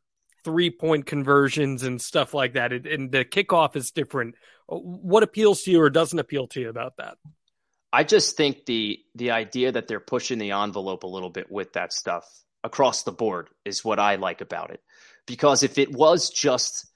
three 0.46 0.70
point 0.70 1.06
conversions 1.06 1.84
and 1.84 2.02
stuff 2.02 2.34
like 2.34 2.54
that. 2.54 2.72
And 2.72 3.12
the 3.12 3.26
kickoff 3.26 3.76
is 3.76 3.92
different. 3.92 4.36
Uh, 4.70 4.78
what 4.78 5.24
appeals 5.24 5.64
to 5.64 5.72
you 5.72 5.82
or 5.82 5.90
doesn't 5.90 6.20
appeal 6.20 6.48
to 6.50 6.62
you 6.62 6.70
about 6.70 6.98
that? 6.98 7.18
I 7.92 8.04
just 8.04 8.38
think 8.38 8.66
the 8.66 9.00
the 9.16 9.32
idea 9.32 9.72
that 9.72 9.88
they're 9.88 10.00
pushing 10.00 10.38
the 10.38 10.52
envelope 10.52 11.04
a 11.04 11.08
little 11.08 11.30
bit 11.30 11.52
with 11.52 11.74
that 11.74 11.92
stuff 11.92 12.26
across 12.64 13.04
the 13.04 13.12
board 13.12 13.50
is 13.66 13.84
what 13.84 14.00
I 14.00 14.16
like 14.16 14.42
about 14.42 14.72
it. 14.72 14.82
Because 15.28 15.64
if 15.64 15.78
it 15.78 15.92
was 15.92 16.30
just 16.30 16.88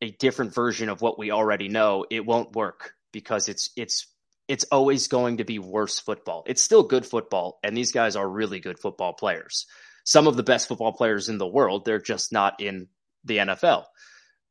a 0.00 0.10
different 0.10 0.54
version 0.54 0.88
of 0.88 1.02
what 1.02 1.18
we 1.18 1.30
already 1.30 1.68
know, 1.68 2.06
it 2.10 2.24
won't 2.24 2.54
work 2.54 2.94
because 3.12 3.48
it's 3.48 3.70
it's 3.76 4.06
it's 4.48 4.64
always 4.72 5.08
going 5.08 5.38
to 5.38 5.44
be 5.44 5.58
worse 5.58 5.98
football. 6.00 6.44
It's 6.46 6.62
still 6.62 6.82
good 6.82 7.04
football, 7.04 7.58
and 7.62 7.76
these 7.76 7.92
guys 7.92 8.16
are 8.16 8.28
really 8.28 8.60
good 8.60 8.78
football 8.78 9.12
players. 9.12 9.66
Some 10.08 10.26
of 10.26 10.38
the 10.38 10.42
best 10.42 10.68
football 10.68 10.94
players 10.94 11.28
in 11.28 11.36
the 11.36 11.46
world, 11.46 11.84
they're 11.84 12.00
just 12.00 12.32
not 12.32 12.62
in 12.62 12.88
the 13.24 13.36
NFL. 13.36 13.84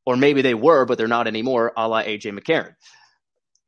Or 0.05 0.15
maybe 0.15 0.43
they 0.43 0.53
were, 0.53 0.85
but 0.85 0.99
they're 0.99 1.07
not 1.07 1.25
anymore, 1.25 1.73
a 1.75 1.87
la 1.87 2.03
AJ 2.03 2.37
McCarron. 2.37 2.75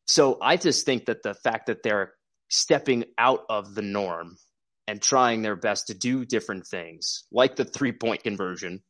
So 0.05 0.37
I 0.39 0.57
just 0.57 0.85
think 0.85 1.05
that 1.05 1.23
the 1.23 1.33
fact 1.33 1.65
that 1.65 1.81
they're 1.81 2.13
stepping 2.47 3.05
out 3.17 3.41
of 3.49 3.73
the 3.73 3.81
norm 3.81 4.37
and 4.87 5.01
trying 5.01 5.41
their 5.41 5.55
best 5.55 5.87
to 5.87 5.95
do 5.95 6.25
different 6.25 6.67
things, 6.67 7.23
like 7.31 7.55
the 7.55 7.65
three 7.65 7.91
point 7.91 8.21
conversion, 8.21 8.83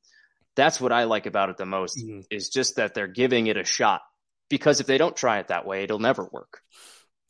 that's 0.57 0.81
what 0.81 0.91
I 0.91 1.05
like 1.05 1.25
about 1.25 1.49
it 1.49 1.55
the 1.55 1.65
most 1.65 1.99
mm-hmm. 1.99 2.19
is 2.29 2.49
just 2.49 2.75
that 2.75 2.95
they're 2.95 3.07
giving 3.07 3.47
it 3.47 3.55
a 3.55 3.63
shot. 3.63 4.01
Because 4.49 4.81
if 4.81 4.87
they 4.87 4.97
don't 4.97 5.15
try 5.15 5.39
it 5.39 5.47
that 5.47 5.65
way, 5.65 5.83
it'll 5.83 5.99
never 5.99 6.27
work. 6.29 6.59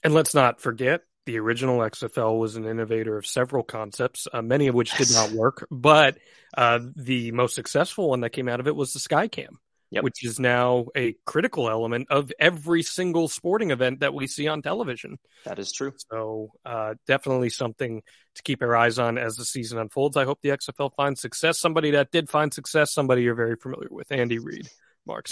And 0.03 0.15
let's 0.15 0.33
not 0.33 0.61
forget 0.61 1.01
the 1.29 1.37
original 1.37 1.77
XFL 1.77 2.39
was 2.39 2.55
an 2.55 2.65
innovator 2.65 3.15
of 3.15 3.27
several 3.27 3.61
concepts, 3.61 4.27
uh, 4.33 4.41
many 4.41 4.65
of 4.65 4.73
which 4.73 4.97
did 4.97 5.11
not 5.11 5.29
work. 5.29 5.67
But 5.69 6.17
uh, 6.57 6.79
the 6.95 7.31
most 7.33 7.53
successful 7.53 8.09
one 8.09 8.21
that 8.21 8.31
came 8.31 8.49
out 8.49 8.59
of 8.59 8.65
it 8.65 8.75
was 8.75 8.93
the 8.93 8.99
Skycam, 8.99 9.49
yep. 9.91 10.03
which 10.03 10.25
is 10.25 10.39
now 10.39 10.87
a 10.95 11.13
critical 11.25 11.69
element 11.69 12.07
of 12.09 12.31
every 12.39 12.81
single 12.81 13.27
sporting 13.27 13.69
event 13.69 13.99
that 13.99 14.15
we 14.15 14.25
see 14.25 14.47
on 14.47 14.63
television. 14.63 15.19
That 15.45 15.59
is 15.59 15.71
true. 15.71 15.93
So 16.11 16.49
uh, 16.65 16.95
definitely 17.05 17.51
something 17.51 18.01
to 18.33 18.41
keep 18.41 18.63
our 18.63 18.75
eyes 18.75 18.97
on 18.97 19.19
as 19.19 19.35
the 19.35 19.45
season 19.45 19.77
unfolds. 19.77 20.17
I 20.17 20.25
hope 20.25 20.39
the 20.41 20.49
XFL 20.49 20.95
finds 20.95 21.21
success. 21.21 21.59
Somebody 21.59 21.91
that 21.91 22.09
did 22.09 22.27
find 22.27 22.51
success, 22.51 22.91
somebody 22.91 23.21
you're 23.21 23.35
very 23.35 23.55
familiar 23.55 23.89
with, 23.91 24.11
Andy 24.11 24.39
Reid. 24.39 24.67
Mark, 25.05 25.27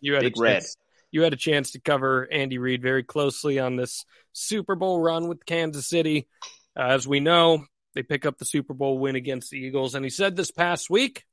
you 0.00 0.14
had 0.14 0.22
Big 0.22 0.38
red 0.38 0.62
you 1.12 1.22
had 1.22 1.34
a 1.34 1.36
chance 1.36 1.72
to 1.72 1.80
cover 1.80 2.26
Andy 2.32 2.58
Reid 2.58 2.82
very 2.82 3.04
closely 3.04 3.60
on 3.60 3.76
this 3.76 4.04
Super 4.32 4.74
Bowl 4.74 4.98
run 4.98 5.28
with 5.28 5.46
Kansas 5.46 5.86
City. 5.86 6.26
Uh, 6.76 6.84
as 6.84 7.06
we 7.06 7.20
know, 7.20 7.64
they 7.94 8.02
pick 8.02 8.26
up 8.26 8.38
the 8.38 8.46
Super 8.46 8.74
Bowl 8.74 8.98
win 8.98 9.14
against 9.14 9.50
the 9.50 9.58
Eagles. 9.58 9.94
And 9.94 10.04
he 10.04 10.10
said 10.10 10.34
this 10.34 10.50
past 10.50 10.88
week, 10.90 11.24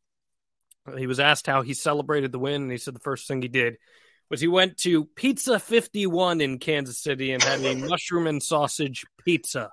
he 0.98 1.08
was 1.08 1.20
asked 1.20 1.48
how 1.48 1.62
he 1.62 1.74
celebrated 1.74 2.32
the 2.32 2.40
win. 2.40 2.64
And 2.64 2.72
he 2.72 2.78
said 2.78 2.94
the 2.94 3.00
first 3.00 3.28
thing 3.28 3.42
he 3.42 3.48
did 3.48 3.78
was 4.30 4.42
he 4.42 4.48
went 4.48 4.78
to 4.80 5.06
Pizza 5.06 5.60
51 5.60 6.42
in 6.42 6.60
Kansas 6.60 7.00
City 7.00 7.32
and 7.32 7.42
had 7.42 7.62
a 7.62 7.76
mushroom 7.76 8.28
and 8.28 8.44
sausage 8.44 9.06
pizza. 9.24 9.70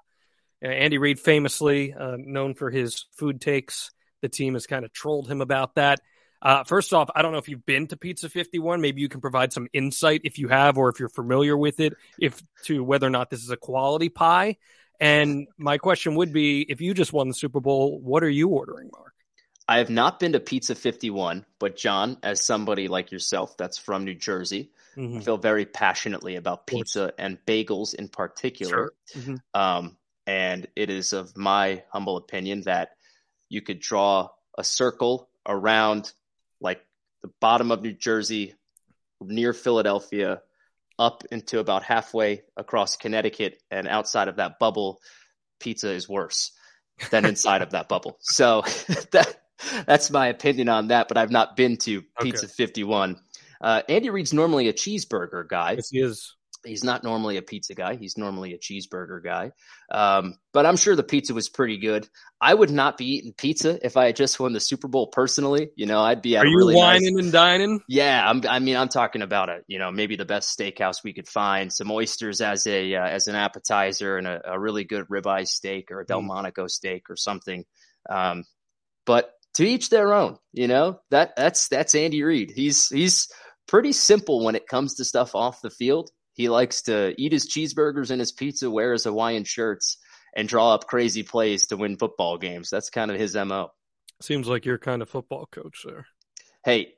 Uh, 0.64 0.68
Andy 0.68 0.98
Reid, 0.98 1.18
famously 1.18 1.92
uh, 1.92 2.16
known 2.16 2.54
for 2.54 2.70
his 2.70 3.06
food 3.18 3.40
takes, 3.40 3.90
the 4.22 4.28
team 4.28 4.54
has 4.54 4.66
kind 4.66 4.84
of 4.84 4.92
trolled 4.92 5.28
him 5.28 5.40
about 5.40 5.74
that. 5.74 6.00
Uh, 6.42 6.64
first 6.64 6.92
off, 6.92 7.10
I 7.14 7.22
don't 7.22 7.32
know 7.32 7.38
if 7.38 7.48
you've 7.48 7.66
been 7.66 7.86
to 7.88 7.96
Pizza 7.96 8.28
51. 8.28 8.80
Maybe 8.80 9.00
you 9.00 9.08
can 9.08 9.20
provide 9.20 9.52
some 9.52 9.68
insight 9.72 10.22
if 10.24 10.38
you 10.38 10.48
have, 10.48 10.78
or 10.78 10.88
if 10.88 11.00
you're 11.00 11.08
familiar 11.08 11.56
with 11.56 11.80
it, 11.80 11.94
if 12.20 12.42
to 12.64 12.84
whether 12.84 13.06
or 13.06 13.10
not 13.10 13.30
this 13.30 13.42
is 13.42 13.50
a 13.50 13.56
quality 13.56 14.08
pie. 14.08 14.56
And 15.00 15.48
my 15.58 15.78
question 15.78 16.14
would 16.14 16.32
be 16.32 16.62
if 16.62 16.80
you 16.80 16.94
just 16.94 17.12
won 17.12 17.28
the 17.28 17.34
Super 17.34 17.60
Bowl, 17.60 18.00
what 18.00 18.22
are 18.22 18.30
you 18.30 18.48
ordering, 18.48 18.90
Mark? 18.92 19.12
I 19.68 19.78
have 19.78 19.90
not 19.90 20.20
been 20.20 20.32
to 20.32 20.40
Pizza 20.40 20.74
51, 20.74 21.44
but 21.58 21.76
Jon, 21.76 22.18
as 22.22 22.46
somebody 22.46 22.86
like 22.86 23.10
yourself 23.10 23.56
that's 23.56 23.78
from 23.78 24.04
New 24.04 24.14
Jersey, 24.14 24.70
mm-hmm. 24.96 25.18
I 25.18 25.20
feel 25.20 25.38
very 25.38 25.66
passionately 25.66 26.36
about 26.36 26.66
pizza 26.66 27.12
and 27.18 27.38
bagels 27.46 27.94
in 27.94 28.08
particular. 28.08 28.92
Sure. 29.12 29.22
Mm-hmm. 29.22 29.60
Um, 29.60 29.96
and 30.26 30.68
it 30.76 30.88
is 30.90 31.12
of 31.12 31.36
my 31.36 31.82
humble 31.90 32.16
opinion 32.16 32.62
that 32.62 32.90
you 33.48 33.60
could 33.60 33.80
draw 33.80 34.28
a 34.56 34.62
circle 34.62 35.28
around 35.46 36.12
the 37.26 37.32
bottom 37.40 37.70
of 37.72 37.82
New 37.82 37.92
Jersey, 37.92 38.54
near 39.20 39.52
Philadelphia, 39.52 40.42
up 40.98 41.24
into 41.30 41.58
about 41.58 41.82
halfway 41.82 42.42
across 42.56 42.96
Connecticut, 42.96 43.60
and 43.70 43.88
outside 43.88 44.28
of 44.28 44.36
that 44.36 44.58
bubble, 44.58 45.00
pizza 45.60 45.90
is 45.90 46.08
worse 46.08 46.52
than 47.10 47.24
inside 47.26 47.62
of 47.62 47.70
that 47.70 47.88
bubble. 47.88 48.18
So 48.20 48.62
that 49.12 49.36
that's 49.86 50.10
my 50.10 50.28
opinion 50.28 50.68
on 50.68 50.88
that. 50.88 51.08
But 51.08 51.16
I've 51.16 51.30
not 51.30 51.56
been 51.56 51.76
to 51.78 52.02
Pizza 52.20 52.46
okay. 52.46 52.54
51. 52.56 53.16
Uh, 53.60 53.82
Andy 53.88 54.10
Reid's 54.10 54.32
normally 54.32 54.68
a 54.68 54.72
cheeseburger 54.72 55.48
guy. 55.48 55.72
Yes, 55.72 55.90
he 55.90 56.00
is. 56.00 56.34
He's 56.64 56.84
not 56.84 57.04
normally 57.04 57.36
a 57.36 57.42
pizza 57.42 57.74
guy. 57.74 57.96
He's 57.96 58.16
normally 58.16 58.54
a 58.54 58.58
cheeseburger 58.58 59.22
guy. 59.22 59.52
Um, 59.90 60.34
but 60.52 60.66
I'm 60.66 60.76
sure 60.76 60.96
the 60.96 61.02
pizza 61.02 61.34
was 61.34 61.48
pretty 61.48 61.78
good. 61.78 62.08
I 62.40 62.52
would 62.52 62.70
not 62.70 62.98
be 62.98 63.16
eating 63.16 63.32
pizza 63.32 63.78
if 63.84 63.96
I 63.96 64.06
had 64.06 64.16
just 64.16 64.38
won 64.40 64.52
the 64.52 64.60
Super 64.60 64.88
Bowl 64.88 65.08
personally. 65.08 65.70
You 65.76 65.86
know, 65.86 66.00
I'd 66.00 66.22
be 66.22 66.36
at 66.36 66.44
Are 66.44 66.46
you 66.46 66.56
really 66.56 66.74
whining 66.74 67.14
nice, 67.14 67.24
and 67.24 67.32
dining? 67.32 67.80
Yeah, 67.88 68.28
I'm, 68.28 68.42
i 68.48 68.58
mean, 68.58 68.76
I'm 68.76 68.88
talking 68.88 69.22
about 69.22 69.48
a 69.48 69.60
you 69.66 69.78
know 69.78 69.90
maybe 69.90 70.16
the 70.16 70.24
best 70.24 70.58
steakhouse 70.58 71.04
we 71.04 71.12
could 71.12 71.28
find, 71.28 71.72
some 71.72 71.90
oysters 71.90 72.40
as 72.40 72.66
a 72.66 72.94
uh, 72.94 73.06
as 73.06 73.28
an 73.28 73.36
appetizer, 73.36 74.16
and 74.16 74.26
a, 74.26 74.52
a, 74.52 74.58
really 74.58 74.84
good 74.84 75.08
ribeye 75.08 75.46
steak 75.46 75.90
or 75.90 76.00
a 76.00 76.06
Delmonico 76.06 76.64
mm. 76.64 76.70
steak 76.70 77.10
or 77.10 77.16
something. 77.16 77.64
Um, 78.08 78.44
but 79.04 79.32
to 79.56 79.66
each 79.66 79.88
their 79.88 80.12
own. 80.12 80.38
You 80.52 80.68
know 80.68 81.00
that 81.10 81.34
that's 81.36 81.68
that's 81.68 81.94
Andy 81.94 82.22
Reid. 82.22 82.52
He's 82.54 82.88
he's 82.88 83.28
pretty 83.66 83.92
simple 83.92 84.44
when 84.44 84.54
it 84.54 84.68
comes 84.68 84.94
to 84.94 85.04
stuff 85.04 85.34
off 85.34 85.62
the 85.62 85.70
field. 85.70 86.10
He 86.36 86.50
likes 86.50 86.82
to 86.82 87.14
eat 87.16 87.32
his 87.32 87.48
cheeseburgers 87.48 88.10
and 88.10 88.20
his 88.20 88.30
pizza, 88.30 88.70
wear 88.70 88.92
his 88.92 89.04
Hawaiian 89.04 89.44
shirts, 89.44 89.96
and 90.34 90.46
draw 90.46 90.74
up 90.74 90.86
crazy 90.86 91.22
plays 91.22 91.68
to 91.68 91.78
win 91.78 91.96
football 91.96 92.36
games. 92.36 92.68
That's 92.68 92.90
kind 92.90 93.10
of 93.10 93.18
his 93.18 93.34
MO. 93.34 93.72
Seems 94.20 94.46
like 94.46 94.66
your 94.66 94.76
kind 94.76 95.00
of 95.00 95.08
football 95.08 95.46
coach 95.46 95.82
there. 95.86 96.06
Hey, 96.62 96.92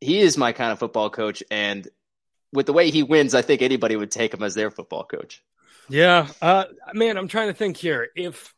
he 0.00 0.20
is 0.20 0.36
my 0.36 0.50
kind 0.50 0.72
of 0.72 0.80
football 0.80 1.08
coach. 1.08 1.40
And 1.52 1.86
with 2.52 2.66
the 2.66 2.72
way 2.72 2.90
he 2.90 3.04
wins, 3.04 3.32
I 3.32 3.42
think 3.42 3.62
anybody 3.62 3.94
would 3.94 4.10
take 4.10 4.34
him 4.34 4.42
as 4.42 4.54
their 4.54 4.72
football 4.72 5.04
coach. 5.04 5.40
Yeah. 5.88 6.26
Uh, 6.42 6.64
man, 6.92 7.16
I'm 7.16 7.28
trying 7.28 7.48
to 7.48 7.54
think 7.54 7.76
here. 7.76 8.08
If 8.16 8.52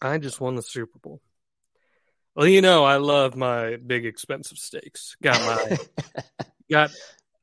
I 0.00 0.18
just 0.18 0.40
won 0.40 0.54
the 0.54 0.62
Super 0.62 1.00
Bowl, 1.00 1.20
well, 2.36 2.46
you 2.46 2.60
know, 2.60 2.84
I 2.84 2.98
love 2.98 3.34
my 3.34 3.74
big 3.74 4.06
expensive 4.06 4.58
steaks. 4.58 5.16
Got 5.20 5.40
my 5.40 5.78
got 6.70 6.90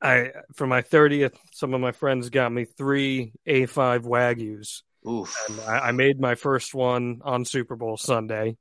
I 0.04 0.32
for 0.54 0.66
my 0.66 0.82
30th, 0.82 1.34
some 1.52 1.74
of 1.74 1.80
my 1.80 1.92
friends 1.92 2.28
got 2.30 2.52
me 2.52 2.64
three 2.64 3.32
A5 3.46 4.02
Wagyus. 4.02 4.82
Oof. 5.08 5.36
I, 5.66 5.88
I, 5.88 5.92
made 5.92 6.18
my 6.18 6.34
first 6.34 6.74
one 6.74 7.20
on 7.24 7.44
Super 7.44 7.76
Bowl 7.76 7.96
Sunday. 7.96 8.56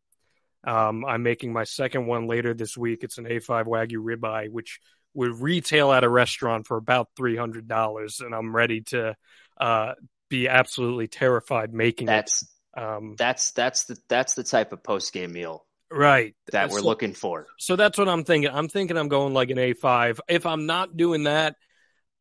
Um, 0.65 1.05
I'm 1.05 1.23
making 1.23 1.53
my 1.53 1.63
second 1.63 2.05
one 2.05 2.27
later 2.27 2.53
this 2.53 2.77
week. 2.77 3.03
It's 3.03 3.17
an 3.17 3.25
A5 3.25 3.65
Wagyu 3.65 3.97
ribeye, 3.97 4.49
which 4.49 4.79
would 5.13 5.41
retail 5.41 5.91
at 5.91 6.03
a 6.03 6.09
restaurant 6.09 6.65
for 6.67 6.77
about 6.77 7.09
three 7.15 7.35
hundred 7.35 7.67
dollars, 7.67 8.19
and 8.19 8.33
I'm 8.33 8.55
ready 8.55 8.81
to 8.81 9.15
uh, 9.59 9.93
be 10.29 10.47
absolutely 10.47 11.07
terrified 11.07 11.73
making 11.73 12.07
that's, 12.07 12.43
it. 12.75 12.81
Um, 12.81 13.15
that's 13.17 13.51
that's 13.51 13.83
the 13.85 13.97
that's 14.09 14.33
the 14.33 14.43
type 14.43 14.73
of 14.73 14.83
post 14.83 15.13
game 15.13 15.31
meal 15.31 15.65
right 15.93 16.35
that 16.51 16.69
we're 16.69 16.81
looking 16.81 17.13
for. 17.13 17.47
So 17.59 17.75
that's 17.75 17.97
what 17.97 18.09
I'm 18.09 18.23
thinking. 18.23 18.51
I'm 18.51 18.67
thinking 18.67 18.97
I'm 18.97 19.07
going 19.07 19.33
like 19.33 19.49
an 19.49 19.57
A5. 19.57 20.19
If 20.27 20.45
I'm 20.45 20.65
not 20.65 20.97
doing 20.97 21.23
that, 21.23 21.55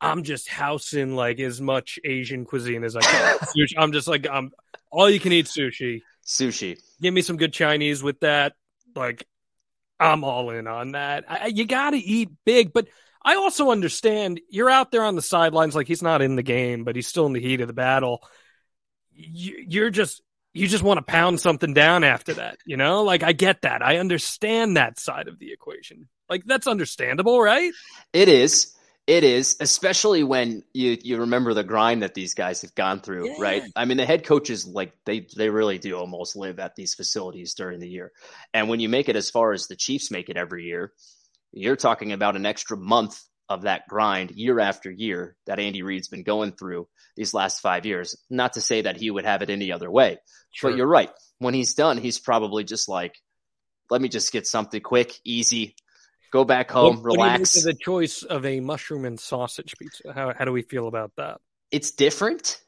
I'm 0.00 0.22
just 0.24 0.48
housing 0.48 1.14
like 1.14 1.40
as 1.40 1.60
much 1.60 1.98
Asian 2.04 2.44
cuisine 2.44 2.84
as 2.84 2.96
I 2.96 3.00
can. 3.00 3.38
sushi. 3.56 3.74
I'm 3.76 3.92
just 3.92 4.08
like 4.08 4.26
I'm 4.28 4.52
all 4.90 5.08
you 5.08 5.20
can 5.20 5.32
eat 5.32 5.46
sushi. 5.46 6.02
Sushi. 6.24 6.78
Give 7.00 7.14
me 7.14 7.22
some 7.22 7.36
good 7.36 7.52
Chinese 7.52 8.02
with 8.02 8.20
that. 8.20 8.54
Like 8.94 9.26
I'm 9.98 10.24
all 10.24 10.50
in 10.50 10.66
on 10.66 10.92
that. 10.92 11.24
I, 11.28 11.46
you 11.46 11.64
got 11.66 11.90
to 11.90 11.98
eat 11.98 12.30
big, 12.44 12.72
but 12.72 12.88
I 13.24 13.36
also 13.36 13.70
understand 13.70 14.40
you're 14.50 14.70
out 14.70 14.90
there 14.90 15.04
on 15.04 15.14
the 15.14 15.22
sidelines 15.22 15.76
like 15.76 15.86
he's 15.86 16.02
not 16.02 16.22
in 16.22 16.34
the 16.34 16.42
game, 16.42 16.84
but 16.84 16.96
he's 16.96 17.06
still 17.06 17.26
in 17.26 17.32
the 17.32 17.40
heat 17.40 17.60
of 17.60 17.68
the 17.68 17.72
battle. 17.72 18.22
You, 19.12 19.64
you're 19.68 19.90
just 19.90 20.20
you 20.54 20.68
just 20.68 20.82
want 20.82 20.98
to 20.98 21.02
pound 21.02 21.40
something 21.40 21.74
down 21.74 22.04
after 22.04 22.34
that, 22.34 22.58
you 22.66 22.76
know? 22.76 23.02
Like 23.04 23.22
I 23.22 23.32
get 23.32 23.62
that. 23.62 23.82
I 23.82 23.98
understand 23.98 24.76
that 24.76 24.98
side 24.98 25.28
of 25.28 25.38
the 25.38 25.52
equation. 25.52 26.08
Like 26.28 26.44
that's 26.44 26.66
understandable, 26.66 27.40
right? 27.40 27.72
It 28.12 28.28
is. 28.28 28.74
It 29.06 29.24
is, 29.24 29.56
especially 29.58 30.22
when 30.22 30.62
you 30.72 30.96
you 31.02 31.18
remember 31.18 31.54
the 31.54 31.64
grind 31.64 32.02
that 32.02 32.14
these 32.14 32.34
guys 32.34 32.62
have 32.62 32.74
gone 32.76 33.00
through, 33.00 33.30
yeah. 33.30 33.36
right? 33.40 33.62
I 33.74 33.84
mean, 33.84 33.96
the 33.96 34.06
head 34.06 34.24
coaches 34.24 34.64
like 34.64 34.92
they 35.04 35.26
they 35.36 35.50
really 35.50 35.78
do 35.78 35.96
almost 35.96 36.36
live 36.36 36.60
at 36.60 36.76
these 36.76 36.94
facilities 36.94 37.54
during 37.54 37.80
the 37.80 37.88
year. 37.88 38.12
And 38.54 38.68
when 38.68 38.78
you 38.78 38.88
make 38.88 39.08
it 39.08 39.16
as 39.16 39.28
far 39.28 39.52
as 39.52 39.66
the 39.66 39.74
Chiefs 39.74 40.12
make 40.12 40.28
it 40.28 40.36
every 40.36 40.66
year, 40.66 40.92
you're 41.50 41.74
talking 41.74 42.12
about 42.12 42.36
an 42.36 42.46
extra 42.46 42.76
month 42.76 43.20
of 43.48 43.62
that 43.62 43.88
grind 43.88 44.30
year 44.30 44.60
after 44.60 44.90
year 44.90 45.36
that 45.46 45.58
Andy 45.58 45.82
Reid's 45.82 46.08
been 46.08 46.22
going 46.22 46.52
through 46.52 46.88
these 47.16 47.34
last 47.34 47.60
five 47.60 47.84
years. 47.86 48.16
Not 48.30 48.54
to 48.54 48.60
say 48.60 48.82
that 48.82 48.96
he 48.96 49.10
would 49.10 49.24
have 49.24 49.42
it 49.42 49.50
any 49.50 49.72
other 49.72 49.90
way, 49.90 50.18
sure. 50.52 50.70
but 50.70 50.76
you're 50.76 50.86
right. 50.86 51.10
When 51.38 51.54
he's 51.54 51.74
done, 51.74 51.98
he's 51.98 52.18
probably 52.18 52.64
just 52.64 52.88
like, 52.88 53.14
let 53.90 54.00
me 54.00 54.08
just 54.08 54.32
get 54.32 54.46
something 54.46 54.80
quick, 54.80 55.12
easy, 55.24 55.74
go 56.32 56.44
back 56.44 56.70
home, 56.70 56.96
what, 56.96 57.04
relax. 57.04 57.56
What 57.56 57.64
the 57.64 57.74
choice 57.74 58.22
of 58.22 58.46
a 58.46 58.60
mushroom 58.60 59.04
and 59.04 59.20
sausage 59.20 59.74
pizza? 59.78 60.12
How, 60.12 60.32
how 60.36 60.44
do 60.44 60.52
we 60.52 60.62
feel 60.62 60.88
about 60.88 61.12
that? 61.16 61.40
It's 61.70 61.90
different. 61.90 62.60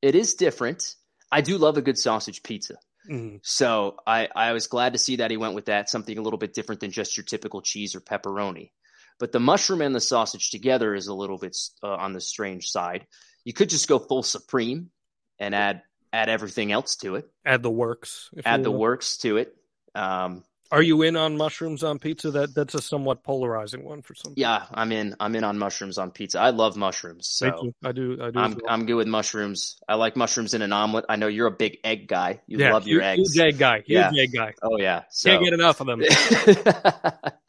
It 0.00 0.14
is 0.14 0.34
different. 0.34 0.94
I 1.30 1.40
do 1.40 1.58
love 1.58 1.78
a 1.78 1.82
good 1.82 1.98
sausage 1.98 2.42
pizza. 2.42 2.74
Mm-hmm. 3.10 3.36
So 3.42 3.96
I, 4.06 4.28
I 4.34 4.52
was 4.52 4.66
glad 4.68 4.92
to 4.92 4.98
see 4.98 5.16
that 5.16 5.30
he 5.30 5.36
went 5.36 5.54
with 5.54 5.66
that, 5.66 5.90
something 5.90 6.16
a 6.16 6.22
little 6.22 6.38
bit 6.38 6.54
different 6.54 6.80
than 6.80 6.90
just 6.90 7.16
your 7.16 7.24
typical 7.24 7.60
cheese 7.60 7.96
or 7.96 8.00
pepperoni. 8.00 8.70
But 9.18 9.32
the 9.32 9.40
mushroom 9.40 9.82
and 9.82 9.94
the 9.94 10.00
sausage 10.00 10.50
together 10.50 10.94
is 10.94 11.06
a 11.06 11.14
little 11.14 11.38
bit 11.38 11.56
uh, 11.82 11.88
on 11.88 12.12
the 12.12 12.20
strange 12.20 12.68
side. 12.70 13.06
You 13.44 13.52
could 13.52 13.70
just 13.70 13.88
go 13.88 13.98
full 13.98 14.22
supreme 14.22 14.90
and 15.38 15.54
add 15.54 15.82
add 16.12 16.28
everything 16.28 16.72
else 16.72 16.96
to 16.96 17.16
it. 17.16 17.30
Add 17.44 17.62
the 17.62 17.70
works. 17.70 18.30
Add 18.44 18.62
the 18.62 18.70
works 18.70 19.18
to 19.18 19.38
it. 19.38 19.56
Um, 19.94 20.44
Are 20.70 20.82
you 20.82 21.02
in 21.02 21.16
on 21.16 21.36
mushrooms 21.36 21.82
on 21.82 21.98
pizza? 21.98 22.30
That 22.30 22.54
that's 22.54 22.74
a 22.74 22.80
somewhat 22.80 23.22
polarizing 23.22 23.84
one 23.84 24.02
for 24.02 24.14
some. 24.14 24.34
Yeah, 24.36 24.64
I'm 24.72 24.92
in. 24.92 25.16
I'm 25.20 25.34
in 25.34 25.44
on 25.44 25.58
mushrooms 25.58 25.98
on 25.98 26.10
pizza. 26.10 26.40
I 26.40 26.50
love 26.50 26.76
mushrooms. 26.76 27.28
So 27.28 27.72
I 27.84 27.92
do. 27.92 28.18
I 28.20 28.30
do. 28.30 28.38
I'm 28.38 28.52
well. 28.52 28.60
I'm 28.68 28.86
good 28.86 28.94
with 28.94 29.08
mushrooms. 29.08 29.76
I 29.88 29.96
like 29.96 30.16
mushrooms 30.16 30.54
in 30.54 30.62
an 30.62 30.72
omelet. 30.72 31.04
I 31.08 31.16
know 31.16 31.26
you're 31.26 31.48
a 31.48 31.52
big 31.52 31.78
egg 31.84 32.08
guy. 32.08 32.40
You 32.46 32.58
yeah, 32.58 32.72
love 32.72 32.86
your 32.86 33.02
huge, 33.02 33.18
eggs. 33.18 33.34
Huge 33.34 33.46
egg 33.46 33.58
guy. 33.58 33.76
Huge 33.78 33.88
yeah. 33.88 34.22
egg 34.22 34.32
guy. 34.32 34.54
Oh 34.62 34.78
yeah. 34.78 35.02
So. 35.10 35.30
Can't 35.30 35.44
get 35.44 35.52
enough 35.52 35.80
of 35.80 35.86
them. 35.86 36.02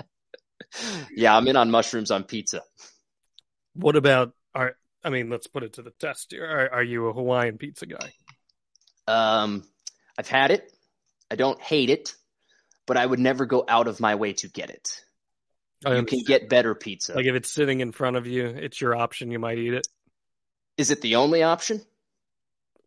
yeah, 1.16 1.36
I'm 1.36 1.48
in 1.48 1.56
on 1.56 1.72
mushrooms 1.72 2.12
on 2.12 2.24
pizza. 2.24 2.62
What 3.76 3.96
about? 3.96 4.34
Are 4.54 4.76
I 5.04 5.10
mean, 5.10 5.30
let's 5.30 5.48
put 5.48 5.64
it 5.64 5.74
to 5.74 5.82
the 5.82 5.92
test 5.92 6.32
here. 6.32 6.46
Are, 6.46 6.76
are 6.76 6.84
you 6.84 7.08
a 7.08 7.14
Hawaiian 7.14 7.58
pizza 7.58 7.86
guy? 7.86 8.12
Um, 9.08 9.64
I've 10.18 10.30
had 10.30 10.52
it. 10.52 10.72
I 11.30 11.36
don't 11.36 11.60
hate 11.60 11.90
it, 11.90 12.14
but 12.86 12.98
I 12.98 13.06
would 13.06 13.20
never 13.20 13.46
go 13.46 13.66
out 13.68 13.88
of 13.88 14.00
my 14.00 14.16
way 14.16 14.34
to 14.34 14.48
get 14.48 14.70
it. 14.70 15.02
I 15.86 15.96
you 15.96 16.06
can 16.06 16.22
get 16.26 16.48
better 16.48 16.76
pizza. 16.76 17.14
Like 17.14 17.26
if 17.26 17.36
it's 17.36 17.50
sitting 17.50 17.82
in 17.82 17.92
front 17.92 18.16
of 18.16 18.28
you, 18.28 18.46
it's 18.46 18.80
your 18.80 18.96
option. 18.96 19.32
You 19.32 19.40
might 19.40 19.58
eat 19.58 19.74
it. 19.74 19.88
Is 20.78 20.92
it 20.92 21.02
the 21.02 21.16
only 21.16 21.44
option? 21.44 21.82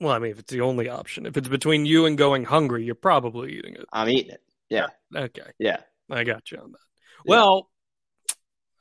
Well, 0.01 0.12
I 0.12 0.18
mean, 0.18 0.32
if 0.32 0.39
it's 0.39 0.53
the 0.53 0.61
only 0.62 0.89
option, 0.89 1.26
if 1.26 1.37
it's 1.37 1.49
between 1.49 1.87
you 1.87 2.07
and 2.07 2.18
going 2.18 2.45
hungry, 2.45 2.84
you're 2.84 2.95
probably 2.95 3.53
eating 3.59 3.74
it. 3.74 3.87
I'm 3.93 4.09
eating 4.09 4.32
it. 4.32 4.43
Yeah. 4.68 4.87
Okay. 5.14 5.51
Yeah. 5.59 5.78
I 6.11 6.24
got 6.24 6.51
you 6.51 6.59
on 6.59 6.72
that. 6.72 6.78
Yeah. 7.24 7.30
Well, 7.30 7.70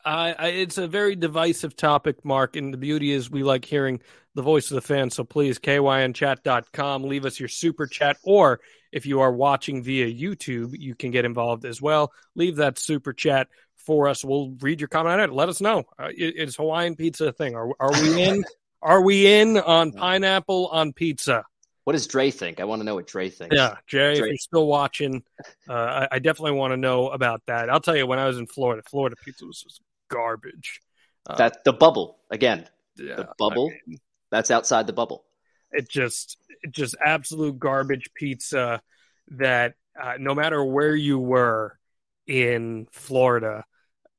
I, 0.06 0.36
I, 0.38 0.48
it's 0.50 0.78
a 0.78 0.88
very 0.88 1.16
divisive 1.16 1.76
topic, 1.76 2.24
Mark, 2.24 2.56
and 2.56 2.72
the 2.72 2.78
beauty 2.78 3.12
is 3.12 3.32
we 3.32 3.44
like 3.44 3.66
hearing 3.66 4.02
the 4.36 4.44
voice 4.44 4.70
of 4.70 4.76
the 4.76 4.82
fan. 4.82 5.10
So 5.10 5.24
please, 5.24 5.58
kynchat.com, 5.58 7.04
leave 7.04 7.26
us 7.26 7.40
your 7.40 7.50
super 7.50 7.88
chat, 7.88 8.18
or 8.24 8.60
if 8.92 9.06
you 9.06 9.22
are 9.22 9.32
watching 9.32 9.82
via 9.82 10.08
YouTube, 10.08 10.76
you 10.78 10.94
can 10.94 11.12
get 11.12 11.26
involved 11.26 11.66
as 11.66 11.82
well. 11.82 12.14
Leave 12.36 12.58
that 12.58 12.78
super 12.78 13.14
chat 13.14 13.48
for 13.78 14.08
us. 14.08 14.24
We'll 14.24 14.56
read 14.62 14.80
your 14.80 14.90
comment 14.90 15.22
on 15.22 15.30
it. 15.30 15.34
Let 15.34 15.50
us 15.50 15.60
know. 15.60 15.84
Uh, 15.98 16.10
is 16.16 16.56
Hawaiian 16.56 16.96
pizza 16.96 17.28
a 17.28 17.32
thing? 17.32 17.56
Are, 17.56 17.70
are 17.80 17.92
we 17.92 18.22
in? 18.22 18.44
are 18.82 19.02
we 19.02 19.26
in 19.26 19.58
on 19.58 19.92
pineapple 19.92 20.68
on 20.68 20.94
pizza? 20.94 21.44
What 21.86 21.94
does 21.94 22.08
Dre 22.08 22.32
think? 22.32 22.60
I 22.60 22.64
want 22.64 22.82
to 22.82 22.84
know 22.84 22.96
what 22.96 23.08
Dre 23.08 23.30
thinks. 23.30 23.56
Yeah, 23.56 23.76
Jay, 23.86 24.16
Dre. 24.16 24.28
if 24.28 24.32
you're 24.32 24.38
still 24.38 24.68
watching, 24.68 25.24
uh, 25.70 25.74
I, 25.74 26.08
I, 26.14 26.20
definitely 26.20 26.58
want 26.58 26.74
to 26.74 26.78
know 26.78 27.10
about 27.10 27.44
that. 27.46 27.70
I'll 27.70 27.80
tell 27.80 27.96
you, 27.96 28.08
when 28.08 28.18
I 28.18 28.26
was 28.26 28.40
in 28.40 28.48
Florida, 28.48 28.82
Florida 28.90 29.16
pizza 29.24 29.46
was 29.46 29.62
just 29.62 29.82
garbage. 30.10 30.82
Uh, 31.28 31.36
that 31.38 31.64
the 31.64 31.74
bubble 31.74 32.20
again. 32.30 32.68
Yeah, 32.98 33.16
the 33.16 33.30
bubble. 33.38 33.72
I 33.72 33.80
mean, 33.88 34.00
that's 34.32 34.52
outside 34.52 34.88
the 34.88 34.94
bubble. 34.94 35.26
It 35.72 35.90
just, 35.90 36.38
it 36.62 36.72
just 36.72 36.96
absolute 37.04 37.60
garbage 37.60 38.10
pizza. 38.16 38.82
That 39.30 39.74
uh, 40.02 40.14
no 40.20 40.36
matter 40.36 40.64
where 40.64 40.96
you 40.96 41.20
were 41.20 41.80
in 42.28 42.88
Florida, 42.92 43.66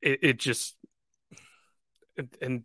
it, 0.01 0.19
it 0.21 0.37
just, 0.37 0.75
and 2.41 2.63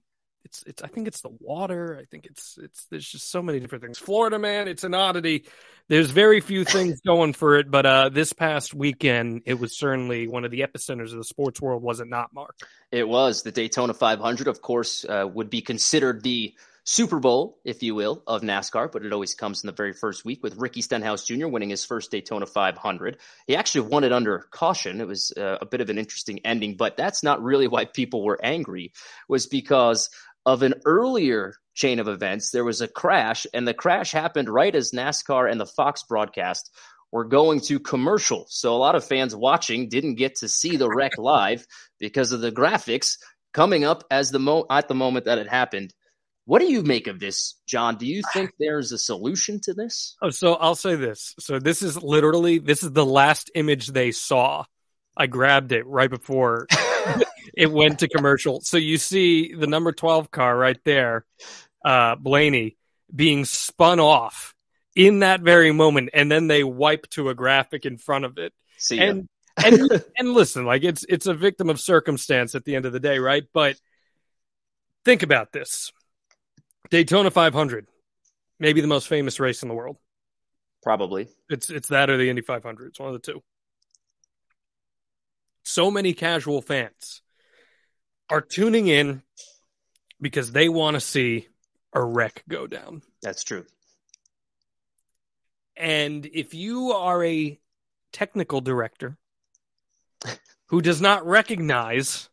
it's 0.52 0.64
it's 0.66 0.82
I 0.82 0.88
think 0.88 1.08
it's 1.08 1.22
the 1.22 1.30
water. 1.40 1.98
I 2.00 2.04
think 2.04 2.26
it's 2.26 2.58
it's 2.62 2.84
there's 2.86 3.08
just 3.08 3.30
so 3.30 3.42
many 3.42 3.58
different 3.60 3.82
things. 3.82 3.98
Florida 3.98 4.38
man, 4.38 4.68
it's 4.68 4.84
an 4.84 4.94
oddity. 4.94 5.44
There's 5.88 6.10
very 6.10 6.40
few 6.40 6.64
things 6.64 7.00
going 7.06 7.32
for 7.32 7.56
it, 7.56 7.70
but 7.70 7.86
uh, 7.86 8.08
this 8.10 8.32
past 8.32 8.74
weekend 8.74 9.42
it 9.46 9.58
was 9.58 9.76
certainly 9.76 10.28
one 10.28 10.44
of 10.44 10.50
the 10.50 10.60
epicenters 10.60 11.12
of 11.12 11.18
the 11.18 11.24
sports 11.24 11.60
world, 11.60 11.82
was 11.82 12.00
it 12.00 12.08
not, 12.08 12.34
Mark? 12.34 12.56
It 12.90 13.08
was. 13.08 13.42
The 13.42 13.52
Daytona 13.52 13.94
500, 13.94 14.46
of 14.46 14.60
course, 14.60 15.04
uh, 15.04 15.26
would 15.32 15.48
be 15.48 15.62
considered 15.62 16.22
the 16.22 16.54
Super 16.84 17.20
Bowl, 17.20 17.58
if 17.64 17.82
you 17.84 17.94
will, 17.94 18.24
of 18.26 18.42
NASCAR, 18.42 18.90
but 18.90 19.04
it 19.04 19.12
always 19.12 19.34
comes 19.34 19.62
in 19.62 19.68
the 19.68 19.72
very 19.72 19.92
first 19.92 20.24
week 20.24 20.42
with 20.42 20.56
Ricky 20.56 20.82
Stenhouse 20.82 21.24
Jr. 21.24 21.46
winning 21.46 21.70
his 21.70 21.84
first 21.84 22.10
Daytona 22.10 22.44
500. 22.44 23.18
He 23.46 23.54
actually 23.54 23.82
won 23.88 24.02
it 24.02 24.12
under 24.12 24.40
caution. 24.50 25.00
It 25.00 25.06
was 25.06 25.32
uh, 25.36 25.58
a 25.60 25.66
bit 25.66 25.80
of 25.80 25.90
an 25.90 25.98
interesting 25.98 26.40
ending, 26.44 26.74
but 26.74 26.96
that's 26.96 27.22
not 27.22 27.42
really 27.42 27.68
why 27.68 27.84
people 27.84 28.24
were 28.24 28.38
angry, 28.42 28.92
was 29.28 29.46
because 29.46 30.10
of 30.44 30.62
an 30.62 30.74
earlier 30.84 31.54
chain 31.74 31.98
of 31.98 32.08
events. 32.08 32.50
There 32.50 32.64
was 32.64 32.80
a 32.80 32.88
crash, 32.88 33.46
and 33.54 33.66
the 33.66 33.74
crash 33.74 34.12
happened 34.12 34.48
right 34.48 34.74
as 34.74 34.92
NASCAR 34.92 35.50
and 35.50 35.60
the 35.60 35.66
Fox 35.66 36.02
broadcast 36.02 36.70
were 37.10 37.24
going 37.24 37.60
to 37.60 37.78
commercial. 37.78 38.46
So 38.48 38.74
a 38.74 38.78
lot 38.78 38.94
of 38.94 39.04
fans 39.04 39.36
watching 39.36 39.88
didn't 39.88 40.14
get 40.14 40.36
to 40.36 40.48
see 40.48 40.76
the 40.76 40.88
wreck 40.88 41.12
live 41.18 41.66
because 41.98 42.32
of 42.32 42.40
the 42.40 42.52
graphics 42.52 43.18
coming 43.52 43.84
up 43.84 44.04
as 44.10 44.30
the 44.30 44.38
mo- 44.38 44.66
at 44.70 44.88
the 44.88 44.94
moment 44.94 45.26
that 45.26 45.38
it 45.38 45.48
happened. 45.48 45.92
What 46.44 46.58
do 46.58 46.66
you 46.66 46.82
make 46.82 47.06
of 47.06 47.20
this, 47.20 47.54
Jon? 47.66 47.96
Do 47.96 48.06
you 48.06 48.22
think 48.32 48.50
there's 48.58 48.92
a 48.92 48.98
solution 48.98 49.60
to 49.64 49.74
this? 49.74 50.16
Oh, 50.22 50.30
so 50.30 50.54
I'll 50.54 50.74
say 50.74 50.96
this. 50.96 51.34
So 51.38 51.58
this 51.58 51.82
is 51.82 52.02
literally 52.02 52.58
this 52.58 52.82
is 52.82 52.92
the 52.92 53.06
last 53.06 53.50
image 53.54 53.88
they 53.88 54.10
saw. 54.10 54.64
I 55.16 55.26
grabbed 55.26 55.72
it 55.72 55.86
right 55.86 56.10
before 56.10 56.66
it 57.54 57.70
went 57.70 58.00
to 58.00 58.08
commercial. 58.08 58.60
So 58.60 58.76
you 58.76 58.98
see 58.98 59.54
the 59.54 59.66
number 59.66 59.92
12 59.92 60.30
car 60.30 60.56
right 60.56 60.78
there, 60.84 61.24
uh, 61.84 62.16
Blaney, 62.16 62.76
being 63.14 63.44
spun 63.44 64.00
off 64.00 64.54
in 64.94 65.20
that 65.20 65.40
very 65.40 65.72
moment. 65.72 66.10
And 66.12 66.30
then 66.30 66.46
they 66.46 66.64
wipe 66.64 67.08
to 67.10 67.28
a 67.28 67.34
graphic 67.34 67.84
in 67.84 67.98
front 67.98 68.24
of 68.24 68.38
it. 68.38 68.52
See 68.78 68.98
and, 68.98 69.28
and, 69.62 70.04
and 70.18 70.32
listen, 70.32 70.64
like 70.64 70.84
it's, 70.84 71.04
it's 71.08 71.26
a 71.26 71.34
victim 71.34 71.70
of 71.70 71.80
circumstance 71.80 72.54
at 72.54 72.64
the 72.64 72.74
end 72.74 72.86
of 72.86 72.92
the 72.92 73.00
day, 73.00 73.18
right? 73.18 73.44
But 73.52 73.76
think 75.04 75.22
about 75.22 75.52
this 75.52 75.92
Daytona 76.90 77.30
500, 77.30 77.86
maybe 78.58 78.80
the 78.80 78.86
most 78.86 79.08
famous 79.08 79.40
race 79.40 79.62
in 79.62 79.68
the 79.68 79.74
world. 79.74 79.96
Probably. 80.82 81.28
It's, 81.48 81.70
it's 81.70 81.88
that 81.88 82.10
or 82.10 82.16
the 82.16 82.28
Indy 82.28 82.42
500. 82.42 82.88
It's 82.88 82.98
one 82.98 83.08
of 83.08 83.14
the 83.14 83.32
two 83.32 83.42
so 85.62 85.90
many 85.90 86.12
casual 86.12 86.60
fans 86.60 87.22
are 88.32 88.40
tuning 88.40 88.88
in 88.88 89.22
because 90.18 90.52
they 90.52 90.68
want 90.70 90.94
to 90.94 91.00
see 91.00 91.48
a 91.92 92.02
wreck 92.02 92.42
go 92.48 92.66
down. 92.66 93.02
That's 93.20 93.44
true. 93.44 93.66
And 95.76 96.24
if 96.24 96.54
you 96.54 96.92
are 96.92 97.22
a 97.22 97.60
technical 98.10 98.62
director 98.62 99.18
who 100.66 100.80
does 100.80 101.02
not 101.02 101.26
recognize 101.26 102.30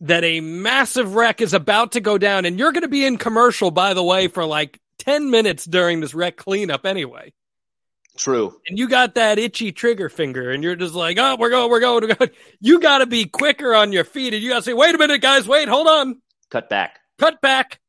that 0.00 0.24
a 0.24 0.40
massive 0.40 1.14
wreck 1.14 1.40
is 1.40 1.54
about 1.54 1.92
to 1.92 2.00
go 2.00 2.18
down, 2.18 2.44
and 2.44 2.58
you're 2.58 2.72
going 2.72 2.82
to 2.82 2.88
be 2.88 3.06
in 3.06 3.16
commercial, 3.16 3.70
by 3.70 3.94
the 3.94 4.02
way, 4.02 4.26
for 4.26 4.44
like 4.44 4.80
10 4.98 5.30
minutes 5.30 5.64
during 5.64 6.00
this 6.00 6.14
wreck 6.14 6.36
cleanup 6.36 6.84
anyway. 6.84 7.32
True. 8.16 8.56
And 8.68 8.78
you 8.78 8.88
got 8.88 9.16
that 9.16 9.38
itchy 9.38 9.72
trigger 9.72 10.08
finger, 10.08 10.50
and 10.50 10.62
you're 10.62 10.76
just 10.76 10.94
like, 10.94 11.18
oh, 11.18 11.36
we're 11.38 11.50
going, 11.50 11.70
we're 11.70 11.80
going, 11.80 12.02
we're 12.02 12.14
going. 12.14 12.30
You 12.60 12.80
got 12.80 12.98
to 12.98 13.06
be 13.06 13.26
quicker 13.26 13.74
on 13.74 13.92
your 13.92 14.04
feet, 14.04 14.34
and 14.34 14.42
you 14.42 14.50
got 14.50 14.58
to 14.58 14.62
say, 14.62 14.72
wait 14.72 14.94
a 14.94 14.98
minute, 14.98 15.20
guys, 15.20 15.48
wait, 15.48 15.68
hold 15.68 15.86
on. 15.86 16.20
Cut 16.50 16.68
back. 16.68 17.00
Cut 17.18 17.40
back. 17.40 17.80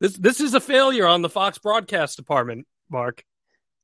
This 0.00 0.16
this 0.18 0.40
is 0.40 0.54
a 0.54 0.60
failure 0.60 1.06
on 1.06 1.22
the 1.22 1.30
Fox 1.30 1.58
broadcast 1.58 2.16
department, 2.16 2.66
Mark. 2.90 3.24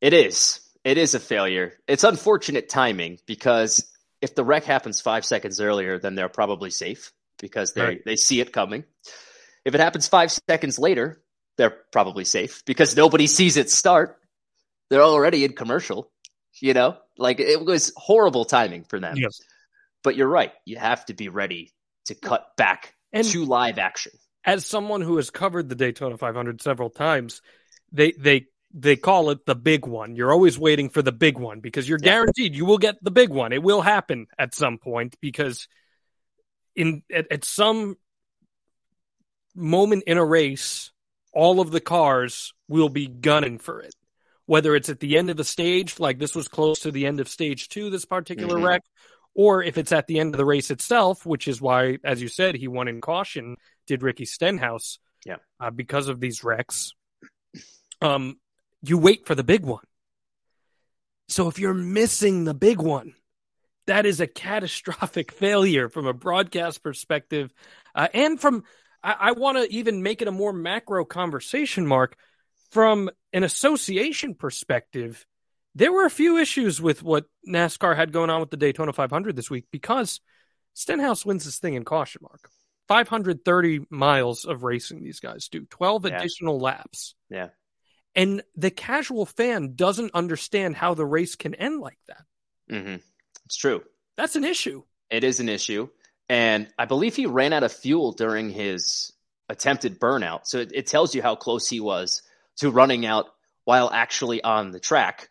It 0.00 0.12
is. 0.12 0.60
It 0.84 0.98
is 0.98 1.14
a 1.14 1.20
failure. 1.20 1.78
It's 1.86 2.04
unfortunate 2.04 2.68
timing 2.68 3.18
because 3.26 3.90
if 4.20 4.34
the 4.34 4.44
wreck 4.44 4.64
happens 4.64 5.00
five 5.00 5.24
seconds 5.24 5.60
earlier, 5.60 5.98
then 5.98 6.14
they're 6.14 6.28
probably 6.28 6.70
safe 6.70 7.12
because 7.38 7.72
they 7.72 7.82
right. 7.82 8.04
they 8.04 8.16
see 8.16 8.40
it 8.40 8.52
coming. 8.52 8.84
If 9.64 9.74
it 9.74 9.80
happens 9.80 10.08
five 10.08 10.30
seconds 10.30 10.78
later, 10.78 11.22
they're 11.56 11.76
probably 11.92 12.24
safe 12.24 12.62
because 12.66 12.96
nobody 12.96 13.26
sees 13.26 13.56
it 13.56 13.70
start 13.70 14.19
they're 14.90 15.02
already 15.02 15.44
in 15.44 15.54
commercial. 15.54 16.10
You 16.60 16.74
know, 16.74 16.98
like 17.16 17.40
it 17.40 17.64
was 17.64 17.92
horrible 17.96 18.44
timing 18.44 18.84
for 18.84 19.00
them. 19.00 19.16
Yes. 19.16 19.40
But 20.02 20.16
you're 20.16 20.28
right. 20.28 20.52
You 20.66 20.76
have 20.76 21.06
to 21.06 21.14
be 21.14 21.28
ready 21.28 21.72
to 22.06 22.14
cut 22.14 22.56
back 22.56 22.94
and 23.12 23.26
to 23.28 23.44
live 23.44 23.78
action. 23.78 24.12
As 24.44 24.66
someone 24.66 25.00
who 25.00 25.16
has 25.16 25.30
covered 25.30 25.68
the 25.68 25.74
Daytona 25.74 26.18
500 26.18 26.60
several 26.60 26.90
times, 26.90 27.40
they 27.92 28.12
they 28.12 28.46
they 28.74 28.96
call 28.96 29.30
it 29.30 29.46
the 29.46 29.54
big 29.54 29.86
one. 29.86 30.16
You're 30.16 30.32
always 30.32 30.58
waiting 30.58 30.90
for 30.90 31.02
the 31.02 31.12
big 31.12 31.38
one 31.38 31.60
because 31.60 31.88
you're 31.88 31.98
guaranteed 31.98 32.54
you 32.54 32.64
will 32.64 32.78
get 32.78 33.02
the 33.02 33.10
big 33.10 33.30
one. 33.30 33.52
It 33.52 33.62
will 33.62 33.80
happen 33.80 34.26
at 34.38 34.54
some 34.54 34.78
point 34.78 35.16
because 35.20 35.68
in 36.74 37.02
at, 37.12 37.30
at 37.30 37.44
some 37.44 37.96
moment 39.54 40.04
in 40.06 40.18
a 40.18 40.24
race, 40.24 40.90
all 41.32 41.60
of 41.60 41.70
the 41.70 41.80
cars 41.80 42.54
will 42.68 42.88
be 42.88 43.06
gunning 43.06 43.58
for 43.58 43.80
it 43.80 43.94
whether 44.50 44.74
it's 44.74 44.88
at 44.88 44.98
the 44.98 45.16
end 45.16 45.30
of 45.30 45.36
the 45.36 45.44
stage, 45.44 46.00
like 46.00 46.18
this 46.18 46.34
was 46.34 46.48
close 46.48 46.80
to 46.80 46.90
the 46.90 47.06
end 47.06 47.20
of 47.20 47.28
stage 47.28 47.68
two, 47.68 47.88
this 47.88 48.04
particular 48.04 48.56
mm-hmm. 48.56 48.64
wreck, 48.64 48.82
or 49.32 49.62
if 49.62 49.78
it's 49.78 49.92
at 49.92 50.08
the 50.08 50.18
end 50.18 50.34
of 50.34 50.38
the 50.38 50.44
race 50.44 50.72
itself, 50.72 51.24
which 51.24 51.46
is 51.46 51.60
why, 51.60 51.98
as 52.02 52.20
you 52.20 52.26
said, 52.26 52.56
he 52.56 52.66
won 52.66 52.88
in 52.88 53.00
caution, 53.00 53.54
did 53.86 54.02
Ricky 54.02 54.24
Stenhouse, 54.24 54.98
yeah, 55.24 55.36
uh, 55.60 55.70
because 55.70 56.08
of 56.08 56.18
these 56.18 56.42
wrecks. 56.42 56.94
Um, 58.02 58.40
you 58.82 58.98
wait 58.98 59.24
for 59.24 59.36
the 59.36 59.44
big 59.44 59.64
one. 59.64 59.84
So 61.28 61.46
if 61.46 61.60
you're 61.60 61.72
missing 61.72 62.42
the 62.42 62.52
big 62.52 62.80
one, 62.80 63.14
that 63.86 64.04
is 64.04 64.20
a 64.20 64.26
catastrophic 64.26 65.30
failure 65.44 65.88
from 65.88 66.08
a 66.08 66.12
broadcast 66.12 66.82
perspective, 66.82 67.54
uh, 67.94 68.08
and 68.12 68.40
from 68.40 68.64
I, 69.00 69.14
I 69.20 69.30
want 69.30 69.58
to 69.58 69.72
even 69.72 70.02
make 70.02 70.22
it 70.22 70.28
a 70.28 70.32
more 70.32 70.52
macro 70.52 71.04
conversation, 71.04 71.86
Mark. 71.86 72.16
From 72.70 73.10
an 73.32 73.42
association 73.44 74.34
perspective, 74.34 75.26
there 75.74 75.92
were 75.92 76.04
a 76.04 76.10
few 76.10 76.36
issues 76.38 76.80
with 76.80 77.02
what 77.02 77.26
NASCAR 77.48 77.96
had 77.96 78.12
going 78.12 78.30
on 78.30 78.40
with 78.40 78.50
the 78.50 78.56
Daytona 78.56 78.92
500 78.92 79.34
this 79.36 79.50
week 79.50 79.66
because 79.70 80.20
Stenhouse 80.74 81.24
wins 81.26 81.44
this 81.44 81.58
thing 81.58 81.74
in 81.74 81.84
caution 81.84 82.20
mark. 82.22 82.48
530 82.88 83.86
miles 83.90 84.44
of 84.44 84.64
racing 84.64 85.02
these 85.02 85.20
guys 85.20 85.48
do, 85.48 85.64
12 85.66 86.06
Yeah. 86.06 86.16
additional 86.18 86.58
laps. 86.58 87.14
Yeah. 87.28 87.50
And 88.16 88.42
the 88.56 88.70
casual 88.72 89.26
fan 89.26 89.74
doesn't 89.76 90.12
understand 90.14 90.74
how 90.74 90.94
the 90.94 91.06
race 91.06 91.36
can 91.36 91.54
end 91.54 91.80
like 91.80 91.98
that. 92.08 92.24
hmm 92.68 92.96
It's 93.46 93.56
true. 93.56 93.82
That's 94.16 94.34
an 94.36 94.44
issue. 94.44 94.82
It 95.08 95.22
is 95.22 95.38
an 95.40 95.48
issue. 95.48 95.88
And 96.28 96.68
I 96.78 96.84
believe 96.84 97.14
he 97.16 97.26
ran 97.26 97.52
out 97.52 97.62
of 97.62 97.72
fuel 97.72 98.12
during 98.12 98.50
his 98.50 99.12
attempted 99.48 99.98
burnout. 100.00 100.46
So 100.46 100.58
it, 100.58 100.70
it 100.74 100.86
tells 100.86 101.14
you 101.14 101.22
how 101.22 101.36
close 101.36 101.68
he 101.68 101.80
was 101.80 102.22
to 102.58 102.70
running 102.70 103.06
out 103.06 103.26
while 103.64 103.90
actually 103.92 104.42
on 104.42 104.70
the 104.70 104.80
track 104.80 105.28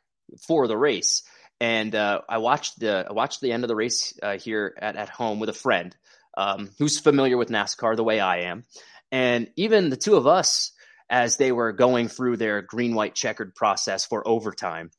for 0.48 0.68
the 0.68 0.78
race. 0.78 1.24
And 1.60 1.94
uh, 1.94 2.22
I 2.30 2.38
watched 2.38 2.80
the 2.80 3.06
I 3.10 3.14
watched 3.14 3.42
the 3.42 3.52
end 3.52 3.64
of 3.64 3.68
the 3.68 3.76
race 3.76 4.18
uh, 4.24 4.38
here 4.38 4.74
at, 4.78 4.96
at 4.96 5.10
home 5.10 5.40
with 5.40 5.50
a 5.50 5.54
friend 5.54 5.96
um, 6.38 6.70
who's 6.80 7.00
familiar 7.00 7.38
with 7.38 7.50
NASCAR 7.50 7.96
the 7.96 8.04
way 8.04 8.20
I 8.20 8.42
am. 8.44 8.64
And 9.12 9.50
even 9.56 9.90
the 9.90 9.98
two 9.98 10.16
of 10.16 10.28
us, 10.28 10.72
as 11.10 11.38
they 11.38 11.52
were 11.52 11.74
going 11.74 12.08
through 12.08 12.38
their 12.38 12.62
green 12.62 12.96
white 12.96 13.16
checkered 13.16 13.56
process 13.56 14.06
for 14.06 14.26
overtime, 14.28 14.92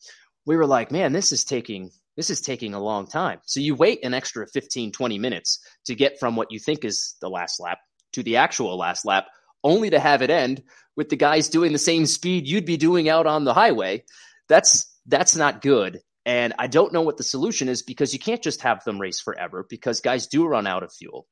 we 0.45 0.57
were 0.57 0.67
like, 0.67 0.91
man, 0.91 1.13
this 1.13 1.33
is 1.33 1.45
taking 1.45 1.91
this 2.17 2.29
is 2.29 2.41
taking 2.41 2.75
a 2.75 2.83
long 2.83 3.07
time. 3.07 3.41
So 3.47 3.61
you 3.61 3.75
wait 3.75 4.05
an 4.05 4.13
extra 4.13 4.47
15, 4.47 4.93
20 4.93 5.19
minutes 5.19 5.61
to 5.87 5.95
get 5.95 6.21
from 6.21 6.37
what 6.37 6.51
you 6.51 6.59
think 6.59 6.85
is 6.85 7.17
the 7.21 7.31
last 7.31 7.61
lap 7.61 7.79
to 8.13 8.23
the 8.23 8.37
actual 8.37 8.77
last 8.77 9.07
lap, 9.07 9.29
only 9.63 9.91
to 9.91 10.01
have 10.01 10.21
it 10.21 10.29
end 10.29 10.63
with 11.01 11.09
the 11.09 11.17
guys 11.17 11.49
doing 11.49 11.73
the 11.73 11.79
same 11.79 12.05
speed 12.05 12.47
you'd 12.47 12.67
be 12.67 12.77
doing 12.77 13.09
out 13.09 13.27
on 13.27 13.45
the 13.45 13.55
highway. 13.55 14.05
That's 14.51 14.95
that's 15.07 15.35
not 15.35 15.63
good. 15.63 16.01
And 16.27 16.53
I 16.59 16.67
don't 16.67 16.93
know 16.93 17.01
what 17.01 17.17
the 17.17 17.23
solution 17.23 17.71
is 17.71 17.81
because 17.81 18.13
you 18.13 18.19
can't 18.19 18.43
just 18.43 18.61
have 18.61 18.85
them 18.85 19.01
race 19.01 19.19
forever 19.19 19.65
because 19.67 20.03
guys 20.03 20.27
do 20.27 20.47
run 20.47 20.67
out 20.67 20.83
of 20.83 20.93
fuel. 20.93 21.27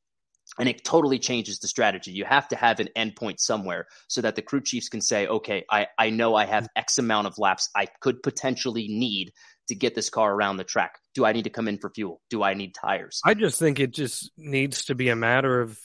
And 0.59 0.71
it 0.71 0.87
totally 0.87 1.19
changes 1.19 1.59
the 1.59 1.69
strategy. 1.69 2.13
You 2.13 2.25
have 2.25 2.49
to 2.49 2.57
have 2.57 2.81
an 2.81 2.89
endpoint 2.97 3.41
somewhere 3.41 3.89
so 4.09 4.23
that 4.23 4.37
the 4.37 4.41
crew 4.41 4.63
chiefs 4.63 4.89
can 4.89 5.03
say, 5.03 5.27
okay, 5.27 5.67
I, 5.71 5.89
I 5.99 6.09
know 6.09 6.35
I 6.35 6.47
have 6.47 6.67
X 6.75 6.97
amount 6.97 7.27
of 7.27 7.37
laps 7.37 7.69
I 7.77 7.89
could 8.01 8.23
potentially 8.23 8.89
need 8.89 9.33
to 9.69 9.75
get 9.75 9.95
this 9.95 10.09
car 10.09 10.33
around 10.33 10.57
the 10.57 10.65
track. 10.65 10.93
Do 11.15 11.27
I 11.27 11.35
need 11.35 11.45
to 11.45 11.51
come 11.51 11.69
in 11.69 11.77
for 11.77 11.91
fuel? 11.91 12.23
Do 12.31 12.43
I 12.43 12.55
need 12.55 12.75
tires? 12.75 13.21
I 13.23 13.35
just 13.35 13.59
think 13.59 13.81
it 13.81 13.91
just 13.91 14.31
needs 14.39 14.87
to 14.87 14.95
be 14.95 15.11
a 15.11 15.17
matter 15.17 15.61
of 15.61 15.79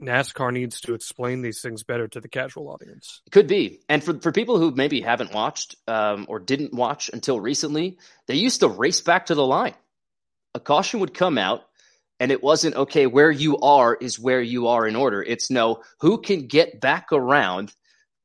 NASCAR 0.00 0.52
needs 0.52 0.80
to 0.82 0.94
explain 0.94 1.42
these 1.42 1.60
things 1.60 1.82
better 1.82 2.06
to 2.08 2.20
the 2.20 2.28
casual 2.28 2.68
audience. 2.68 3.20
Could 3.32 3.48
be. 3.48 3.80
And 3.88 4.02
for, 4.02 4.18
for 4.20 4.30
people 4.30 4.58
who 4.58 4.70
maybe 4.70 5.00
haven't 5.00 5.32
watched 5.32 5.74
um, 5.88 6.26
or 6.28 6.38
didn't 6.38 6.72
watch 6.72 7.10
until 7.12 7.40
recently, 7.40 7.98
they 8.26 8.36
used 8.36 8.60
to 8.60 8.68
race 8.68 9.00
back 9.00 9.26
to 9.26 9.34
the 9.34 9.46
line. 9.46 9.74
A 10.54 10.60
caution 10.60 11.00
would 11.00 11.14
come 11.14 11.36
out, 11.36 11.62
and 12.20 12.30
it 12.30 12.42
wasn't, 12.42 12.76
okay, 12.76 13.06
where 13.06 13.30
you 13.30 13.58
are 13.58 13.94
is 13.94 14.18
where 14.18 14.40
you 14.40 14.68
are 14.68 14.86
in 14.86 14.96
order. 14.96 15.22
It's 15.22 15.50
no, 15.50 15.82
who 16.00 16.20
can 16.20 16.46
get 16.46 16.80
back 16.80 17.12
around 17.12 17.72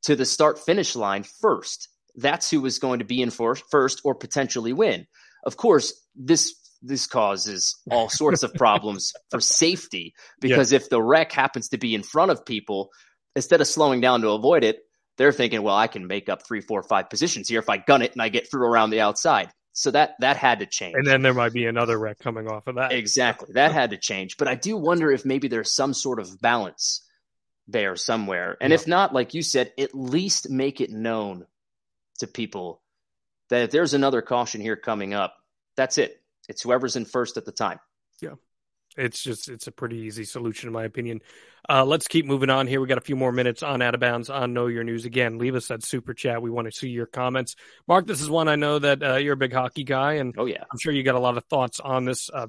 to 0.04 0.16
the 0.16 0.26
start 0.26 0.60
finish 0.60 0.96
line 0.96 1.24
first? 1.24 1.90
That's 2.16 2.50
who 2.50 2.66
is 2.66 2.80
going 2.80 3.00
to 3.00 3.06
be 3.06 3.22
in 3.22 3.32
for 3.32 3.56
first 3.56 4.02
or 4.04 4.14
potentially 4.14 4.74
win. 4.74 5.08
Of 5.44 5.58
course, 5.58 5.94
this 6.16 6.56
this 6.84 7.08
causes 7.08 7.76
all 7.90 8.10
sorts 8.10 8.44
of 8.44 8.54
problems 8.54 9.14
for 9.32 9.40
safety 9.40 10.14
because 10.40 10.72
if 10.72 10.90
the 10.90 11.02
wreck 11.02 11.32
happens 11.32 11.70
to 11.70 11.78
be 11.78 11.96
in 11.96 12.04
front 12.04 12.30
of 12.32 12.46
people, 12.46 12.90
instead 13.36 13.62
of 13.62 13.68
slowing 13.68 14.02
down 14.02 14.22
to 14.22 14.30
avoid 14.30 14.64
it, 14.64 14.80
they're 15.18 15.32
thinking, 15.32 15.62
well, 15.64 15.76
I 15.76 15.88
can 15.88 16.08
make 16.08 16.30
up 16.30 16.46
three, 16.46 16.62
four, 16.62 16.84
five 16.84 17.10
positions 17.10 17.48
here 17.48 17.60
if 17.60 17.70
I 17.70 17.78
gun 17.78 18.02
it 18.02 18.12
and 18.14 18.22
I 18.22 18.30
get 18.30 18.50
through 18.50 18.68
around 18.68 18.90
the 18.90 19.02
outside. 19.02 19.50
So 19.76 19.90
that 19.92 20.12
that 20.20 20.38
had 20.38 20.60
to 20.60 20.68
change. 20.68 20.94
And 20.96 21.08
then 21.08 21.24
there 21.24 21.34
might 21.34 21.54
be 21.54 21.66
another 21.66 21.98
wreck 21.98 22.20
coming 22.20 22.48
off 22.48 22.68
of 22.68 22.76
that. 22.76 22.92
Exactly. 22.92 23.54
That 23.54 23.72
had 23.72 23.90
to 23.90 23.98
change. 23.98 24.38
But 24.38 24.48
I 24.48 24.54
do 24.54 24.78
wonder 24.78 25.12
if 25.12 25.26
maybe 25.26 25.48
there's 25.48 25.74
some 25.74 25.96
sort 25.96 26.20
of 26.20 26.40
balance 26.40 27.04
there 27.68 27.96
somewhere. 27.96 28.56
And 28.62 28.72
Yeah. 28.72 28.76
if 28.76 28.88
not, 28.88 29.14
like 29.14 29.34
you 29.34 29.42
said, 29.42 29.72
at 29.80 29.96
least 29.96 30.50
make 30.50 30.80
it 30.80 30.92
known 30.92 31.48
to 32.20 32.28
people 32.28 32.82
that 33.50 33.64
if 33.64 33.72
there's 33.72 33.94
another 33.96 34.22
caution 34.22 34.62
here 34.62 34.76
coming 34.76 35.14
up, 35.14 35.36
that's 35.76 35.98
it. 35.98 36.22
It's 36.50 36.62
whoever's 36.62 36.96
in 36.96 37.06
first 37.06 37.38
at 37.38 37.46
the 37.46 37.52
time. 37.52 37.80
Yeah. 38.22 38.36
It's 38.96 39.24
just 39.24 39.50
it's 39.50 39.66
a 39.66 39.72
pretty 39.72 39.98
easy 39.98 40.24
solution 40.24 40.68
in 40.68 40.74
my 40.74 40.84
opinion. 40.84 41.22
Uh, 41.68 41.84
let's 41.84 42.08
keep 42.08 42.26
moving 42.28 42.52
on 42.52 42.68
here. 42.68 42.80
We 42.80 42.88
got 42.88 43.00
a 43.00 43.02
few 43.02 43.16
more 43.16 43.32
minutes 43.32 43.64
on 43.64 43.82
out 43.82 43.96
of 43.96 44.00
bounds 44.00 44.30
on 44.30 44.54
Know 44.54 44.68
Your 44.68 44.84
News. 44.84 45.06
Again, 45.06 45.40
leave 45.40 45.56
us 45.56 45.70
that 45.70 45.84
super 45.84 46.14
chat. 46.14 46.42
We 46.44 46.52
want 46.52 46.72
to 46.72 46.78
see 46.78 46.90
your 46.90 47.08
comments. 47.08 47.56
Mark, 47.88 48.06
this 48.06 48.22
is 48.22 48.30
one 48.30 48.48
I 48.48 48.56
know 48.56 48.78
that 48.78 49.02
uh, 49.02 49.16
you're 49.16 49.34
a 49.34 49.38
big 49.38 49.54
hockey 49.54 49.84
guy, 49.84 50.14
and 50.14 50.36
Oh 50.38 50.46
yeah. 50.46 50.64
I'm 50.72 50.78
sure 50.78 50.94
you 50.94 51.02
got 51.02 51.16
a 51.16 51.20
lot 51.20 51.38
of 51.38 51.46
thoughts 51.46 51.80
on 51.80 52.06
this. 52.06 52.30
Uh, 52.32 52.48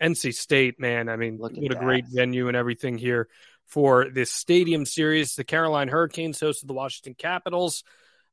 NC 0.00 0.34
State, 0.34 0.80
man. 0.80 1.08
I 1.08 1.16
mean, 1.16 1.38
Look 1.38 1.52
what 1.56 1.70
a 1.72 1.74
that. 1.74 1.80
great 1.80 2.04
venue 2.08 2.48
and 2.48 2.56
everything 2.56 2.98
here 2.98 3.28
for 3.66 4.08
this 4.10 4.32
stadium 4.32 4.84
series. 4.84 5.36
The 5.36 5.44
Carolina 5.44 5.90
Hurricanes 5.92 6.40
hosted 6.40 6.66
the 6.66 6.74
Washington 6.74 7.14
Capitals 7.14 7.84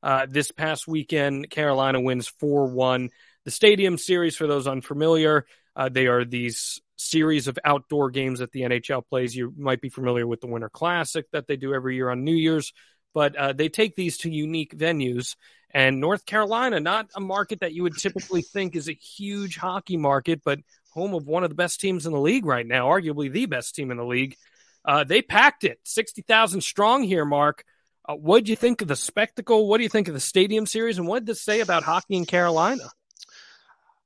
uh, 0.02 0.26
this 0.28 0.50
past 0.50 0.88
weekend. 0.88 1.48
Carolina 1.48 2.00
wins 2.00 2.26
4 2.26 2.66
1. 2.66 3.10
The 3.44 3.50
stadium 3.50 3.98
series, 3.98 4.36
for 4.36 4.46
those 4.46 4.66
unfamiliar, 4.66 5.46
uh, 5.74 5.88
they 5.88 6.06
are 6.06 6.24
these 6.24 6.80
series 6.96 7.48
of 7.48 7.58
outdoor 7.64 8.10
games 8.10 8.40
that 8.40 8.52
the 8.52 8.62
NHL 8.62 9.06
plays. 9.08 9.34
You 9.34 9.54
might 9.56 9.80
be 9.80 9.88
familiar 9.88 10.26
with 10.26 10.40
the 10.40 10.46
Winter 10.46 10.68
Classic 10.68 11.24
that 11.32 11.46
they 11.46 11.56
do 11.56 11.72
every 11.72 11.96
year 11.96 12.10
on 12.10 12.24
New 12.24 12.34
Year's, 12.34 12.72
but 13.14 13.36
uh, 13.36 13.52
they 13.52 13.68
take 13.68 13.96
these 13.96 14.18
to 14.18 14.30
unique 14.30 14.76
venues. 14.76 15.36
And 15.70 16.00
North 16.00 16.26
Carolina, 16.26 16.80
not 16.80 17.08
a 17.14 17.20
market 17.20 17.60
that 17.60 17.72
you 17.72 17.84
would 17.84 17.96
typically 17.96 18.42
think 18.42 18.76
is 18.76 18.88
a 18.88 18.92
huge 18.92 19.56
hockey 19.56 19.96
market, 19.96 20.42
but 20.44 20.58
home 20.90 21.14
of 21.14 21.26
one 21.26 21.44
of 21.44 21.48
the 21.48 21.56
best 21.56 21.80
teams 21.80 22.06
in 22.06 22.12
the 22.12 22.20
league 22.20 22.44
right 22.44 22.66
now, 22.66 22.88
arguably 22.88 23.30
the 23.30 23.46
best 23.46 23.74
team 23.74 23.90
in 23.90 23.96
the 23.96 24.04
league. 24.04 24.36
Uh, 24.84 25.04
they 25.04 25.22
packed 25.22 25.64
it, 25.64 25.78
60,000 25.84 26.60
strong 26.60 27.02
here, 27.02 27.24
Mark. 27.24 27.64
Uh, 28.08 28.16
what 28.16 28.44
do 28.44 28.50
you 28.50 28.56
think 28.56 28.82
of 28.82 28.88
the 28.88 28.96
spectacle? 28.96 29.68
What 29.68 29.76
do 29.76 29.84
you 29.84 29.88
think 29.88 30.08
of 30.08 30.14
the 30.14 30.20
stadium 30.20 30.66
series? 30.66 30.98
And 30.98 31.06
what 31.06 31.20
did 31.20 31.26
this 31.26 31.42
say 31.42 31.60
about 31.60 31.84
hockey 31.84 32.16
in 32.16 32.26
Carolina? 32.26 32.90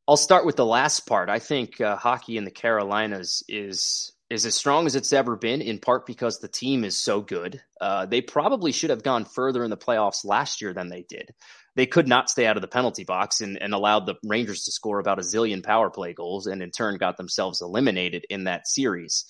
I'll 0.07 0.16
start 0.18 0.44
with 0.44 0.57
the 0.57 0.66
last 0.66 1.07
part. 1.07 1.30
I 1.30 1.38
think 1.38 1.80
uh, 1.80 1.96
hockey 1.96 2.36
in 2.36 2.44
the 2.44 2.50
Carolinas 2.50 3.42
is 3.48 4.12
is 4.30 4.46
as 4.46 4.55
strong 4.55 4.86
as 4.86 4.96
it's 4.96 5.12
ever 5.12 5.36
been, 5.36 5.61
in 5.61 5.78
part 5.78 6.07
because 6.07 6.38
the 6.38 6.48
team 6.48 6.82
is 6.82 6.96
so 6.96 7.20
good. 7.20 7.62
Uh, 7.80 8.07
they 8.07 8.20
probably 8.20 8.72
should 8.72 8.90
have 8.90 9.02
gone 9.02 9.24
further 9.24 9.62
in 9.62 9.70
the 9.70 9.76
playoffs 9.76 10.24
last 10.24 10.61
year 10.61 10.72
than 10.72 10.88
they 10.88 11.05
did. 11.09 11.30
They 11.76 11.86
could 11.86 12.09
not 12.09 12.30
stay 12.30 12.46
out 12.46 12.57
of 12.57 12.62
the 12.62 12.68
penalty 12.68 13.05
box 13.05 13.40
and, 13.40 13.61
and 13.61 13.74
allowed 13.74 14.07
the 14.07 14.16
Rangers 14.24 14.64
to 14.64 14.72
score 14.72 14.98
about 14.98 15.18
a 15.18 15.22
zillion 15.22 15.62
power 15.62 15.90
play 15.90 16.14
goals, 16.14 16.46
and 16.46 16.62
in 16.62 16.70
turn 16.70 16.96
got 16.96 17.16
themselves 17.16 17.61
eliminated 17.62 18.26
in 18.28 18.44
that 18.44 18.66
series. 18.66 19.24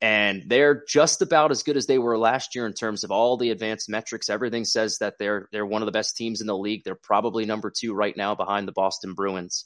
And 0.00 0.44
they're 0.46 0.84
just 0.86 1.22
about 1.22 1.50
as 1.50 1.62
good 1.62 1.76
as 1.76 1.86
they 1.86 1.98
were 1.98 2.18
last 2.18 2.54
year 2.54 2.66
in 2.66 2.74
terms 2.74 3.02
of 3.02 3.10
all 3.10 3.36
the 3.36 3.50
advanced 3.50 3.88
metrics. 3.88 4.28
Everything 4.28 4.64
says 4.64 4.98
that 4.98 5.14
they're 5.18 5.48
they're 5.52 5.66
one 5.66 5.82
of 5.82 5.86
the 5.86 5.92
best 5.92 6.16
teams 6.16 6.40
in 6.40 6.46
the 6.46 6.56
league. 6.56 6.82
They're 6.84 6.94
probably 6.94 7.46
number 7.46 7.70
two 7.70 7.94
right 7.94 8.16
now 8.16 8.34
behind 8.34 8.68
the 8.68 8.72
Boston 8.72 9.14
Bruins. 9.14 9.64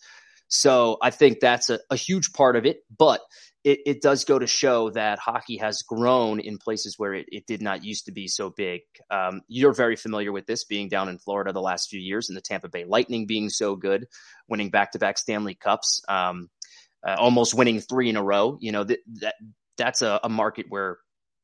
So 0.50 0.98
I 1.00 1.10
think 1.10 1.38
that's 1.40 1.70
a, 1.70 1.78
a 1.90 1.96
huge 1.96 2.32
part 2.32 2.56
of 2.56 2.66
it, 2.66 2.80
but 2.96 3.20
it, 3.62 3.78
it 3.86 4.02
does 4.02 4.24
go 4.24 4.38
to 4.38 4.46
show 4.46 4.90
that 4.90 5.20
hockey 5.20 5.58
has 5.58 5.82
grown 5.82 6.40
in 6.40 6.58
places 6.58 6.98
where 6.98 7.14
it, 7.14 7.26
it 7.30 7.46
did 7.46 7.62
not 7.62 7.84
used 7.84 8.06
to 8.06 8.12
be 8.12 8.26
so 8.26 8.50
big. 8.50 8.80
Um, 9.10 9.42
you're 9.46 9.72
very 9.72 9.94
familiar 9.94 10.32
with 10.32 10.46
this 10.46 10.64
being 10.64 10.88
down 10.88 11.08
in 11.08 11.18
Florida 11.18 11.52
the 11.52 11.60
last 11.60 11.88
few 11.88 12.00
years 12.00 12.28
and 12.28 12.36
the 12.36 12.42
Tampa 12.42 12.68
Bay 12.68 12.84
Lightning 12.84 13.26
being 13.26 13.48
so 13.48 13.76
good, 13.76 14.06
winning 14.48 14.70
back 14.70 14.92
to 14.92 14.98
back 14.98 15.18
Stanley 15.18 15.54
Cups, 15.54 16.02
um, 16.08 16.48
uh, 17.06 17.14
almost 17.16 17.54
winning 17.54 17.80
three 17.80 18.08
in 18.08 18.16
a 18.16 18.22
row. 18.22 18.58
You 18.60 18.72
know, 18.72 18.84
th- 18.84 19.00
that 19.20 19.36
that's 19.78 20.02
a, 20.02 20.18
a 20.24 20.28
market 20.28 20.66
where 20.68 20.98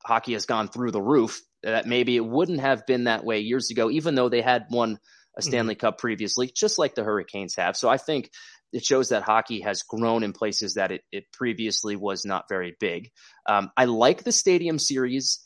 hockey 0.05 0.33
has 0.33 0.47
gone 0.47 0.69
through 0.69 0.91
the 0.91 1.03
roof. 1.03 1.41
That 1.63 1.87
maybe 1.87 2.17
it 2.17 2.25
wouldn't 2.25 2.61
have 2.61 2.87
been 2.87 3.05
that 3.05 3.25
way 3.25 3.41
years 3.41 3.71
ago, 3.71 3.91
even 3.91 4.15
though 4.15 4.29
they 4.29 4.43
had 4.43 4.67
won 4.71 4.99
a 5.37 5.43
Stanley 5.43 5.75
Cup 5.75 5.99
previously, 5.99 6.51
just 6.55 6.79
like 6.79 6.95
the 6.95 7.05
Hurricanes 7.05 7.57
have. 7.57 7.77
So 7.77 7.89
I 7.89 7.99
think 7.99 8.31
it 8.73 8.85
shows 8.85 9.09
that 9.11 9.23
hockey 9.23 9.61
has 9.61 9.83
grown 9.83 10.23
in 10.23 10.33
places 10.33 10.75
that 10.75 10.91
it, 10.91 11.03
it 11.13 11.25
previously 11.33 11.97
was 11.97 12.25
not 12.25 12.45
very 12.49 12.77
big. 12.81 13.11
Um, 13.47 13.71
I 13.77 13.85
like 13.87 14.25
the 14.25 14.33
stadium 14.33 14.79
series. 14.79 15.41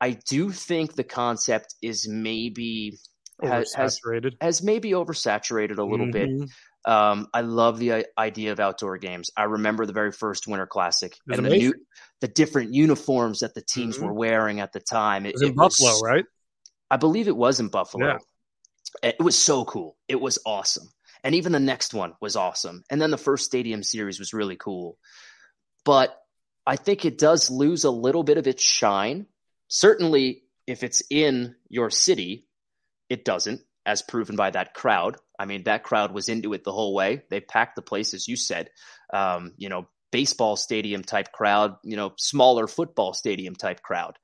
I 0.00 0.18
do 0.28 0.50
think 0.50 0.94
the 0.94 1.04
concept 1.04 1.74
is 1.82 2.06
maybe 2.08 2.98
has, 3.42 3.72
has 3.74 3.98
Oversaturated. 4.00 4.32
has 4.40 4.62
maybe 4.62 4.90
oversaturated 4.92 5.78
a 5.78 5.82
little 5.84 6.10
bit. 6.10 6.28
Mhm. 6.28 6.48
Um, 6.86 7.26
I 7.34 7.40
love 7.40 7.78
the 7.78 8.06
idea 8.16 8.52
of 8.52 8.60
outdoor 8.60 8.96
games. 8.98 9.30
I 9.36 9.44
remember 9.44 9.86
the 9.86 9.92
very 9.92 10.12
first 10.12 10.46
Winter 10.46 10.66
Classic 10.68 11.12
It 11.12 11.18
was 11.30 11.38
and 11.38 11.46
the 11.46 11.56
new, 11.58 11.74
the 12.20 12.28
different 12.28 12.74
uniforms 12.74 13.40
that 13.40 13.54
the 13.54 13.62
teams 13.62 13.98
Mhm. 13.98 14.02
were 14.02 14.12
wearing 14.12 14.60
at 14.60 14.72
the 14.72 14.78
time. 14.80 15.26
It 15.26 15.32
was 15.34 15.42
in 15.42 15.54
Buffalo, 15.54 15.98
right? 16.00 16.24
I 16.90 16.96
believe 16.96 17.26
it 17.26 17.36
was 17.36 17.58
in 17.58 17.68
Buffalo. 17.68 18.06
Yeah. 18.06 18.18
It 19.02 19.20
was 19.20 19.36
so 19.36 19.64
cool. 19.64 19.96
It 20.06 20.20
was 20.20 20.38
awesome. 20.46 20.88
And 21.26 21.34
even 21.34 21.50
the 21.50 21.58
next 21.58 21.92
one 21.92 22.12
was 22.20 22.36
awesome. 22.36 22.84
And 22.88 23.02
then 23.02 23.10
the 23.10 23.18
first 23.18 23.46
Stadium 23.46 23.82
Series 23.82 24.20
was 24.20 24.32
really 24.32 24.54
cool. 24.54 24.96
But 25.84 26.16
I 26.64 26.76
think 26.76 27.04
it 27.04 27.18
does 27.18 27.50
lose 27.50 27.82
a 27.82 27.90
little 27.90 28.22
bit 28.22 28.38
of 28.38 28.46
its 28.46 28.62
shine. 28.62 29.26
Certainly, 29.66 30.44
if 30.68 30.84
it's 30.84 31.02
in 31.10 31.56
your 31.68 31.90
city, 31.90 32.46
it 33.08 33.24
doesn't, 33.24 33.60
as 33.84 34.02
proven 34.02 34.36
by 34.36 34.50
that 34.50 34.72
crowd. 34.72 35.16
I 35.36 35.46
mean, 35.46 35.64
that 35.64 35.82
crowd 35.82 36.12
was 36.12 36.28
into 36.28 36.52
it 36.52 36.62
the 36.62 36.70
whole 36.70 36.94
way. 36.94 37.24
They 37.28 37.40
packed 37.40 37.74
the 37.74 37.82
place, 37.82 38.14
as 38.14 38.28
you 38.28 38.36
said. 38.36 38.70
Um, 39.12 39.54
you 39.56 39.68
know, 39.68 39.88
baseball 40.12 40.54
stadium 40.54 41.02
type 41.02 41.32
crowd, 41.32 41.74
you 41.82 41.96
know, 41.96 42.12
smaller 42.16 42.68
football 42.68 43.14
stadium 43.14 43.56
type 43.56 43.82
crowd. 43.82 44.16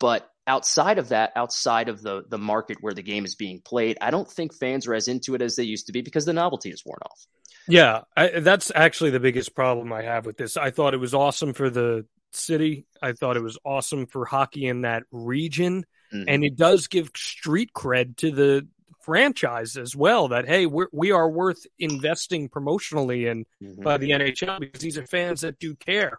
But 0.00 0.26
outside 0.46 0.98
of 0.98 1.10
that, 1.10 1.32
outside 1.36 1.88
of 1.88 2.02
the 2.02 2.24
the 2.28 2.38
market 2.38 2.78
where 2.80 2.94
the 2.94 3.02
game 3.02 3.24
is 3.24 3.34
being 3.34 3.60
played, 3.60 3.98
I 4.00 4.10
don't 4.10 4.30
think 4.30 4.54
fans 4.54 4.86
are 4.86 4.94
as 4.94 5.08
into 5.08 5.34
it 5.34 5.42
as 5.42 5.56
they 5.56 5.64
used 5.64 5.86
to 5.86 5.92
be 5.92 6.02
because 6.02 6.24
the 6.24 6.32
novelty 6.32 6.70
is 6.70 6.82
worn 6.84 6.98
off. 7.04 7.26
Yeah, 7.68 8.00
I, 8.16 8.40
that's 8.40 8.72
actually 8.74 9.10
the 9.10 9.20
biggest 9.20 9.54
problem 9.54 9.92
I 9.92 10.02
have 10.02 10.26
with 10.26 10.36
this. 10.36 10.56
I 10.56 10.70
thought 10.70 10.94
it 10.94 10.98
was 10.98 11.14
awesome 11.14 11.54
for 11.54 11.70
the 11.70 12.06
city. 12.32 12.86
I 13.00 13.12
thought 13.12 13.36
it 13.36 13.42
was 13.42 13.58
awesome 13.64 14.06
for 14.06 14.24
hockey 14.24 14.66
in 14.66 14.82
that 14.82 15.04
region, 15.12 15.86
mm-hmm. 16.12 16.28
and 16.28 16.44
it 16.44 16.56
does 16.56 16.88
give 16.88 17.10
street 17.16 17.70
cred 17.72 18.16
to 18.18 18.32
the 18.32 18.66
franchise 19.02 19.76
as 19.76 19.94
well. 19.94 20.28
That 20.28 20.48
hey, 20.48 20.66
we're, 20.66 20.88
we 20.92 21.12
are 21.12 21.28
worth 21.28 21.64
investing 21.78 22.48
promotionally 22.48 23.30
in 23.30 23.44
mm-hmm. 23.62 23.82
by 23.82 23.98
the 23.98 24.10
NHL 24.10 24.58
because 24.58 24.80
these 24.80 24.98
are 24.98 25.06
fans 25.06 25.42
that 25.42 25.58
do 25.58 25.76
care. 25.76 26.18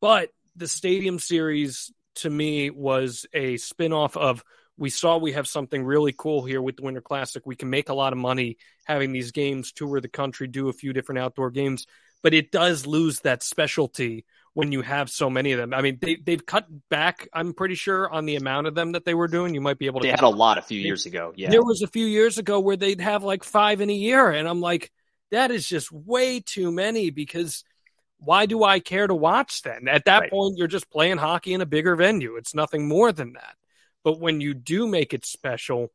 But 0.00 0.30
the 0.54 0.68
Stadium 0.68 1.18
Series 1.18 1.92
to 2.18 2.30
me 2.30 2.70
was 2.70 3.26
a 3.32 3.54
spinoff 3.54 4.16
of 4.16 4.44
we 4.76 4.90
saw 4.90 5.18
we 5.18 5.32
have 5.32 5.48
something 5.48 5.82
really 5.84 6.14
cool 6.16 6.44
here 6.44 6.62
with 6.62 6.76
the 6.76 6.82
Winter 6.82 7.00
Classic. 7.00 7.44
We 7.44 7.56
can 7.56 7.68
make 7.68 7.88
a 7.88 7.94
lot 7.94 8.12
of 8.12 8.18
money 8.18 8.58
having 8.84 9.12
these 9.12 9.32
games 9.32 9.72
tour 9.72 10.00
the 10.00 10.08
country, 10.08 10.46
do 10.46 10.68
a 10.68 10.72
few 10.72 10.92
different 10.92 11.18
outdoor 11.18 11.50
games, 11.50 11.86
but 12.22 12.32
it 12.32 12.52
does 12.52 12.86
lose 12.86 13.20
that 13.20 13.42
specialty 13.42 14.24
when 14.54 14.72
you 14.72 14.82
have 14.82 15.10
so 15.10 15.28
many 15.28 15.52
of 15.52 15.58
them. 15.58 15.74
I 15.74 15.82
mean, 15.82 15.98
they 16.00 16.16
they've 16.16 16.44
cut 16.44 16.66
back. 16.88 17.28
I'm 17.32 17.54
pretty 17.54 17.74
sure 17.74 18.10
on 18.10 18.26
the 18.26 18.36
amount 18.36 18.66
of 18.66 18.74
them 18.74 18.92
that 18.92 19.04
they 19.04 19.14
were 19.14 19.28
doing. 19.28 19.54
You 19.54 19.60
might 19.60 19.78
be 19.78 19.86
able 19.86 20.00
to. 20.00 20.06
They 20.06 20.10
had 20.10 20.22
a 20.22 20.28
lot 20.28 20.58
a 20.58 20.62
few 20.62 20.80
years 20.80 21.06
ago. 21.06 21.32
Yeah, 21.36 21.50
there 21.50 21.62
was 21.62 21.82
a 21.82 21.86
few 21.86 22.06
years 22.06 22.38
ago 22.38 22.60
where 22.60 22.76
they'd 22.76 23.00
have 23.00 23.24
like 23.24 23.44
five 23.44 23.80
in 23.80 23.90
a 23.90 23.94
year, 23.94 24.30
and 24.30 24.48
I'm 24.48 24.60
like, 24.60 24.90
that 25.30 25.50
is 25.50 25.68
just 25.68 25.92
way 25.92 26.40
too 26.40 26.72
many 26.72 27.10
because 27.10 27.64
why 28.18 28.46
do 28.46 28.64
I 28.64 28.80
care 28.80 29.06
to 29.06 29.14
watch 29.14 29.62
then? 29.62 29.88
At 29.88 30.04
that 30.06 30.20
right. 30.20 30.30
point, 30.30 30.58
you're 30.58 30.66
just 30.66 30.90
playing 30.90 31.18
hockey 31.18 31.54
in 31.54 31.60
a 31.60 31.66
bigger 31.66 31.96
venue. 31.96 32.36
It's 32.36 32.54
nothing 32.54 32.88
more 32.88 33.12
than 33.12 33.34
that. 33.34 33.54
But 34.04 34.20
when 34.20 34.40
you 34.40 34.54
do 34.54 34.86
make 34.86 35.14
it 35.14 35.24
special 35.24 35.92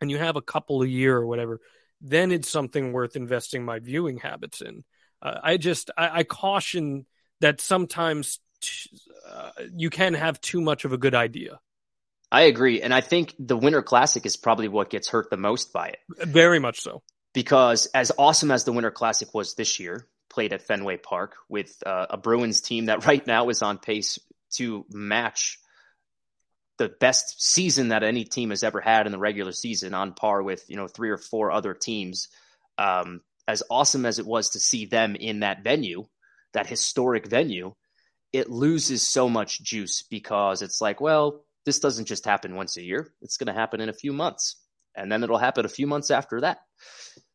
and 0.00 0.10
you 0.10 0.18
have 0.18 0.36
a 0.36 0.42
couple 0.42 0.82
a 0.82 0.86
year 0.86 1.16
or 1.16 1.26
whatever, 1.26 1.60
then 2.00 2.32
it's 2.32 2.48
something 2.48 2.92
worth 2.92 3.16
investing 3.16 3.64
my 3.64 3.78
viewing 3.78 4.18
habits 4.18 4.60
in. 4.60 4.84
Uh, 5.20 5.38
I 5.42 5.56
just, 5.56 5.90
I, 5.96 6.18
I, 6.18 6.22
caution 6.24 7.06
that 7.40 7.60
sometimes 7.60 8.40
t- 8.60 8.90
uh, 9.28 9.50
you 9.72 9.88
can 9.88 10.14
have 10.14 10.40
too 10.40 10.60
much 10.60 10.84
of 10.84 10.92
a 10.92 10.98
good 10.98 11.14
idea. 11.14 11.60
I 12.30 12.42
agree. 12.42 12.82
And 12.82 12.92
I 12.92 13.02
think 13.02 13.34
the 13.38 13.56
Winter 13.56 13.82
Classic 13.82 14.26
is 14.26 14.36
probably 14.36 14.66
what 14.66 14.90
gets 14.90 15.08
hurt 15.08 15.30
the 15.30 15.36
most 15.36 15.72
by 15.72 15.88
it. 15.88 15.98
Very 16.26 16.58
much 16.58 16.80
so. 16.80 17.02
Because 17.34 17.86
as 17.94 18.10
awesome 18.18 18.50
as 18.50 18.64
the 18.64 18.72
Winter 18.72 18.90
Classic 18.90 19.32
was 19.32 19.54
this 19.54 19.78
year, 19.78 20.08
played 20.32 20.52
at 20.52 20.62
Fenway 20.62 20.96
Park 20.96 21.36
with 21.48 21.82
uh, 21.84 22.06
a 22.10 22.16
Bruins 22.16 22.60
team 22.60 22.86
that 22.86 23.06
right 23.06 23.26
now 23.26 23.48
is 23.48 23.62
on 23.62 23.78
pace 23.78 24.18
to 24.54 24.84
match 24.90 25.58
the 26.78 26.88
best 26.88 27.42
season 27.42 27.88
that 27.88 28.02
any 28.02 28.24
team 28.24 28.50
has 28.50 28.64
ever 28.64 28.80
had 28.80 29.06
in 29.06 29.12
the 29.12 29.18
regular 29.18 29.52
season, 29.52 29.94
on 29.94 30.14
par 30.14 30.42
with 30.42 30.64
you 30.68 30.76
know 30.76 30.88
three 30.88 31.10
or 31.10 31.18
four 31.18 31.52
other 31.52 31.74
teams. 31.74 32.28
Um, 32.78 33.20
as 33.46 33.62
awesome 33.70 34.06
as 34.06 34.18
it 34.18 34.26
was 34.26 34.50
to 34.50 34.60
see 34.60 34.86
them 34.86 35.14
in 35.14 35.40
that 35.40 35.62
venue, 35.62 36.06
that 36.54 36.66
historic 36.66 37.28
venue, 37.28 37.74
it 38.32 38.48
loses 38.50 39.06
so 39.06 39.28
much 39.28 39.62
juice 39.62 40.02
because 40.02 40.62
it's 40.62 40.80
like, 40.80 41.00
well, 41.00 41.44
this 41.66 41.80
doesn't 41.80 42.06
just 42.06 42.24
happen 42.24 42.56
once 42.56 42.76
a 42.76 42.82
year; 42.82 43.12
it's 43.20 43.36
going 43.36 43.52
to 43.52 43.60
happen 43.60 43.80
in 43.80 43.88
a 43.88 43.94
few 43.94 44.12
months, 44.12 44.56
and 44.94 45.12
then 45.12 45.22
it'll 45.22 45.38
happen 45.38 45.64
a 45.64 45.68
few 45.68 45.86
months 45.86 46.10
after 46.10 46.40
that. 46.40 46.58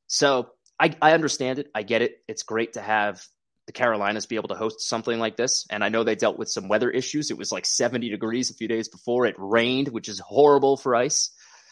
So 0.08 0.50
I, 0.80 0.96
I 1.02 1.14
understand 1.14 1.60
it. 1.60 1.70
I 1.74 1.84
get 1.84 2.02
it. 2.02 2.22
It's 2.28 2.44
great 2.44 2.74
to 2.74 2.82
have 2.82 3.26
the 3.66 3.74
Carolinas 3.74 4.26
be 4.26 4.38
able 4.38 4.50
to 4.50 4.56
host 4.56 4.82
something 4.82 5.20
like 5.20 5.36
this. 5.36 5.66
And 5.70 5.84
I 5.84 5.90
know 5.90 6.04
they 6.04 6.16
dealt 6.16 6.40
with 6.40 6.50
some 6.50 6.70
weather 6.70 6.90
issues. 6.90 7.32
It 7.32 7.38
was 7.38 7.52
like 7.52 7.66
70 7.66 8.10
degrees 8.10 8.50
a 8.50 8.54
few 8.54 8.68
days 8.68 8.88
before. 8.88 9.26
It 9.26 9.36
rained, 9.38 9.90
which 9.90 10.08
is 10.08 10.20
horrible 10.20 10.78
for 10.78 10.96
ice. 10.96 11.32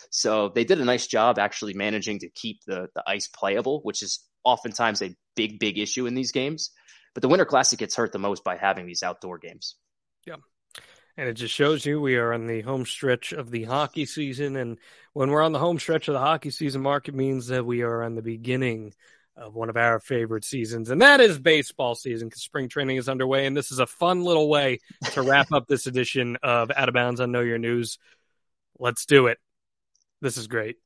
So 0.10 0.50
they 0.50 0.66
did 0.66 0.80
a 0.80 0.86
nice 0.86 1.08
job 1.08 1.40
actually 1.40 1.74
managing 1.74 2.20
to 2.20 2.30
keep 2.30 2.64
the, 2.66 2.90
the 2.94 3.04
ice 3.08 3.28
playable, 3.28 3.80
which 3.84 4.02
is 4.02 4.20
oftentimes 4.44 5.02
a 5.02 5.16
big, 5.36 5.60
big 5.60 5.78
issue 5.78 6.06
in 6.06 6.16
these 6.16 6.32
games. 6.32 6.72
But 7.14 7.22
the 7.22 7.30
Winter 7.30 7.46
Classic 7.46 7.80
gets 7.80 7.96
hurt 7.96 8.12
the 8.12 8.20
most 8.20 8.44
by 8.44 8.58
having 8.58 8.86
these 8.86 9.04
outdoor 9.04 9.38
games. 9.38 9.76
Yeah. 10.28 10.36
And 11.18 11.30
it 11.30 11.34
just 11.34 11.54
shows 11.54 11.86
you 11.86 12.02
we 12.02 12.18
are 12.18 12.34
on 12.34 12.48
the 12.48 12.62
home 12.62 12.86
stretch 12.86 13.32
of 13.32 13.50
the 13.50 13.64
hockey 13.64 14.06
season. 14.06 14.56
And 14.58 14.78
when 15.14 15.30
we're 15.32 15.44
on 15.44 15.54
the 15.54 15.60
home 15.60 15.80
stretch 15.80 16.08
of 16.08 16.14
the 16.14 16.20
hockey 16.20 16.52
season, 16.52 16.82
Mark, 16.82 17.08
it 17.08 17.16
means 17.16 17.48
that 17.48 17.66
we 17.66 17.84
are 17.84 18.04
on 18.04 18.16
the 18.16 18.22
beginning 18.22 18.94
of 19.38 19.54
one 19.54 19.70
of 19.70 19.78
our 19.78 20.00
favorite 20.00 20.46
seasons, 20.46 20.90
and 20.90 21.02
that 21.02 21.20
is 21.20 21.38
baseball 21.38 21.94
season 21.94 22.30
because 22.30 22.42
spring 22.42 22.70
training 22.70 22.98
is 22.98 23.10
underway. 23.10 23.46
And 23.46 23.56
this 23.56 23.72
is 23.72 23.80
a 23.80 23.86
fun 23.86 24.24
little 24.24 24.50
way 24.50 24.80
to 25.12 25.22
wrap 25.22 25.52
up 25.52 25.68
this 25.68 25.88
edition 25.88 26.38
of 26.42 26.72
Out 26.76 26.88
of 26.88 26.94
Bounds 26.94 27.20
on 27.20 27.32
Know 27.32 27.42
Your 27.42 27.58
News. 27.58 27.98
Let's 28.80 29.06
do 29.06 29.28
it. 29.28 29.38
This 30.22 30.38
is 30.38 30.48
great. 30.48 30.78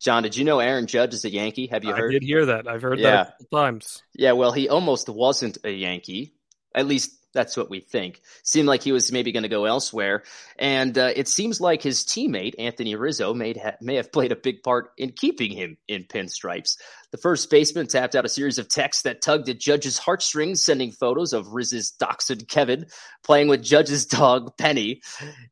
Jon, 0.00 0.22
did 0.22 0.36
you 0.36 0.44
know 0.44 0.60
Aaron 0.60 0.86
Judge 0.86 1.14
is 1.14 1.24
a 1.24 1.30
Yankee? 1.30 1.66
Have 1.68 1.84
you 1.84 1.94
heard? 1.94 2.10
I 2.10 2.18
did 2.18 2.22
hear 2.22 2.46
that. 2.46 2.68
I've 2.68 2.82
heard 2.82 2.98
yeah. 2.98 3.24
that 3.24 3.50
times. 3.50 4.02
Yeah, 4.14 4.32
well, 4.32 4.52
he 4.52 4.68
almost 4.68 5.08
wasn't 5.08 5.58
a 5.64 5.70
Yankee. 5.70 6.34
At 6.74 6.86
least 6.86 7.16
that's 7.34 7.56
what 7.56 7.68
we 7.68 7.80
think. 7.80 8.22
Seemed 8.42 8.68
like 8.68 8.82
he 8.82 8.92
was 8.92 9.12
maybe 9.12 9.32
going 9.32 9.42
to 9.42 9.48
go 9.48 9.66
elsewhere, 9.66 10.22
and 10.58 10.96
uh, 10.96 11.10
it 11.14 11.28
seems 11.28 11.60
like 11.60 11.82
his 11.82 12.04
teammate 12.04 12.54
Anthony 12.58 12.94
Rizzo 12.94 13.34
ha- 13.34 13.76
may 13.80 13.96
have 13.96 14.12
played 14.12 14.32
a 14.32 14.36
big 14.36 14.62
part 14.62 14.92
in 14.96 15.12
keeping 15.12 15.52
him 15.52 15.76
in 15.86 16.04
pinstripes. 16.04 16.78
The 17.14 17.18
first 17.18 17.48
baseman 17.48 17.86
tapped 17.86 18.16
out 18.16 18.24
a 18.24 18.28
series 18.28 18.58
of 18.58 18.68
texts 18.68 19.04
that 19.04 19.22
tugged 19.22 19.48
at 19.48 19.60
Judge's 19.60 19.98
heartstrings, 19.98 20.64
sending 20.64 20.90
photos 20.90 21.32
of 21.32 21.54
Riz's 21.54 21.92
dachshund 21.92 22.48
Kevin 22.48 22.86
playing 23.22 23.46
with 23.46 23.62
Judge's 23.62 24.04
dog 24.04 24.56
Penny. 24.58 25.00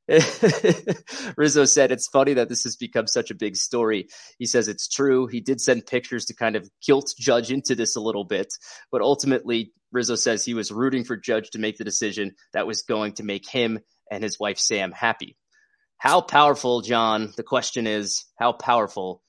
Rizzo 1.37 1.65
said, 1.65 1.93
"It's 1.93 2.09
funny 2.09 2.35
that 2.35 2.49
this 2.49 2.65
has 2.65 2.75
become 2.75 3.07
such 3.07 3.31
a 3.31 3.37
big 3.37 3.55
story." 3.55 4.09
He 4.41 4.47
says 4.47 4.67
it's 4.67 4.89
true. 4.89 5.29
He 5.29 5.41
did 5.41 5.61
send 5.61 5.87
pictures 5.87 6.25
to 6.25 6.35
kind 6.35 6.57
of 6.57 6.69
guilt 6.85 7.15
Judge 7.17 7.53
into 7.53 7.77
this 7.77 7.95
a 7.95 8.01
little 8.01 8.25
bit, 8.25 8.53
but 8.91 9.01
ultimately 9.01 9.73
Rizzo 9.93 10.17
says 10.17 10.45
he 10.45 10.55
was 10.55 10.73
rooting 10.73 11.05
for 11.05 11.17
Judge 11.17 11.51
to 11.51 11.61
make 11.61 11.79
the 11.79 11.85
decision 11.85 12.35
that 12.55 12.67
was 12.67 12.83
going 12.83 13.13
to 13.13 13.23
make 13.23 13.49
him 13.49 13.79
and 14.11 14.25
his 14.25 14.37
wife 14.37 14.59
Sam 14.59 14.91
happy. 14.91 15.37
How 15.97 16.23
powerful, 16.23 16.81
Jon? 16.81 17.33
The 17.37 17.45
question 17.45 17.87
is, 17.87 18.25
how 18.37 18.51
powerful 18.51 19.23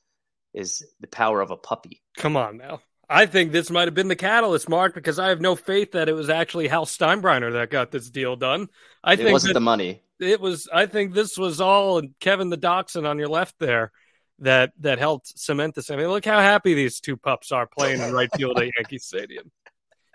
is 0.53 0.85
the 0.99 1.07
power 1.07 1.41
of 1.41 1.51
a 1.51 1.57
puppy? 1.57 2.01
Come 2.17 2.37
on 2.37 2.57
now. 2.57 2.81
I 3.09 3.25
think 3.25 3.51
this 3.51 3.69
might 3.69 3.87
have 3.87 3.93
been 3.93 4.07
the 4.07 4.15
catalyst, 4.15 4.69
Mark, 4.69 4.93
because 4.93 5.19
I 5.19 5.29
have 5.29 5.41
no 5.41 5.55
faith 5.55 5.91
that 5.91 6.09
it 6.09 6.13
was 6.13 6.29
actually 6.29 6.67
Hal 6.67 6.85
Steinbrenner 6.85 7.53
that 7.53 7.69
got 7.69 7.91
this 7.91 8.09
deal 8.09 8.35
done. 8.35 8.69
I 9.03 9.11
think 9.15 9.21
it 9.21 9.23
think 9.25 9.33
wasn't 9.33 9.53
the 9.53 9.59
money. 9.59 10.01
It 10.19 10.39
was. 10.39 10.69
I 10.73 10.85
think 10.85 11.13
this 11.13 11.37
was 11.37 11.59
all 11.59 12.01
Kevin 12.19 12.49
the 12.49 12.57
Dachshund 12.57 13.05
on 13.05 13.19
your 13.19 13.27
left 13.27 13.55
there 13.59 13.91
that 14.39 14.71
that 14.79 14.99
helped 14.99 15.37
cement 15.37 15.75
this. 15.75 15.91
I 15.91 15.95
mean, 15.95 16.07
look 16.07 16.25
how 16.25 16.39
happy 16.39 16.73
these 16.73 16.99
two 16.99 17.17
pups 17.17 17.51
are 17.51 17.67
playing 17.67 18.01
in 18.01 18.13
right 18.13 18.29
field 18.35 18.57
at 18.59 18.71
Yankee 18.77 18.99
Stadium. 18.99 19.51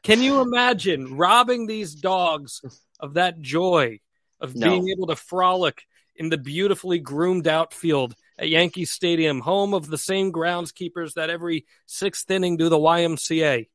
Can 0.02 0.22
you 0.22 0.40
imagine 0.40 1.16
robbing 1.16 1.66
these 1.66 1.94
dogs 1.94 2.62
of 3.00 3.14
that 3.14 3.40
joy 3.40 4.00
of 4.40 4.54
no. 4.54 4.70
being 4.70 4.88
able 4.88 5.08
to 5.08 5.16
frolic 5.16 5.82
in 6.16 6.30
the 6.30 6.38
beautifully 6.38 6.98
groomed 6.98 7.46
outfield 7.46 8.14
at 8.38 8.48
Yankee 8.48 8.84
Stadium, 8.84 9.40
home 9.40 9.74
of 9.74 9.88
the 9.88 9.98
same 9.98 10.32
groundskeepers 10.32 11.14
that 11.14 11.30
every 11.30 11.66
sixth 11.86 12.30
inning 12.30 12.56
do 12.56 12.68
the 12.68 12.78
YMCA? 12.78 13.68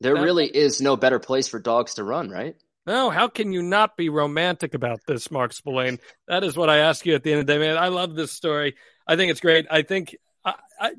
There 0.00 0.14
that, 0.14 0.22
really 0.22 0.46
is 0.46 0.80
no 0.80 0.96
better 0.96 1.18
place 1.18 1.48
for 1.48 1.58
dogs 1.58 1.94
to 1.94 2.04
run, 2.04 2.30
right? 2.30 2.56
No, 2.86 3.10
how 3.10 3.28
can 3.28 3.52
you 3.52 3.62
not 3.62 3.96
be 3.96 4.08
romantic 4.08 4.74
about 4.74 5.00
this, 5.06 5.30
Mark 5.30 5.52
Spillane? 5.52 5.98
That 6.28 6.44
is 6.44 6.56
what 6.56 6.70
I 6.70 6.78
ask 6.78 7.04
you 7.04 7.14
at 7.14 7.22
the 7.22 7.32
end 7.32 7.40
of 7.40 7.46
the 7.46 7.52
day, 7.54 7.58
man. 7.58 7.76
I 7.76 7.88
love 7.88 8.14
this 8.14 8.30
story. 8.32 8.76
I 9.06 9.16
think 9.16 9.30
it's 9.30 9.40
great. 9.40 9.66
I 9.70 9.82
think 9.82 10.16
I, 10.44 10.54
I 10.80 10.90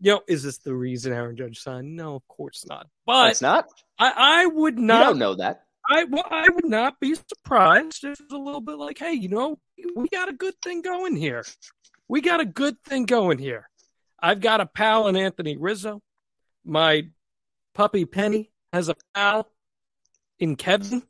you 0.00 0.12
know, 0.12 0.22
is 0.26 0.42
this 0.42 0.58
the 0.58 0.74
reason 0.74 1.12
Aaron 1.12 1.36
Judge 1.36 1.58
signed? 1.58 1.94
No, 1.94 2.14
of 2.14 2.26
course 2.28 2.64
not. 2.66 2.86
But 3.04 3.32
it's 3.32 3.42
not. 3.42 3.66
I, 3.98 4.12
I 4.16 4.46
would 4.46 4.78
not. 4.78 5.00
You 5.00 5.04
don't 5.04 5.18
know 5.18 5.34
that. 5.36 5.62
I 5.88 6.04
well, 6.04 6.26
I 6.30 6.48
would 6.48 6.66
not 6.66 6.98
be 7.00 7.14
surprised 7.14 8.04
if 8.04 8.18
it's 8.20 8.32
a 8.32 8.36
little 8.36 8.60
bit 8.60 8.76
like, 8.76 8.98
hey, 8.98 9.12
you 9.12 9.28
know, 9.28 9.58
we 9.94 10.08
got 10.08 10.28
a 10.28 10.32
good 10.32 10.54
thing 10.62 10.82
going 10.82 11.16
here. 11.16 11.44
We 12.08 12.20
got 12.20 12.40
a 12.40 12.44
good 12.44 12.82
thing 12.84 13.04
going 13.04 13.38
here. 13.38 13.68
I've 14.20 14.40
got 14.40 14.60
a 14.60 14.66
pal 14.66 15.08
in 15.08 15.16
Anthony 15.16 15.56
Rizzo. 15.56 16.02
My 16.64 17.08
puppy 17.74 18.04
Penny 18.04 18.50
has 18.72 18.88
a 18.88 18.96
pal 19.14 19.48
in 20.38 20.56
Kevin, 20.56 21.02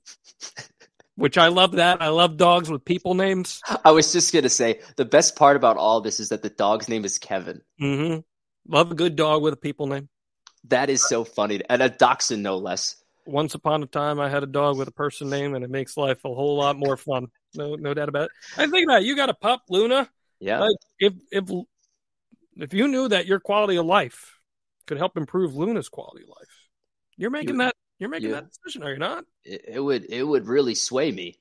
which 1.17 1.39
I 1.39 1.49
love 1.49 1.73
that. 1.73 2.03
I 2.03 2.09
love 2.09 2.37
dogs 2.37 2.71
with 2.71 2.85
people 2.85 3.15
names. 3.15 3.61
I 3.85 3.91
was 3.93 4.13
just 4.13 4.33
gonna 4.33 4.49
say 4.49 4.81
the 4.97 5.05
best 5.05 5.37
part 5.37 5.57
about 5.57 5.77
all 5.77 6.01
this 6.01 6.21
is 6.21 6.31
that 6.31 6.43
the 6.43 6.51
dog's 6.51 6.89
name 6.89 7.05
is 7.05 7.19
Kevin. 7.19 7.63
Mm-hmm. 7.81 8.21
Love 8.73 8.91
a 8.91 8.95
good 8.95 9.17
dog 9.17 9.43
with 9.43 9.55
a 9.55 9.59
people 9.59 9.87
name. 9.87 10.09
That 10.69 10.91
is 10.91 11.07
so 11.07 11.25
funny. 11.25 11.63
And 11.69 11.83
a 11.83 11.89
dachshund, 11.89 12.43
no 12.43 12.57
less. 12.57 12.97
Once 13.25 13.55
upon 13.55 13.83
a 13.83 13.87
time, 13.87 14.21
I 14.21 14.29
had 14.29 14.43
a 14.43 14.47
dog 14.47 14.79
with 14.79 14.89
a 14.89 14.93
person 14.93 15.29
name, 15.31 15.55
and 15.55 15.65
it 15.65 15.71
makes 15.71 15.97
life 15.97 16.25
a 16.25 16.35
whole 16.35 16.57
lot 16.57 16.77
more 16.77 16.97
fun. 16.97 17.29
No, 17.55 17.75
no 17.75 17.95
doubt 17.95 18.09
about 18.09 18.25
it. 18.25 18.31
I 18.57 18.67
think 18.67 18.85
about 18.85 19.03
it. 19.03 19.07
You 19.07 19.17
got 19.17 19.31
a 19.31 19.35
pup, 19.35 19.63
Luna. 19.69 20.09
Yeah. 20.41 20.61
Like 20.61 20.77
if 20.99 21.15
if 21.31 21.45
if 22.57 22.75
you 22.75 22.89
knew 22.89 23.09
that 23.09 23.27
your 23.27 23.41
quality 23.41 23.77
of 23.77 23.87
life 23.87 24.39
could 24.87 24.99
help 24.99 25.17
improve 25.17 25.55
Luna's 25.57 25.89
quality 25.89 26.23
of 26.25 26.29
life, 26.31 26.69
you're 27.17 27.31
making 27.31 27.55
You- 27.57 27.59
that 27.59 27.75
you're 27.99 28.11
making 28.11 28.29
you- 28.29 28.35
that 28.35 28.49
decision, 28.51 28.83
are 28.83 28.93
you 28.93 28.99
not? 28.99 29.25
It, 29.45 29.65
it 29.69 29.81
would 29.81 30.05
it 30.11 30.23
would 30.23 30.47
really 30.47 30.75
sway 30.75 31.11
me. 31.11 31.39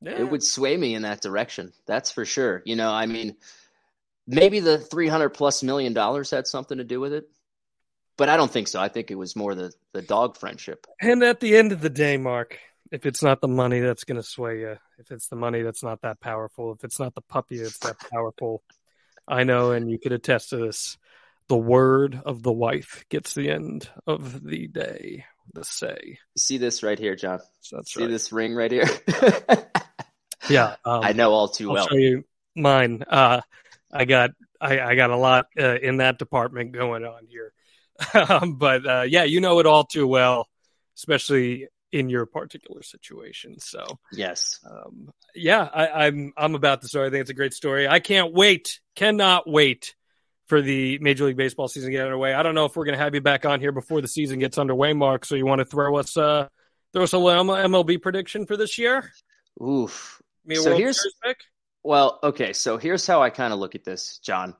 Yeah. 0.00 0.18
It 0.20 0.30
would 0.30 0.42
sway 0.42 0.76
me 0.76 0.94
in 0.94 1.02
that 1.02 1.22
direction. 1.22 1.72
That's 1.86 2.10
for 2.10 2.24
sure. 2.24 2.62
You 2.66 2.76
know, 2.76 2.90
I 2.92 3.06
mean, 3.06 3.36
maybe 4.26 4.60
the 4.60 4.78
300 4.78 5.30
plus 5.30 5.62
million 5.62 5.94
dollars 5.94 6.30
had 6.30 6.46
something 6.46 6.78
to 6.78 6.84
do 6.84 7.00
with 7.00 7.12
it. 7.12 7.28
But 8.18 8.28
I 8.28 8.36
don't 8.36 8.50
think 8.50 8.68
so. 8.68 8.80
I 8.80 8.88
think 8.88 9.10
it 9.10 9.14
was 9.16 9.36
more 9.36 9.54
the 9.54 9.72
the 9.92 10.02
dog 10.02 10.36
friendship. 10.36 10.86
And 11.00 11.22
at 11.22 11.40
the 11.40 11.56
end 11.56 11.72
of 11.72 11.80
the 11.80 11.90
day, 11.90 12.16
Mark, 12.16 12.58
if 12.92 13.06
it's 13.06 13.22
not 13.22 13.40
the 13.40 13.48
money 13.48 13.80
that's 13.80 14.04
going 14.04 14.16
to 14.16 14.22
sway 14.22 14.60
you, 14.60 14.76
if 14.98 15.10
it's 15.10 15.28
the 15.28 15.36
money 15.36 15.62
that's 15.62 15.82
not 15.82 16.02
that 16.02 16.20
powerful, 16.20 16.72
if 16.72 16.84
it's 16.84 17.00
not 17.00 17.14
the 17.14 17.22
puppy 17.22 17.58
that's 17.58 17.78
that 17.78 17.96
powerful, 18.12 18.62
I 19.26 19.44
know, 19.44 19.72
and 19.72 19.90
you 19.90 19.98
could 19.98 20.12
attest 20.12 20.50
to 20.50 20.56
this. 20.56 20.98
The 21.48 21.56
word 21.56 22.20
of 22.24 22.42
the 22.42 22.52
wife 22.52 23.04
gets 23.08 23.34
the 23.34 23.50
end 23.50 23.88
of 24.06 24.42
the 24.42 24.66
day. 24.66 25.24
The 25.52 25.64
say. 25.64 26.18
See 26.36 26.58
this 26.58 26.82
right 26.82 26.98
here, 26.98 27.14
Jon. 27.14 27.38
That's 27.70 27.94
See 27.94 28.00
right. 28.02 28.10
this 28.10 28.32
ring 28.32 28.54
right 28.54 28.70
here. 28.70 28.88
Yeah, 30.48 30.76
um, 30.84 31.00
I 31.02 31.12
know 31.12 31.32
all 31.32 31.48
too 31.48 31.68
I'll 31.70 31.74
well. 31.74 31.88
show 31.88 31.96
you 31.96 32.24
mine. 32.54 33.02
Uh, 33.08 33.40
I 33.92 34.04
got 34.04 34.30
I, 34.60 34.80
I 34.80 34.94
got 34.94 35.10
a 35.10 35.16
lot 35.16 35.46
uh, 35.58 35.78
in 35.78 35.98
that 35.98 36.18
department 36.18 36.72
going 36.72 37.04
on 37.04 37.26
here, 37.28 37.52
um, 38.28 38.56
but 38.56 38.86
uh, 38.86 39.04
yeah, 39.08 39.24
you 39.24 39.40
know 39.40 39.58
it 39.58 39.66
all 39.66 39.84
too 39.84 40.06
well, 40.06 40.48
especially 40.96 41.68
in 41.96 42.08
your 42.10 42.26
particular 42.26 42.82
situation. 42.82 43.58
So 43.58 43.84
Yes. 44.12 44.60
um, 44.68 45.10
yeah, 45.34 45.68
I, 45.72 46.06
I'm 46.06 46.32
I'm 46.36 46.54
about 46.54 46.82
the 46.82 46.88
story. 46.88 47.06
I 47.06 47.10
think 47.10 47.22
it's 47.22 47.30
a 47.30 47.34
great 47.34 47.54
story. 47.54 47.88
I 47.88 48.00
can't 48.00 48.32
wait, 48.34 48.80
cannot 48.94 49.48
wait 49.48 49.94
for 50.46 50.60
the 50.62 50.98
Major 51.00 51.24
League 51.24 51.36
Baseball 51.36 51.68
season 51.68 51.90
to 51.90 51.96
get 51.96 52.04
underway. 52.04 52.34
I 52.34 52.42
don't 52.42 52.54
know 52.54 52.66
if 52.66 52.76
we're 52.76 52.84
going 52.84 52.96
to 52.98 53.02
have 53.02 53.14
you 53.14 53.20
back 53.20 53.44
on 53.46 53.60
here 53.60 53.72
before 53.72 54.00
the 54.00 54.08
season 54.08 54.38
gets 54.38 54.58
underway, 54.58 54.92
Mark. 54.92 55.24
So 55.24 55.34
you 55.34 55.46
want 55.46 55.60
to 55.60 55.64
throw 55.64 55.96
us 55.96 56.16
uh 56.16 56.48
throw 56.92 57.02
us 57.02 57.12
a 57.14 57.18
little 57.18 57.44
MLB 57.44 58.00
prediction 58.02 58.46
for 58.46 58.56
this 58.56 58.78
year? 58.78 59.10
Oof. 59.62 60.20
Me 60.44 60.56
So 60.56 60.76
here's- 60.76 61.02
pick? 61.24 61.38
Well, 61.82 62.18
okay, 62.22 62.52
so 62.52 62.78
here's 62.78 63.06
how 63.06 63.22
I 63.22 63.30
kind 63.30 63.52
of 63.52 63.58
look 63.60 63.74
at 63.76 63.84
this, 63.84 64.18
Jon. 64.18 64.54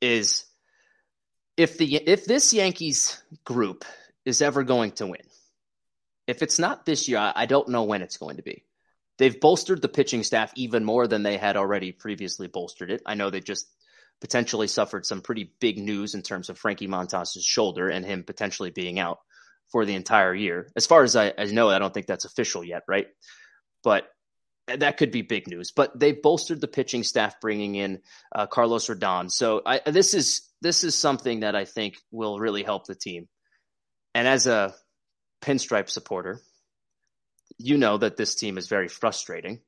Is 0.00 0.44
if 1.56 1.78
the 1.78 1.96
if 1.96 2.24
this 2.26 2.52
Yankees 2.52 3.22
group 3.44 3.84
is 4.24 4.42
ever 4.42 4.64
going 4.64 4.90
to 4.92 5.06
win, 5.06 5.20
if 6.26 6.42
it's 6.42 6.58
not 6.58 6.86
this 6.86 7.08
year, 7.08 7.32
I 7.34 7.46
don't 7.46 7.68
know 7.68 7.84
when 7.84 8.02
it's 8.02 8.16
going 8.16 8.36
to 8.36 8.42
be. 8.42 8.64
They've 9.18 9.38
bolstered 9.38 9.82
the 9.82 9.88
pitching 9.88 10.22
staff 10.22 10.52
even 10.56 10.84
more 10.84 11.06
than 11.06 11.22
they 11.22 11.36
had 11.36 11.56
already 11.56 11.92
previously 11.92 12.48
bolstered 12.48 12.90
it. 12.90 13.02
I 13.06 13.14
know 13.14 13.30
they 13.30 13.40
just 13.40 13.66
potentially 14.20 14.66
suffered 14.66 15.06
some 15.06 15.20
pretty 15.20 15.52
big 15.60 15.78
news 15.78 16.14
in 16.14 16.22
terms 16.22 16.48
of 16.48 16.58
Frankie 16.58 16.86
Montas's 16.86 17.44
shoulder 17.44 17.88
and 17.88 18.04
him 18.04 18.24
potentially 18.24 18.70
being 18.70 18.98
out 18.98 19.18
for 19.70 19.84
the 19.84 19.94
entire 19.94 20.34
year. 20.34 20.70
As 20.76 20.86
far 20.86 21.02
as 21.02 21.14
I, 21.14 21.32
I 21.36 21.44
know, 21.44 21.68
I 21.68 21.78
don't 21.78 21.92
think 21.92 22.06
that's 22.06 22.24
official 22.24 22.64
yet, 22.64 22.82
right? 22.88 23.06
But 23.82 24.08
that 24.66 24.96
could 24.96 25.10
be 25.10 25.22
big 25.22 25.46
news. 25.46 25.72
But 25.72 25.98
they 25.98 26.12
bolstered 26.12 26.60
the 26.60 26.68
pitching 26.68 27.02
staff, 27.02 27.40
bringing 27.40 27.74
in 27.74 28.00
uh, 28.34 28.46
Carlos 28.46 28.88
Rodon. 28.88 29.30
So 29.30 29.62
I, 29.64 29.80
this 29.86 30.14
is 30.14 30.48
this 30.62 30.84
is 30.84 30.94
something 30.94 31.40
that 31.40 31.54
I 31.54 31.66
think 31.66 31.96
will 32.10 32.38
really 32.38 32.62
help 32.62 32.86
the 32.86 32.94
team. 32.94 33.28
And 34.14 34.26
as 34.26 34.46
a 34.46 34.74
pinstripe 35.44 35.90
supporter, 35.90 36.40
you 37.58 37.76
know 37.76 37.98
that 37.98 38.16
this 38.16 38.34
team 38.34 38.58
is 38.58 38.66
very 38.66 38.88
frustrating. 38.88 39.60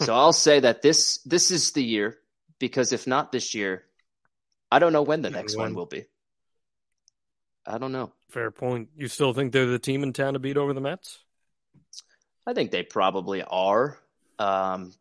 so 0.00 0.14
I'll 0.14 0.32
say 0.32 0.60
that 0.60 0.82
this 0.82 1.18
this 1.18 1.50
is 1.50 1.72
the 1.72 1.84
year 1.84 2.18
because 2.58 2.92
if 2.92 3.06
not 3.06 3.32
this 3.32 3.54
year, 3.54 3.84
I 4.70 4.78
don't 4.78 4.92
know 4.92 5.02
when 5.02 5.22
the 5.22 5.30
next 5.30 5.56
when. 5.56 5.66
one 5.66 5.74
will 5.74 5.86
be. 5.86 6.04
I 7.66 7.78
don't 7.78 7.92
know. 7.92 8.12
Fair 8.30 8.50
point. 8.50 8.88
You 8.96 9.08
still 9.08 9.32
think 9.32 9.52
they're 9.52 9.66
the 9.66 9.78
team 9.78 10.02
in 10.02 10.12
town 10.12 10.32
to 10.32 10.38
beat 10.38 10.56
over 10.56 10.72
the 10.72 10.80
Mets? 10.80 11.18
I 12.46 12.54
think 12.54 12.70
they 12.70 12.82
probably 12.82 13.42
are. 13.42 13.98
Um, 14.38 14.92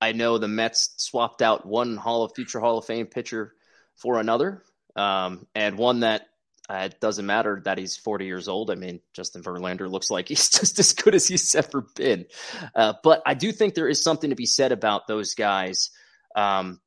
I 0.00 0.12
know 0.12 0.38
the 0.38 0.48
Mets 0.48 0.94
swapped 0.96 1.42
out 1.42 1.66
one 1.66 1.96
Hall 1.96 2.24
of 2.24 2.32
Future 2.34 2.58
Hall 2.60 2.78
of 2.78 2.84
Fame 2.84 3.06
pitcher 3.06 3.54
for 3.96 4.18
another, 4.18 4.62
um, 4.96 5.46
and 5.54 5.78
one 5.78 6.00
that 6.00 6.28
uh, 6.68 6.88
it 6.90 7.00
doesn't 7.00 7.26
matter 7.26 7.60
that 7.64 7.76
he's 7.76 7.96
40 7.96 8.24
years 8.24 8.48
old. 8.48 8.70
I 8.70 8.74
mean, 8.74 9.00
Justin 9.12 9.42
Verlander 9.42 9.90
looks 9.90 10.10
like 10.10 10.28
he's 10.28 10.48
just 10.60 10.78
as 10.78 10.92
good 10.92 11.14
as 11.14 11.28
he's 11.28 11.54
ever 11.54 11.86
been. 11.94 12.26
Uh, 12.74 12.94
but 13.02 13.22
I 13.26 13.34
do 13.34 13.52
think 13.52 13.74
there 13.74 13.88
is 13.88 14.02
something 14.02 14.30
to 14.30 14.36
be 14.36 14.46
said 14.46 14.72
about 14.72 15.06
those 15.06 15.34
guys 15.34 15.90
um, 16.34 16.80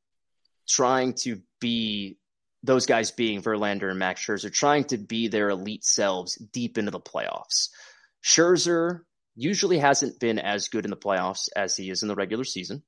trying 0.68 1.14
to 1.14 1.42
be 1.60 2.18
those 2.64 2.88
guys 2.88 3.12
being 3.12 3.42
Verlander 3.42 3.90
and 3.90 4.00
Max 4.00 4.26
Scherzer, 4.26 4.52
trying 4.52 4.86
to 4.86 4.98
be 4.98 5.28
their 5.28 5.50
elite 5.50 5.86
selves 5.86 6.36
deep 6.36 6.78
into 6.78 6.92
the 6.92 7.00
playoffs. 7.00 7.70
Scherzer 8.24 9.02
usually 9.36 9.78
hasn't 9.78 10.20
been 10.20 10.40
as 10.40 10.70
good 10.70 10.86
in 10.86 10.90
the 10.90 10.98
playoffs 10.98 11.50
as 11.56 11.78
he 11.78 11.92
is 11.92 12.02
in 12.02 12.08
the 12.08 12.16
regular 12.16 12.44
season. 12.44 12.82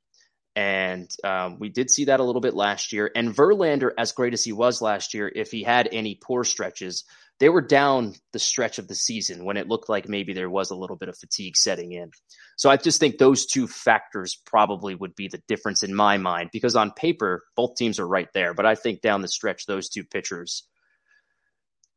And 0.60 1.10
um, 1.24 1.58
we 1.58 1.70
did 1.70 1.90
see 1.90 2.06
that 2.06 2.20
a 2.20 2.24
little 2.24 2.42
bit 2.42 2.54
last 2.54 2.92
year. 2.92 3.10
And 3.16 3.34
Verlander, 3.34 3.92
as 3.98 4.12
great 4.12 4.34
as 4.34 4.44
he 4.44 4.52
was 4.52 4.82
last 4.82 5.14
year, 5.14 5.32
if 5.34 5.52
he 5.52 5.64
had 5.64 5.88
any 5.90 6.16
poor 6.16 6.44
stretches, 6.44 7.06
they 7.40 7.48
were 7.48 7.62
down 7.62 8.14
the 8.34 8.40
stretch 8.40 8.78
of 8.78 8.90
the 8.90 8.94
season 8.94 9.46
when 9.46 9.56
it 9.56 9.70
looked 9.70 9.88
like 9.88 10.10
maybe 10.10 10.34
there 10.34 10.50
was 10.50 10.70
a 10.70 10.76
little 10.76 10.98
bit 10.98 11.08
of 11.08 11.18
fatigue 11.18 11.56
setting 11.56 11.94
in. 11.94 12.12
So 12.58 12.70
I 12.70 12.76
just 12.76 13.00
think 13.00 13.18
those 13.18 13.46
two 13.46 13.68
factors 13.68 14.36
probably 14.46 14.96
would 14.96 15.16
be 15.16 15.30
the 15.30 15.42
difference 15.48 15.82
in 15.82 15.96
my 15.96 16.18
mind 16.18 16.50
because 16.52 16.76
on 16.76 16.92
paper, 16.92 17.46
both 17.56 17.78
teams 17.78 17.98
are 17.98 18.08
right 18.08 18.28
there. 18.34 18.54
But 18.54 18.66
I 18.66 18.76
think 18.76 19.00
down 19.00 19.22
the 19.22 19.30
stretch, 19.30 19.66
those 19.66 19.88
two 19.88 20.04
pitchers 20.04 20.68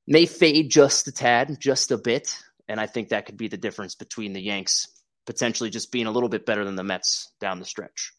may 0.06 0.26
fade 0.26 0.70
just 0.70 1.08
a 1.08 1.12
tad, 1.12 1.56
just 1.58 1.90
a 1.90 1.98
bit. 1.98 2.38
And 2.68 2.78
I 2.78 2.86
think 2.86 3.08
that 3.08 3.26
could 3.26 3.36
be 3.36 3.48
the 3.48 3.56
difference 3.56 3.96
between 3.96 4.34
the 4.34 4.40
Yanks 4.40 4.86
potentially 5.26 5.70
just 5.70 5.90
being 5.90 6.06
a 6.06 6.12
little 6.12 6.28
bit 6.28 6.46
better 6.46 6.64
than 6.64 6.76
the 6.76 6.84
Mets 6.84 7.28
down 7.40 7.58
the 7.58 7.64
stretch. 7.64 8.12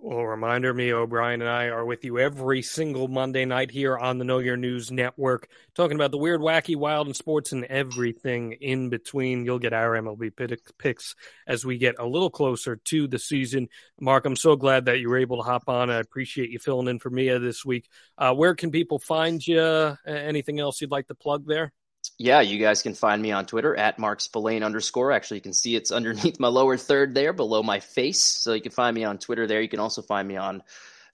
Well, 0.00 0.24
reminder 0.24 0.72
me, 0.72 0.92
O'Brien 0.92 1.42
and 1.42 1.50
I 1.50 1.66
are 1.66 1.84
with 1.84 2.04
you 2.04 2.20
every 2.20 2.62
single 2.62 3.08
Monday 3.08 3.44
night 3.44 3.72
here 3.72 3.98
on 3.98 4.18
the 4.18 4.24
Know 4.24 4.38
Your 4.38 4.56
News 4.56 4.92
Network, 4.92 5.48
talking 5.74 5.96
about 5.96 6.12
the 6.12 6.18
weird, 6.18 6.40
wacky, 6.40 6.76
wild, 6.76 7.08
and 7.08 7.16
sports 7.16 7.50
and 7.50 7.64
everything 7.64 8.52
in 8.52 8.90
between. 8.90 9.44
You'll 9.44 9.58
get 9.58 9.72
our 9.72 9.96
MLB 10.00 10.30
picks 10.78 11.16
as 11.48 11.66
we 11.66 11.78
get 11.78 11.96
a 11.98 12.06
little 12.06 12.30
closer 12.30 12.76
to 12.76 13.08
the 13.08 13.18
season. 13.18 13.68
Mark, 14.00 14.24
I'm 14.24 14.36
so 14.36 14.54
glad 14.54 14.84
that 14.84 15.00
you 15.00 15.08
were 15.08 15.18
able 15.18 15.38
to 15.38 15.42
hop 15.42 15.68
on. 15.68 15.90
I 15.90 15.96
appreciate 15.96 16.50
you 16.50 16.60
filling 16.60 16.86
in 16.86 17.00
for 17.00 17.10
Mia 17.10 17.40
this 17.40 17.64
week. 17.64 17.88
Uh, 18.16 18.32
where 18.32 18.54
can 18.54 18.70
people 18.70 19.00
find 19.00 19.44
you? 19.44 19.96
Anything 20.06 20.60
else 20.60 20.80
you'd 20.80 20.92
like 20.92 21.08
to 21.08 21.16
plug 21.16 21.44
there? 21.44 21.72
Yeah, 22.18 22.40
you 22.40 22.58
guys 22.58 22.82
can 22.82 22.94
find 22.94 23.22
me 23.22 23.32
on 23.32 23.46
Twitter 23.46 23.76
at 23.76 23.98
Mark 23.98 24.20
Spillane 24.20 24.62
underscore. 24.62 25.12
Actually, 25.12 25.38
you 25.38 25.42
can 25.42 25.52
see 25.52 25.76
it's 25.76 25.92
underneath 25.92 26.40
my 26.40 26.48
lower 26.48 26.76
third 26.76 27.14
there, 27.14 27.32
below 27.32 27.62
my 27.62 27.80
face. 27.80 28.22
So 28.22 28.54
you 28.54 28.60
can 28.60 28.72
find 28.72 28.94
me 28.94 29.04
on 29.04 29.18
Twitter 29.18 29.46
there. 29.46 29.60
You 29.60 29.68
can 29.68 29.80
also 29.80 30.02
find 30.02 30.26
me 30.26 30.36
on 30.36 30.62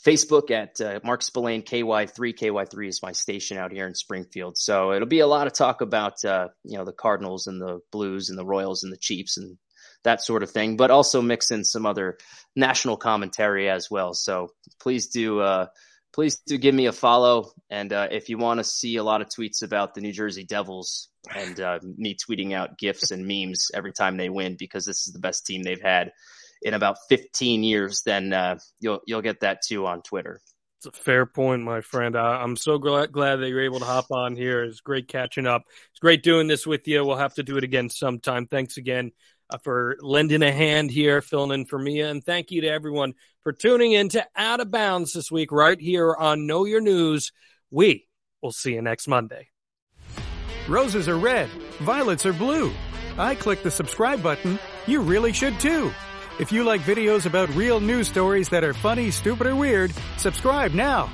Facebook 0.04 0.50
at 0.50 0.80
uh, 0.80 1.00
Mark 1.02 1.22
Spillane 1.22 1.62
KY3. 1.62 2.34
KY3 2.34 2.88
is 2.88 3.02
my 3.02 3.12
station 3.12 3.56
out 3.56 3.72
here 3.72 3.86
in 3.86 3.94
Springfield. 3.94 4.58
So 4.58 4.92
it'll 4.92 5.08
be 5.08 5.20
a 5.20 5.26
lot 5.26 5.46
of 5.46 5.52
talk 5.52 5.80
about 5.80 6.24
uh, 6.24 6.48
you 6.64 6.76
know 6.78 6.84
the 6.84 6.92
Cardinals 6.92 7.46
and 7.46 7.60
the 7.60 7.80
Blues 7.90 8.28
and 8.28 8.38
the 8.38 8.44
Royals 8.44 8.82
and 8.82 8.92
the 8.92 8.98
Chiefs 8.98 9.36
and 9.36 9.56
that 10.04 10.22
sort 10.22 10.42
of 10.42 10.50
thing, 10.50 10.76
but 10.76 10.90
also 10.90 11.22
mix 11.22 11.50
in 11.50 11.64
some 11.64 11.86
other 11.86 12.18
national 12.54 12.96
commentary 12.96 13.68
as 13.68 13.90
well. 13.90 14.12
So 14.12 14.50
please 14.78 15.08
do 15.08 15.40
uh, 15.40 15.66
please 16.14 16.36
do 16.36 16.56
give 16.56 16.74
me 16.74 16.86
a 16.86 16.92
follow. 16.92 17.50
And 17.68 17.92
uh, 17.92 18.08
if 18.10 18.28
you 18.28 18.38
want 18.38 18.58
to 18.58 18.64
see 18.64 18.96
a 18.96 19.02
lot 19.02 19.20
of 19.20 19.28
tweets 19.28 19.62
about 19.62 19.94
the 19.94 20.00
New 20.00 20.12
Jersey 20.12 20.44
Devils 20.44 21.08
and 21.34 21.58
uh, 21.60 21.80
me 21.82 22.16
tweeting 22.16 22.52
out 22.52 22.78
gifs 22.78 23.10
and 23.10 23.26
memes 23.26 23.70
every 23.74 23.92
time 23.92 24.16
they 24.16 24.28
win 24.28 24.56
because 24.56 24.86
this 24.86 25.06
is 25.06 25.12
the 25.12 25.18
best 25.18 25.44
team 25.44 25.62
they've 25.62 25.82
had 25.82 26.12
in 26.62 26.72
about 26.72 26.96
15 27.08 27.64
years, 27.64 28.02
then 28.06 28.32
uh, 28.32 28.58
you'll 28.80 29.00
you'll 29.06 29.22
get 29.22 29.40
that 29.40 29.60
too 29.66 29.86
on 29.86 30.02
Twitter. 30.02 30.40
It's 30.78 30.98
a 30.98 31.02
fair 31.02 31.26
point, 31.26 31.62
my 31.62 31.80
friend. 31.80 32.14
Uh, 32.14 32.20
I'm 32.20 32.56
so 32.56 32.78
glad, 32.78 33.10
glad 33.10 33.36
that 33.36 33.48
you're 33.48 33.64
able 33.64 33.80
to 33.80 33.84
hop 33.86 34.10
on 34.10 34.36
here. 34.36 34.62
It's 34.64 34.80
great 34.80 35.08
catching 35.08 35.46
up. 35.46 35.62
It's 35.90 36.00
great 36.00 36.22
doing 36.22 36.46
this 36.46 36.66
with 36.66 36.86
you. 36.86 37.04
We'll 37.04 37.16
have 37.16 37.34
to 37.34 37.42
do 37.42 37.56
it 37.56 37.64
again 37.64 37.90
sometime. 37.90 38.46
Thanks 38.46 38.76
again 38.76 39.12
uh, 39.50 39.58
for 39.58 39.96
lending 40.00 40.42
a 40.42 40.52
hand 40.52 40.90
here, 40.90 41.20
filling 41.20 41.52
in 41.52 41.66
for 41.66 41.78
Mia. 41.78 42.10
And 42.10 42.24
thank 42.24 42.50
you 42.50 42.62
to 42.62 42.68
everyone 42.68 43.14
for 43.42 43.52
tuning 43.52 43.92
in 43.92 44.08
to 44.10 44.26
Out 44.36 44.60
of 44.60 44.70
Bounds 44.70 45.12
this 45.12 45.30
week, 45.30 45.52
right 45.52 45.80
here 45.80 46.14
on 46.14 46.46
Know 46.46 46.64
Your 46.64 46.80
News. 46.80 47.32
We 47.70 48.06
will 48.42 48.52
see 48.52 48.74
you 48.74 48.82
next 48.82 49.08
Monday. 49.08 49.48
Roses 50.68 51.08
are 51.08 51.18
red, 51.18 51.48
violets 51.80 52.24
are 52.24 52.32
blue. 52.32 52.72
I 53.18 53.34
click 53.34 53.62
the 53.62 53.70
subscribe 53.70 54.22
button. 54.22 54.58
You 54.86 55.00
really 55.00 55.32
should 55.32 55.60
too. 55.60 55.92
If 56.40 56.50
you 56.50 56.64
like 56.64 56.80
videos 56.80 57.26
about 57.26 57.54
real 57.54 57.80
news 57.80 58.08
stories 58.08 58.48
that 58.48 58.64
are 58.64 58.74
funny, 58.74 59.12
stupid, 59.12 59.46
or 59.46 59.54
weird, 59.54 59.92
subscribe 60.16 60.72
now 60.72 61.10